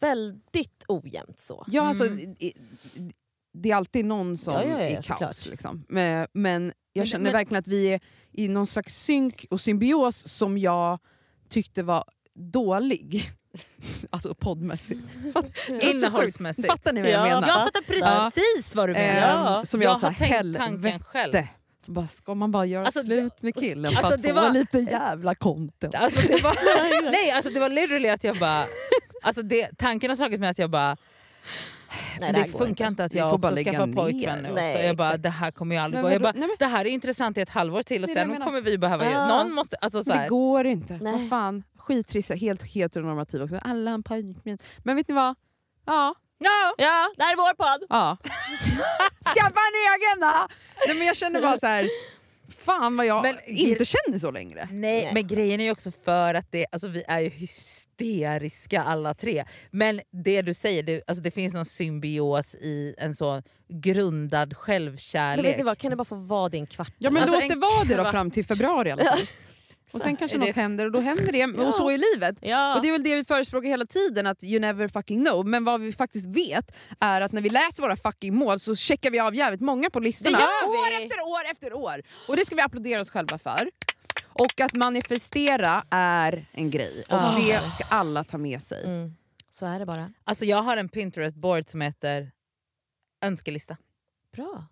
väldigt 0.00 0.84
ojämnt 0.88 1.40
så. 1.40 1.64
Ja, 1.66 1.82
alltså, 1.82 2.06
Mm. 2.06 2.30
i- 2.38 2.52
det 3.54 3.70
är 3.70 3.74
alltid 3.76 4.04
någon 4.04 4.38
som 4.38 4.54
Ja, 4.54 4.64
ja, 4.64 4.68
ja, 4.70 4.78
är 4.78 4.94
kaos. 4.94 5.06
såklart. 5.06 5.46
Liksom. 5.46 5.84
Men, 5.88 6.26
men 6.32 6.62
jag 6.92 7.00
Men- 7.00 7.06
känner 7.06 7.22
men- 7.24 7.32
verkligen 7.32 7.58
att 7.58 7.68
vi 7.68 7.86
är 7.92 8.00
i 8.32 8.48
någon 8.48 8.66
slags 8.66 8.96
synk 9.04 9.46
och 9.50 9.60
symbios 9.60 10.16
som 10.16 10.58
jag 10.58 10.98
tyckte 11.48 11.82
var 11.82 12.04
dålig. 12.34 13.30
alltså 14.10 14.34
poddmässigt. 14.34 15.00
Fatt- 15.32 15.46
det 15.68 15.80
så. 15.80 15.86
Innehållsmässigt. 15.90 16.68
Fattar 16.68 16.92
ni 16.92 17.00
vad 17.00 17.10
jag 17.10 17.20
Ja, 17.20 17.22
menar? 17.24 17.48
Jag 17.48 17.64
fattar 17.64 17.82
precis 17.82 18.74
vad 18.74 18.88
du 18.88 18.92
menar. 18.92 19.54
Ja. 19.54 19.64
Som 19.64 19.82
jag 19.82 19.88
jag, 19.88 19.94
har 19.94 20.00
sa, 20.00 20.06
tänkt 20.18 20.58
tanken 20.58 20.60
helvete. 20.60 21.04
själv. 21.04 21.32
Så 21.86 21.92
bara, 21.92 22.08
ska 22.08 22.34
man 22.34 22.50
bara 22.50 22.66
göra 22.66 22.84
Alltså, 22.86 23.00
slut 23.02 23.42
med 23.42 23.54
killen 23.54 23.92
för 23.92 23.98
alltså, 23.98 24.14
att 24.14 24.22
det 24.22 24.28
få 24.28 24.34
var- 24.34 24.50
lite 24.50 24.78
jävla 24.78 25.34
content? 25.34 25.94
Alltså 25.94 26.20
det 26.28 26.42
var, 26.42 26.56
nej, 27.10 27.30
alltså 27.30 27.50
det 27.52 27.60
var 27.60 27.68
literally 27.68 28.08
att 28.08 28.24
jag 28.24 28.36
bara... 28.36 28.64
Alltså 29.22 29.42
det, 29.42 29.70
tanken 29.78 30.10
har 30.10 30.16
slagit 30.16 30.40
mig 30.40 30.48
att 30.48 30.58
jag 30.58 30.70
bara... 30.70 30.96
Nej, 32.20 32.32
det, 32.32 32.48
går 32.52 32.58
funkar 32.58 32.86
inte 32.88 33.04
att 33.04 33.14
jag 33.14 33.30
får 33.30 33.38
bara 33.38 33.52
också 33.52 33.64
skaffar 33.64 33.92
pojkvän 33.92 34.38
nu 34.38 34.48
också. 34.48 34.54
Nej, 34.62 34.86
jag 34.86 34.96
bara, 34.96 35.08
exakt. 35.08 35.22
det 35.22 35.28
här 35.30 35.50
kommer 35.50 35.74
ju 35.76 35.80
aldrig 35.82 36.04
Men 36.04 36.12
gå. 36.12 36.18
Bara, 36.18 36.32
Nej, 36.32 36.40
men- 36.48 36.56
det 36.58 36.66
här 36.66 36.84
är 36.84 36.88
intressant 36.90 37.38
i 37.38 37.40
ett 37.40 37.48
halvår 37.50 37.82
till 37.82 38.02
och 38.02 38.08
Det 38.08 38.14
det 38.14 38.20
sen 38.30 38.40
kommer 38.40 38.60
vi 38.60 38.78
behöva... 38.78 39.10
Ja. 39.10 39.26
Någon 39.28 39.52
måste... 39.54 39.76
Alltså, 39.76 40.04
så 40.04 40.12
här, 40.12 40.22
det 40.22 40.28
går 40.28 40.66
inte. 40.66 40.98
Nej. 41.02 41.12
Vad 41.12 41.28
fan, 41.28 41.62
skittrist, 41.86 42.30
helt 42.30 42.62
heteronormativ 42.62 43.42
också. 43.42 43.56
Alla 43.62 43.90
har 43.90 43.94
en 43.94 44.02
pojkvän. 44.02 44.58
Men 44.78 44.96
vet 44.96 45.08
ni 45.08 45.14
vad? 45.14 45.34
Ja, 45.86 46.14
no! 46.40 46.74
Ja, 46.78 47.10
det 47.16 47.22
här 47.22 47.32
är 47.32 47.36
vår 47.36 47.54
podd! 47.54 47.86
Ja. 47.88 48.16
Skaffa 49.34 49.60
en 49.70 49.78
egen 49.92 50.20
då! 50.20 50.48
Nej, 50.86 50.96
men 50.96 51.06
jag 51.06 51.16
känner 51.16 51.40
bara 51.40 51.58
så 51.58 51.66
här. 51.66 51.88
fan 52.64 52.96
vad 52.96 53.06
jag 53.06 53.22
Men- 53.22 53.36
inte 53.46 53.84
känner 53.84 54.18
så 54.18 54.30
längre. 54.30 54.68
Nej, 54.70 55.02
Nej. 55.04 55.10
men 55.14 55.26
grejen 55.26 55.60
är 55.60 55.64
ju 55.64 55.70
också 55.70 55.90
för 56.04 56.34
att 56.34 56.46
det, 56.52 56.66
alltså 56.72 56.88
vi 56.88 57.04
är 57.08 57.20
ju 57.20 57.28
hysteriska 57.28 58.82
alla 58.82 59.14
tre. 59.14 59.44
Men 59.70 60.00
det 60.10 60.42
du 60.42 60.54
säger, 60.54 60.82
det, 60.82 61.02
alltså 61.06 61.22
det 61.22 61.30
finns 61.30 61.54
någon 61.54 61.64
symbios 61.64 62.54
i 62.54 62.94
en 62.98 63.14
så 63.14 63.42
grundad 63.68 64.40
Men 64.40 64.48
vet 64.48 64.56
självkärlek. 64.58 65.56
ni 65.56 65.62
vad, 65.62 65.78
kan 65.78 65.90
det 65.90 65.96
bara 65.96 66.04
få 66.04 66.14
vara 66.14 66.48
din 66.48 66.66
kvart? 66.66 66.92
Ja 66.98 67.10
men 67.10 67.22
Alltså, 67.22 67.36
låt 67.36 67.42
en 67.42 67.48
det 67.48 67.56
vara 67.66 67.84
det 67.84 67.94
då 67.96 68.04
fram 68.04 68.30
till 68.30 68.44
februari 68.44 68.88
i 68.88 68.92
alla 68.92 69.04
fall. 69.04 69.18
Och 69.94 70.00
sen 70.00 70.16
kanske 70.16 70.38
något 70.38 70.46
det- 70.54 70.60
händer 70.60 70.84
och 70.86 70.92
då 70.92 71.00
händer 71.00 71.32
det. 71.32 71.38
Ja. 71.38 71.68
Och 71.68 71.74
så 71.74 71.90
är 71.90 71.98
livet. 72.14 72.36
Ja. 72.40 72.76
Och 72.76 72.82
det 72.82 72.88
är 72.88 72.92
väl 72.92 73.02
det 73.02 73.14
vi 73.14 73.24
förespråkar 73.24 73.68
hela 73.68 73.86
tiden, 73.86 74.26
att 74.26 74.44
you 74.44 74.60
never 74.60 74.88
fucking 74.88 75.24
know. 75.24 75.46
Men 75.46 75.64
vad 75.64 75.80
vi 75.80 75.92
faktiskt 75.92 76.26
vet 76.26 76.72
är 77.00 77.20
att 77.20 77.32
när 77.32 77.42
vi 77.42 77.50
läser 77.50 77.82
våra 77.82 77.96
fucking 77.96 78.34
mål 78.34 78.60
så 78.60 78.76
checkar 78.76 79.10
vi 79.10 79.20
av 79.20 79.34
jävligt 79.34 79.60
många 79.60 79.90
på 79.90 80.00
listorna. 80.00 80.38
Det 80.38 80.42
gör 80.44 80.72
vi! 80.72 80.98
År 80.98 81.04
efter 81.04 81.20
år 81.20 81.50
efter 81.50 81.72
år! 81.74 82.02
Och 82.28 82.36
det 82.36 82.44
ska 82.46 82.54
vi 82.56 82.62
applådera 82.62 83.00
oss 83.00 83.10
själva 83.10 83.38
för. 83.38 83.70
Och 84.24 84.60
att 84.60 84.74
manifestera 84.74 85.82
är 85.90 86.46
en 86.52 86.70
grej. 86.70 87.02
Och 87.10 87.16
Ah. 87.16 87.34
det 87.38 87.70
ska 87.70 87.84
alla 87.88 88.24
ta 88.24 88.38
med 88.38 88.62
sig. 88.62 88.84
Mm. 88.84 89.14
Så 89.50 89.66
är 89.66 89.78
det 89.78 89.86
bara. 89.86 90.12
Alltså 90.24 90.44
jag 90.44 90.62
har 90.62 90.76
en 90.76 90.88
Pinterest-board 90.88 91.70
som 91.70 91.80
heter 91.80 92.30
önskelista. 93.24 93.76
Bra. 94.36 94.64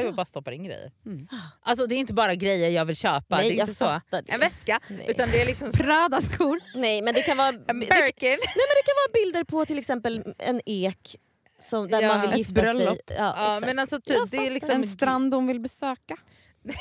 Så 0.00 0.06
jag 0.06 0.14
bara 0.14 0.24
stoppar 0.26 0.52
in 0.52 0.64
grejer. 0.64 0.92
Mm. 1.06 1.28
Alltså 1.62 1.86
det 1.86 1.94
är 1.94 1.96
inte 1.98 2.12
bara 2.14 2.34
grejer 2.34 2.70
jag 2.70 2.84
vill 2.84 2.96
köpa, 2.96 3.36
Nej, 3.36 3.48
det 3.48 3.54
är 3.54 3.58
jag 3.58 3.62
inte 3.68 3.74
så. 3.74 4.00
det. 4.10 4.22
En 4.26 4.40
väska, 4.40 4.80
Nej. 4.88 5.06
utan 5.08 5.28
det 5.30 5.42
är 5.42 5.46
liksom 5.46 5.72
Prada-skor. 5.72 6.60
Nej 6.74 7.02
men 7.02 7.14
det 7.14 7.22
kan 7.22 7.36
vara... 7.36 7.48
en 7.48 7.64
det, 7.66 7.74
Birkin. 7.74 8.28
nej, 8.28 8.38
men 8.56 8.74
det 8.76 8.84
kan 8.84 8.94
vara 9.04 9.12
bilder 9.24 9.44
på 9.44 9.64
till 9.64 9.78
exempel 9.78 10.34
en 10.38 10.60
ek 10.66 11.16
som, 11.58 11.88
där 11.88 12.00
Ja, 12.02 12.08
man 12.08 12.20
vill 12.20 12.38
gifta 12.38 12.52
bröllop. 12.62 12.88
sig. 12.88 13.00
Ja, 13.06 13.14
Ja, 13.36 13.52
exakt. 13.52 13.66
men 13.66 13.78
alltså 13.78 14.00
Jag 14.04 14.28
det 14.30 14.36
är 14.36 14.50
liksom... 14.50 14.74
En 14.74 14.84
strand 14.86 15.34
hon 15.34 15.46
vill 15.46 15.60
besöka. 15.60 16.16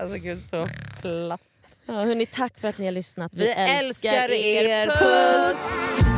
Alltså 0.00 0.16
gud 0.18 0.42
så 0.42 0.64
platt. 1.00 1.40
Ja, 1.86 1.92
hörni, 1.92 2.26
tack 2.26 2.58
för 2.58 2.68
att 2.68 2.78
ni 2.78 2.84
har 2.84 2.92
lyssnat. 2.92 3.32
Vi 3.34 3.48
älskar 3.50 4.30
er, 4.30 4.86
puss! 4.86 6.17